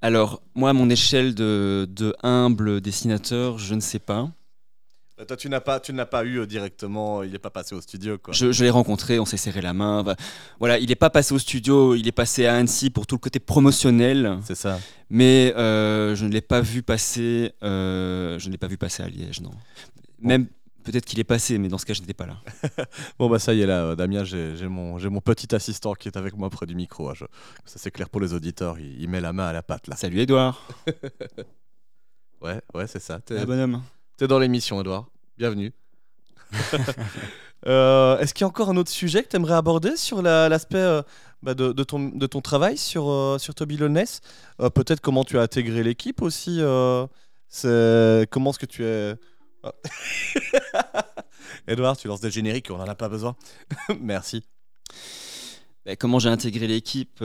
Alors, 0.00 0.42
moi, 0.54 0.70
à 0.70 0.72
mon 0.72 0.90
échelle 0.90 1.34
de 1.34 2.16
humble 2.22 2.80
dessinateur, 2.80 3.58
je 3.58 3.74
ne 3.74 3.80
sais 3.80 4.00
pas. 4.00 4.28
Toi, 5.26 5.36
tu 5.36 5.48
n'as 5.48 5.60
pas, 5.60 5.80
tu 5.80 5.92
n'as 5.92 6.06
pas 6.06 6.24
eu 6.24 6.38
euh, 6.40 6.46
directement. 6.46 7.22
Il 7.22 7.32
n'est 7.32 7.38
pas 7.38 7.50
passé 7.50 7.74
au 7.74 7.80
studio, 7.80 8.18
quoi. 8.18 8.32
Je, 8.34 8.52
je 8.52 8.64
l'ai 8.64 8.70
rencontré, 8.70 9.18
on 9.18 9.24
s'est 9.24 9.36
serré 9.36 9.60
la 9.60 9.72
main. 9.72 10.04
Voilà, 10.58 10.78
il 10.78 10.88
n'est 10.88 10.94
pas 10.94 11.10
passé 11.10 11.34
au 11.34 11.38
studio, 11.38 11.94
il 11.94 12.06
est 12.08 12.12
passé 12.12 12.46
à 12.46 12.54
Annecy 12.56 12.90
pour 12.90 13.06
tout 13.06 13.14
le 13.16 13.20
côté 13.20 13.38
promotionnel. 13.40 14.38
C'est 14.44 14.54
ça. 14.54 14.78
Mais 15.10 15.54
euh, 15.56 16.14
je 16.14 16.24
ne 16.26 16.30
l'ai 16.32 16.40
pas 16.40 16.60
vu 16.60 16.82
passer. 16.82 17.52
euh, 17.62 18.38
je 18.38 18.46
ne 18.48 18.52
l'ai 18.52 18.58
pas 18.58 18.66
vu 18.68 18.76
passer 18.78 19.02
à 19.02 19.08
Liège, 19.08 19.40
non. 19.40 19.50
Même 20.20 20.46
peut-être 20.84 21.04
qu'il 21.04 21.20
est 21.20 21.24
passé, 21.24 21.58
mais 21.58 21.68
dans 21.68 21.78
ce 21.78 21.86
cas, 21.86 21.94
je 21.94 22.00
n'étais 22.00 22.14
pas 22.14 22.26
là. 22.26 22.36
Bon, 23.18 23.28
bah, 23.30 23.38
ça 23.38 23.54
y 23.54 23.60
est, 23.60 23.66
là, 23.66 23.82
euh, 23.84 23.94
Damien, 23.96 24.24
j'ai 24.24 24.66
mon, 24.68 25.20
petit 25.20 25.54
assistant 25.54 25.94
qui 25.94 26.08
est 26.08 26.16
avec 26.16 26.36
moi 26.36 26.50
près 26.50 26.66
du 26.66 26.74
micro. 26.74 27.10
hein. 27.10 27.14
Je- 27.14 27.24
ça, 27.66 27.78
c'est 27.78 27.90
clair 27.90 28.08
pour 28.08 28.20
les 28.20 28.32
auditeurs. 28.34 28.78
Il, 28.80 29.00
il 29.00 29.08
met 29.08 29.20
la 29.20 29.32
main 29.32 29.46
à 29.46 29.52
la 29.52 29.62
pâte, 29.62 29.86
là. 29.88 29.96
Salut 29.96 30.18
Edouard. 30.20 30.66
Ouais, 32.40 32.60
ouais, 32.74 32.88
c'est 32.88 32.98
ça. 32.98 33.20
Ah, 33.30 33.44
bonhomme. 33.46 33.80
T'es 34.16 34.26
dans 34.28 34.38
l'émission, 34.38 34.80
Edouard. 34.80 35.06
Bienvenue. 35.38 35.72
Euh, 37.64 38.18
est-ce 38.18 38.34
qu'il 38.34 38.40
y 38.40 38.44
a 38.44 38.48
encore 38.48 38.70
un 38.70 38.76
autre 38.76 38.90
sujet 38.90 39.22
que 39.22 39.28
tu 39.28 39.36
aimerais 39.36 39.54
aborder 39.54 39.96
sur 39.96 40.20
la- 40.20 40.48
l'aspect 40.48 40.78
euh, 40.78 41.00
bah, 41.44 41.54
de, 41.54 41.70
ton, 41.84 42.08
de 42.08 42.26
ton 42.26 42.40
travail 42.40 42.76
sur, 42.76 43.08
euh, 43.08 43.38
sur 43.38 43.54
Toby 43.54 43.76
Lowness? 43.76 44.20
Euh, 44.60 44.68
Peut-être 44.68 45.00
comment 45.00 45.22
tu 45.22 45.38
as 45.38 45.42
intégré 45.42 45.84
l'équipe 45.84 46.22
aussi. 46.22 46.56
Comment 46.58 47.08
est-ce 47.62 48.58
que 48.58 48.66
tu 48.66 48.84
es... 48.84 49.14
Edouard, 51.68 51.96
tu 51.96 52.08
lances 52.08 52.20
des 52.20 52.32
génériques, 52.32 52.68
on 52.72 52.78
n'en 52.78 52.88
a 52.88 52.96
pas 52.96 53.08
besoin. 53.08 53.36
Merci. 54.00 54.42
Comment 56.00 56.18
j'ai 56.18 56.30
intégré 56.30 56.66
l'équipe 56.66 57.22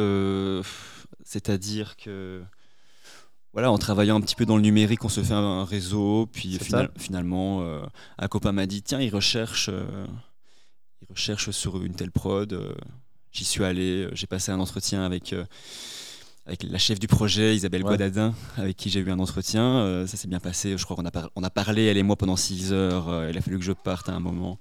C'est-à-dire 1.23 1.97
que. 1.97 2.43
Voilà, 3.57 3.71
en 3.71 3.79
travaillant 3.79 4.17
un 4.17 4.21
petit 4.21 4.35
peu 4.35 4.45
dans 4.45 4.55
le 4.55 4.61
numérique, 4.61 5.03
on 5.03 5.09
se 5.09 5.21
fait 5.23 5.33
un, 5.33 5.65
réseau, 5.65 6.29
puis 6.31 6.59
final- 6.59 6.91
finalement, 6.95 7.61
euh, 7.63 7.81
un 8.19 8.27
copain 8.27 8.51
m'a 8.51 8.67
dit 8.67 8.83
tiens, 8.83 9.01
il 9.01 9.09
recherche, 9.09 9.71
euh, 9.73 10.05
il 11.01 11.07
recherche 11.09 11.49
sur 11.49 11.83
une 11.83 11.95
telle 11.95 12.11
prod. 12.11 12.53
euh, 12.53 12.75
J'y 13.31 13.45
suis 13.45 13.63
allé, 13.63 14.03
euh, 14.03 14.11
j'ai 14.13 14.27
passé 14.27 14.51
un 14.51 14.59
entretien 14.59 15.03
avec, 15.03 15.33
avec 16.45 16.61
la 16.61 16.77
chef 16.77 16.99
du 16.99 17.07
projet, 17.07 17.55
Isabelle 17.55 17.81
Ouais. 17.83 17.89
Godadin, 17.93 18.35
avec 18.57 18.77
qui 18.77 18.91
j'ai 18.91 18.99
eu 18.99 19.09
un 19.09 19.17
entretien. 19.17 20.05
ça 20.05 20.17
s'est 20.17 20.27
bien 20.27 20.39
passé, 20.39 20.77
je 20.77 20.83
crois 20.85 20.95
qu'on 20.95 21.05
a, 21.05 21.11
par- 21.11 21.31
on 21.35 21.41
a 21.43 21.49
parlé, 21.49 21.85
elle 21.85 21.97
et 21.97 22.03
moi, 22.03 22.15
pendant 22.15 22.35
6 22.35 22.71
heures. 22.73 23.27
il 23.27 23.35
a 23.35 23.41
fallu 23.41 23.57
que 23.57 23.65
je 23.65 23.71
parte 23.71 24.07
à 24.07 24.11
un 24.13 24.19
moment. 24.19 24.59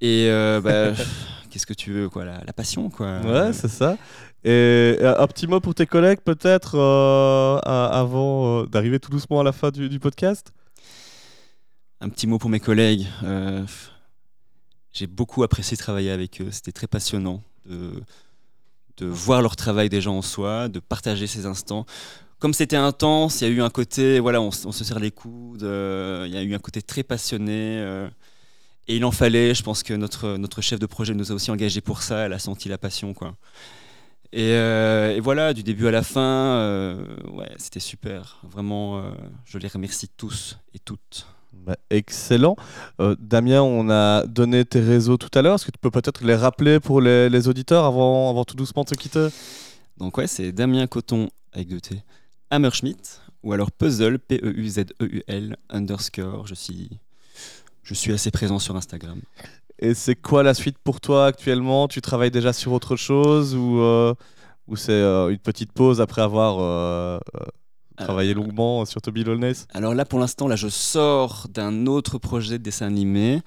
Et 0.00 0.26
bah, 0.28 0.92
qu'est-ce 1.50 1.66
que 1.66 1.74
tu 1.74 1.92
veux, 1.92 2.08
quoi, 2.08 2.24
la, 2.24 2.42
la 2.44 2.52
passion, 2.52 2.90
quoi. 2.90 3.20
Ouais, 3.20 3.52
c'est 3.52 3.68
ça. 3.68 3.96
Et 4.42 4.96
un 5.02 5.26
petit 5.26 5.46
mot 5.46 5.60
pour 5.60 5.74
tes 5.74 5.86
collègues, 5.86 6.20
peut-être, 6.20 6.78
euh, 6.78 7.58
avant 7.58 8.62
euh, 8.62 8.66
d'arriver 8.66 8.98
tout 8.98 9.10
doucement 9.10 9.40
à 9.40 9.44
la 9.44 9.52
fin 9.52 9.70
du, 9.70 9.98
podcast? 9.98 10.52
Un 12.00 12.08
petit 12.08 12.26
mot 12.26 12.38
pour 12.38 12.48
mes 12.48 12.60
collègues. 12.60 13.06
euh, 13.22 13.64
j'ai 14.92 15.06
beaucoup 15.06 15.42
apprécié 15.42 15.76
travailler 15.76 16.10
avec 16.10 16.40
eux. 16.40 16.48
C'était 16.50 16.72
très 16.72 16.86
passionnant 16.86 17.42
de, 17.66 18.02
voir 19.00 19.40
leur 19.40 19.56
travail 19.56 19.88
déjà 19.88 20.10
en 20.10 20.20
soi, 20.22 20.68
de 20.68 20.80
partager 20.80 21.26
ces 21.26 21.46
instants. 21.46 21.86
Comme 22.38 22.54
c'était 22.54 22.76
intense, 22.76 23.40
il 23.40 23.48
y 23.48 23.50
a 23.50 23.54
eu 23.54 23.62
un 23.62 23.70
côté, 23.70 24.20
voilà, 24.20 24.40
on, 24.40 24.48
on 24.48 24.72
se 24.72 24.84
serre 24.84 24.98
les 24.98 25.10
coudes, 25.10 25.62
il 25.62 26.32
y 26.32 26.36
a 26.36 26.42
eu 26.42 26.54
un 26.54 26.58
côté 26.58 26.82
très 26.82 27.02
passionné. 27.02 27.78
et 28.88 28.96
il 28.96 29.04
en 29.04 29.10
fallait, 29.10 29.54
je 29.54 29.62
pense 29.62 29.82
que 29.82 29.94
notre, 29.94 30.36
notre 30.38 30.60
chef 30.60 30.78
de 30.78 30.86
projet 30.86 31.14
nous 31.14 31.30
a 31.30 31.34
aussi 31.34 31.50
engagés 31.50 31.80
pour 31.80 32.02
ça, 32.02 32.26
elle 32.26 32.32
a 32.32 32.38
senti 32.38 32.68
la 32.68 32.78
passion. 32.78 33.14
Quoi. 33.14 33.36
Et, 34.32 34.52
euh, 34.54 35.16
et 35.16 35.20
voilà, 35.20 35.52
du 35.52 35.62
début 35.62 35.88
à 35.88 35.90
la 35.90 36.02
fin, 36.02 36.20
euh, 36.20 37.04
ouais, 37.32 37.50
c'était 37.56 37.80
super. 37.80 38.40
Vraiment, 38.48 38.98
euh, 38.98 39.10
je 39.44 39.58
les 39.58 39.68
remercie 39.68 40.08
tous 40.08 40.58
et 40.72 40.78
toutes. 40.78 41.26
Bah, 41.52 41.76
excellent. 41.90 42.56
Damien, 43.18 43.60
on 43.60 43.90
a 43.90 44.24
donné 44.26 44.64
tes 44.64 44.80
réseaux 44.80 45.16
tout 45.16 45.36
à 45.36 45.42
l'heure. 45.42 45.56
Est-ce 45.56 45.66
que 45.66 45.72
tu 45.72 45.78
peux 45.78 45.90
peut-être 45.90 46.24
les 46.24 46.36
rappeler 46.36 46.80
pour 46.80 47.00
les, 47.00 47.28
les 47.28 47.48
auditeurs 47.48 47.84
avant, 47.84 48.30
avant 48.30 48.44
tout 48.44 48.56
doucement 48.56 48.84
de 48.84 48.88
se 48.88 48.94
quitter? 48.94 49.28
Donc 49.98 50.16
ouais, 50.16 50.26
c'est 50.26 50.52
Damien 50.52 50.86
Coton 50.86 51.28
avec 51.52 51.68
deux 51.68 51.80
T, 51.80 52.02
Hammerschmidt, 52.50 53.20
ou 53.42 53.52
alors 53.52 53.70
Puzzle, 53.70 54.18
P-E-U-Z-E-U-L, 54.18 55.56
underscore, 55.68 56.46
je 56.46 56.54
suis, 56.54 56.88
je 57.82 57.94
suis 57.94 58.12
assez 58.12 58.30
présent 58.30 58.58
sur 58.58 58.76
Instagram. 58.76 59.20
Et 59.82 59.94
c'est 59.94 60.14
quoi 60.14 60.42
la 60.42 60.52
suite 60.52 60.76
pour 60.84 61.00
toi 61.00 61.26
actuellement? 61.26 61.88
Tu 61.88 62.02
travailles 62.02 62.30
déjà 62.30 62.52
sur 62.52 62.72
autre 62.72 62.96
chose 62.96 63.56
ou, 63.56 63.80
euh, 63.80 64.14
ou 64.66 64.76
c'est 64.76 64.92
euh, 64.92 65.30
une 65.30 65.38
petite 65.38 65.72
pause 65.72 66.02
après 66.02 66.20
avoir 66.20 66.58
euh, 66.60 67.18
travaillé 67.96 68.34
longuement 68.34 68.84
sur 68.84 69.00
Toby 69.00 69.24
Lowness? 69.24 69.66
Alors 69.72 69.94
là, 69.94 70.04
pour 70.04 70.18
l'instant, 70.18 70.48
là, 70.48 70.56
je 70.56 70.68
sors 70.68 71.48
d'un 71.48 71.86
autre 71.86 72.18
projet 72.18 72.58
de 72.58 72.62
dessin 72.62 72.86
animé. 72.88 73.40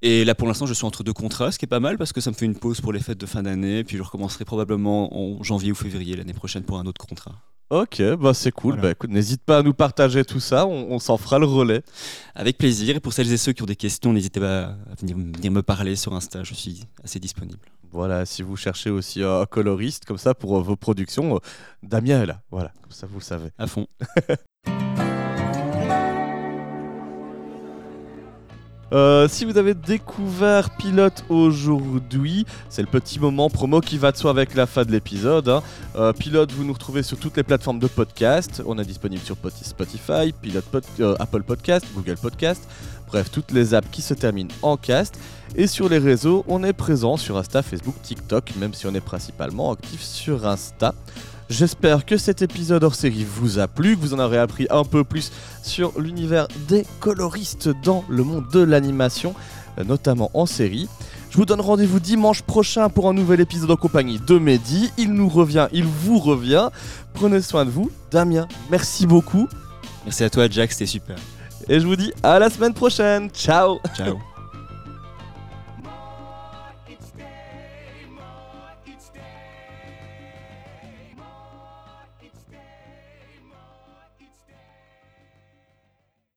Et 0.00 0.24
là, 0.24 0.34
pour 0.34 0.48
l'instant, 0.48 0.64
je 0.64 0.72
suis 0.72 0.86
entre 0.86 1.04
deux 1.04 1.12
contrats, 1.12 1.52
ce 1.52 1.58
qui 1.58 1.66
est 1.66 1.68
pas 1.68 1.80
mal 1.80 1.98
parce 1.98 2.14
que 2.14 2.22
ça 2.22 2.30
me 2.30 2.36
fait 2.36 2.46
une 2.46 2.58
pause 2.58 2.80
pour 2.80 2.94
les 2.94 3.00
fêtes 3.00 3.18
de 3.18 3.26
fin 3.26 3.42
d'année. 3.42 3.84
Puis 3.84 3.98
je 3.98 4.02
recommencerai 4.02 4.46
probablement 4.46 5.14
en 5.14 5.42
janvier 5.42 5.72
ou 5.72 5.74
février 5.74 6.16
l'année 6.16 6.34
prochaine 6.34 6.62
pour 6.62 6.78
un 6.78 6.86
autre 6.86 7.06
contrat. 7.06 7.34
Ok, 7.68 8.00
bah 8.16 8.32
c'est 8.32 8.52
cool. 8.52 8.74
Voilà. 8.74 8.82
Bah, 8.82 8.90
écoute, 8.92 9.10
n'hésite 9.10 9.42
pas 9.42 9.58
à 9.58 9.62
nous 9.62 9.74
partager 9.74 10.24
tout 10.24 10.38
ça, 10.38 10.66
on, 10.66 10.92
on 10.92 10.98
s'en 11.00 11.16
fera 11.16 11.38
le 11.38 11.46
relais. 11.46 11.82
Avec 12.34 12.58
plaisir. 12.58 12.96
Et 12.96 13.00
pour 13.00 13.12
celles 13.12 13.32
et 13.32 13.36
ceux 13.36 13.52
qui 13.52 13.62
ont 13.62 13.66
des 13.66 13.76
questions, 13.76 14.12
n'hésitez 14.12 14.38
pas 14.38 14.64
à 14.64 14.94
venir, 15.00 15.16
venir 15.16 15.50
me 15.50 15.62
parler 15.62 15.96
sur 15.96 16.14
Insta. 16.14 16.44
Je 16.44 16.54
suis 16.54 16.84
assez 17.02 17.18
disponible. 17.18 17.58
Voilà, 17.90 18.26
si 18.26 18.42
vous 18.42 18.56
cherchez 18.56 18.90
aussi 18.90 19.22
euh, 19.22 19.42
un 19.42 19.46
coloriste 19.46 20.04
comme 20.04 20.18
ça 20.18 20.34
pour 20.34 20.58
euh, 20.58 20.62
vos 20.62 20.76
productions, 20.76 21.36
euh, 21.36 21.38
Damien 21.82 22.22
est 22.22 22.26
là. 22.26 22.42
Voilà, 22.50 22.72
comme 22.82 22.92
ça 22.92 23.06
vous 23.06 23.18
le 23.18 23.24
savez. 23.24 23.48
À 23.58 23.66
fond. 23.66 23.86
Euh, 28.92 29.26
si 29.26 29.44
vous 29.44 29.58
avez 29.58 29.74
découvert 29.74 30.70
Pilote 30.70 31.24
aujourd'hui, 31.28 32.46
c'est 32.68 32.82
le 32.82 32.88
petit 32.88 33.18
moment 33.18 33.50
promo 33.50 33.80
qui 33.80 33.98
va 33.98 34.12
de 34.12 34.16
soi 34.16 34.30
avec 34.30 34.54
la 34.54 34.66
fin 34.66 34.84
de 34.84 34.92
l'épisode. 34.92 35.48
hein. 35.48 35.62
Euh, 35.96 36.12
Pilote, 36.12 36.52
vous 36.52 36.62
nous 36.64 36.72
retrouvez 36.72 37.02
sur 37.02 37.18
toutes 37.18 37.36
les 37.36 37.42
plateformes 37.42 37.80
de 37.80 37.88
podcast. 37.88 38.62
On 38.64 38.78
est 38.78 38.84
disponible 38.84 39.22
sur 39.24 39.36
Pot- 39.36 39.52
Spotify, 39.60 40.32
euh, 41.00 41.16
Apple 41.18 41.42
Podcast, 41.42 41.84
Google 41.96 42.16
Podcast, 42.16 42.62
bref, 43.08 43.28
toutes 43.32 43.50
les 43.50 43.74
apps 43.74 43.88
qui 43.90 44.02
se 44.02 44.14
terminent 44.14 44.54
en 44.62 44.76
cast. 44.76 45.18
Et 45.56 45.66
sur 45.66 45.88
les 45.88 45.98
réseaux, 45.98 46.44
on 46.46 46.62
est 46.62 46.72
présent 46.72 47.16
sur 47.16 47.36
Insta, 47.38 47.62
Facebook, 47.62 47.96
TikTok, 48.02 48.52
même 48.60 48.72
si 48.72 48.86
on 48.86 48.94
est 48.94 49.00
principalement 49.00 49.72
actif 49.72 50.00
sur 50.00 50.46
Insta. 50.46 50.94
J'espère 51.48 52.04
que 52.04 52.16
cet 52.16 52.42
épisode 52.42 52.82
hors 52.82 52.94
série 52.94 53.24
vous 53.24 53.58
a 53.58 53.68
plu, 53.68 53.96
que 53.96 54.00
vous 54.00 54.14
en 54.14 54.18
aurez 54.18 54.38
appris 54.38 54.66
un 54.70 54.82
peu 54.84 55.04
plus 55.04 55.30
sur 55.62 55.98
l'univers 56.00 56.48
des 56.68 56.84
coloristes 56.98 57.68
dans 57.84 58.04
le 58.08 58.24
monde 58.24 58.46
de 58.52 58.60
l'animation, 58.60 59.34
euh, 59.78 59.84
notamment 59.84 60.30
en 60.34 60.46
série. 60.46 60.88
Je 61.30 61.36
vous 61.36 61.44
donne 61.44 61.60
rendez-vous 61.60 62.00
dimanche 62.00 62.42
prochain 62.42 62.88
pour 62.88 63.08
un 63.08 63.12
nouvel 63.12 63.40
épisode 63.40 63.70
en 63.70 63.76
compagnie 63.76 64.18
de 64.18 64.38
Mehdi. 64.38 64.90
Il 64.98 65.12
nous 65.12 65.28
revient, 65.28 65.68
il 65.72 65.84
vous 65.84 66.18
revient. 66.18 66.70
Prenez 67.14 67.42
soin 67.42 67.64
de 67.64 67.70
vous. 67.70 67.90
Damien, 68.10 68.48
merci 68.70 69.06
beaucoup. 69.06 69.48
Merci 70.04 70.24
à 70.24 70.30
toi, 70.30 70.48
Jack. 70.50 70.72
C'était 70.72 70.86
super. 70.86 71.16
Et 71.68 71.78
je 71.78 71.86
vous 71.86 71.96
dis 71.96 72.12
à 72.22 72.38
la 72.38 72.50
semaine 72.50 72.74
prochaine. 72.74 73.28
Ciao 73.30 73.78
Ciao. 73.96 74.35